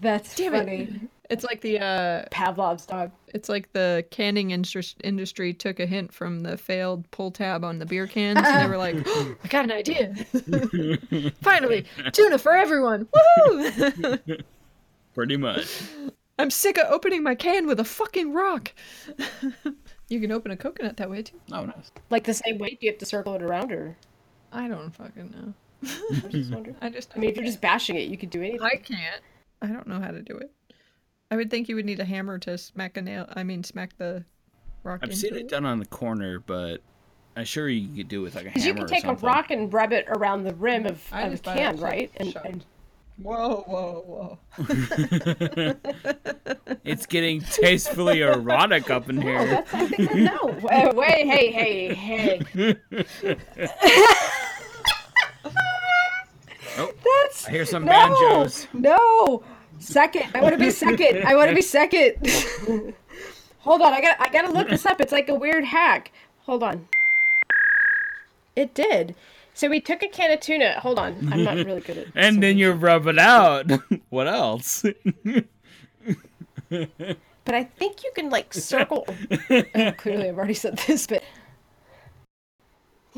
that's 0.00 0.34
Damn 0.34 0.52
funny. 0.52 0.82
it. 0.82 0.90
It's 1.30 1.44
like 1.44 1.60
the 1.60 1.78
uh 1.78 2.24
Pavlov's 2.32 2.84
dog. 2.86 3.12
It's 3.28 3.48
like 3.48 3.72
the 3.72 4.04
canning 4.10 4.50
indus- 4.50 4.96
industry 5.04 5.54
took 5.54 5.78
a 5.78 5.86
hint 5.86 6.12
from 6.12 6.40
the 6.40 6.56
failed 6.56 7.08
pull 7.12 7.30
tab 7.30 7.64
on 7.64 7.78
the 7.78 7.86
beer 7.86 8.08
cans, 8.08 8.40
and 8.44 8.60
they 8.64 8.68
were 8.68 8.76
like, 8.76 8.96
"I 9.44 9.48
got 9.48 9.64
an 9.64 9.70
idea! 9.70 10.12
Finally, 11.40 11.86
tuna 12.12 12.36
for 12.36 12.52
everyone! 12.52 13.06
Woohoo! 13.46 14.42
Pretty 15.14 15.36
much. 15.36 15.82
I'm 16.38 16.50
sick 16.50 16.78
of 16.78 16.86
opening 16.90 17.22
my 17.22 17.36
can 17.36 17.66
with 17.68 17.78
a 17.78 17.84
fucking 17.84 18.32
rock. 18.32 18.72
you 20.08 20.20
can 20.20 20.32
open 20.32 20.50
a 20.50 20.56
coconut 20.56 20.96
that 20.96 21.10
way 21.10 21.22
too. 21.22 21.38
Oh, 21.52 21.64
nice. 21.64 21.92
Like 22.10 22.24
the 22.24 22.34
same 22.34 22.58
way, 22.58 22.70
do 22.70 22.78
you 22.80 22.90
have 22.90 22.98
to 22.98 23.06
circle 23.06 23.34
it 23.34 23.42
around, 23.42 23.70
or 23.70 23.96
I 24.50 24.66
don't 24.66 24.90
fucking 24.90 25.30
know. 25.30 25.54
I 26.24 26.28
just 26.28 26.50
wonder. 26.50 26.74
I 26.80 26.88
just, 26.88 27.12
I 27.14 27.20
mean, 27.20 27.30
if 27.30 27.36
you're 27.36 27.44
just 27.44 27.60
bashing 27.60 27.96
it, 27.96 28.08
you 28.08 28.18
could 28.18 28.30
do 28.30 28.40
anything. 28.40 28.62
I 28.62 28.76
can't. 28.76 29.22
I 29.62 29.68
don't 29.68 29.86
know 29.86 30.00
how 30.00 30.10
to 30.10 30.22
do 30.22 30.36
it. 30.36 30.50
I 31.30 31.36
would 31.36 31.50
think 31.50 31.68
you 31.68 31.76
would 31.76 31.84
need 31.84 32.00
a 32.00 32.04
hammer 32.04 32.38
to 32.40 32.58
smack 32.58 32.96
a 32.96 33.02
nail. 33.02 33.26
I 33.34 33.44
mean, 33.44 33.62
smack 33.62 33.96
the 33.98 34.24
rock. 34.82 35.00
I've 35.02 35.10
into 35.10 35.20
seen 35.20 35.36
it 35.36 35.48
done 35.48 35.64
on 35.64 35.78
the 35.78 35.86
corner, 35.86 36.40
but 36.40 36.78
I'm 37.36 37.44
sure 37.44 37.68
you 37.68 37.96
could 37.96 38.08
do 38.08 38.20
it 38.20 38.24
with 38.24 38.34
like 38.34 38.46
a 38.46 38.48
Because 38.48 38.64
hammer 38.64 38.80
you 38.80 38.84
can 38.86 38.96
or 38.96 39.00
take 39.00 39.04
a 39.04 39.14
rock 39.14 39.50
and 39.50 39.72
rub 39.72 39.92
it 39.92 40.06
around 40.08 40.44
the 40.44 40.54
rim 40.54 40.86
of, 40.86 41.00
I 41.12 41.22
of 41.22 41.28
a 41.28 41.30
just 41.32 41.44
thought 41.44 41.56
it 41.56 41.60
can, 41.60 41.76
right? 41.76 42.10
And, 42.16 42.32
sharp. 42.32 42.44
and 42.46 42.64
Whoa, 43.22 43.64
whoa, 43.66 44.38
whoa! 44.56 45.76
it's 46.84 47.04
getting 47.04 47.42
tastefully 47.42 48.22
erotic 48.22 48.88
up 48.88 49.10
in 49.10 49.16
no, 49.16 49.22
here. 49.22 49.38
Oh, 49.40 49.46
that's 49.46 49.74
I 49.74 49.86
think 49.88 50.14
no. 50.14 50.56
Wait, 50.62 50.94
wait, 50.94 51.26
hey, 51.26 51.52
hey, 51.52 51.94
hey. 51.94 52.40
oh, 56.78 56.92
That's 57.04 57.46
I 57.46 57.50
hear 57.50 57.66
some 57.66 57.84
no, 57.84 57.92
banjos. 57.92 58.68
No, 58.72 59.44
second. 59.80 60.26
I 60.34 60.40
want 60.40 60.54
to 60.54 60.58
be 60.58 60.70
second. 60.70 61.24
I 61.24 61.34
want 61.34 61.48
to 61.48 61.54
be 61.54 61.62
second. 61.62 62.14
Hold 63.60 63.82
on, 63.82 63.92
I 63.92 64.00
got 64.00 64.20
I 64.20 64.28
gotta 64.30 64.52
look 64.52 64.68
this 64.68 64.86
up. 64.86 65.00
It's 65.00 65.12
like 65.12 65.28
a 65.28 65.34
weird 65.34 65.64
hack. 65.64 66.12
Hold 66.44 66.62
on. 66.62 66.88
It 68.56 68.74
did. 68.74 69.14
So 69.52 69.68
we 69.68 69.80
took 69.80 70.02
a 70.02 70.08
can 70.08 70.30
of 70.30 70.40
tuna. 70.40 70.80
Hold 70.80 70.98
on, 70.98 71.28
I'm 71.32 71.44
not 71.44 71.56
really 71.56 71.80
good 71.80 71.98
at. 71.98 72.06
and 72.14 72.42
then 72.42 72.56
you 72.56 72.72
rub 72.72 73.06
it 73.06 73.18
out. 73.18 73.70
what 74.08 74.26
else? 74.26 74.84
But 77.44 77.54
I 77.54 77.64
think 77.64 78.04
you 78.04 78.12
can 78.14 78.30
like 78.30 78.54
circle. 78.54 79.04
Oh, 79.50 79.92
clearly, 79.96 80.28
I've 80.28 80.38
already 80.38 80.54
said 80.54 80.78
this, 80.86 81.06
but 81.06 81.22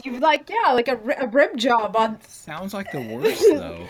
you 0.05 0.19
like 0.21 0.49
yeah, 0.51 0.73
like 0.73 0.89
a, 0.89 0.97
ri- 0.97 1.15
a 1.19 1.27
rim 1.27 1.57
job 1.59 1.97
on. 1.97 2.19
Sounds 2.23 2.73
like 2.75 2.91
the 2.93 3.01
worst 3.01 3.43
though. 3.51 3.87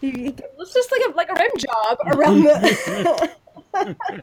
You, 0.00 0.10
you- 0.10 0.34
it's 0.58 0.72
just 0.74 0.90
like 0.92 1.02
a 1.08 1.10
like 1.16 1.28
a 1.30 1.34
rim 1.34 1.50
job 1.58 1.98
around 2.06 2.42
the. 2.44 4.22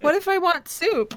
What 0.00 0.14
if 0.14 0.28
I 0.28 0.38
want 0.38 0.68
soup? 0.68 1.14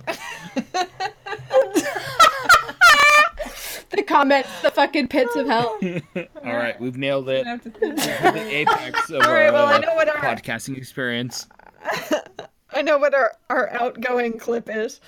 the 3.90 4.04
comments, 4.08 4.50
the 4.62 4.72
fucking 4.72 5.08
pits 5.10 5.36
of 5.36 5.48
hell. 5.48 5.78
All 6.44 6.56
right, 6.56 6.80
we've 6.80 6.98
nailed 6.98 7.30
it. 7.30 7.46
have 7.46 7.64
the 7.64 8.48
apex 8.56 9.10
of 9.10 9.22
All 9.24 9.32
right, 9.34 9.48
our 9.48 9.54
well, 9.54 9.68
I 9.68 9.80
know 9.80 9.96
what 9.96 10.08
our- 10.10 10.16
podcasting 10.16 10.78
experience. 10.78 11.48
I 12.74 12.82
know 12.82 12.98
what 12.98 13.14
our, 13.14 13.34
our 13.50 13.70
outgoing 13.74 14.38
clip 14.38 14.70
is. 14.70 15.00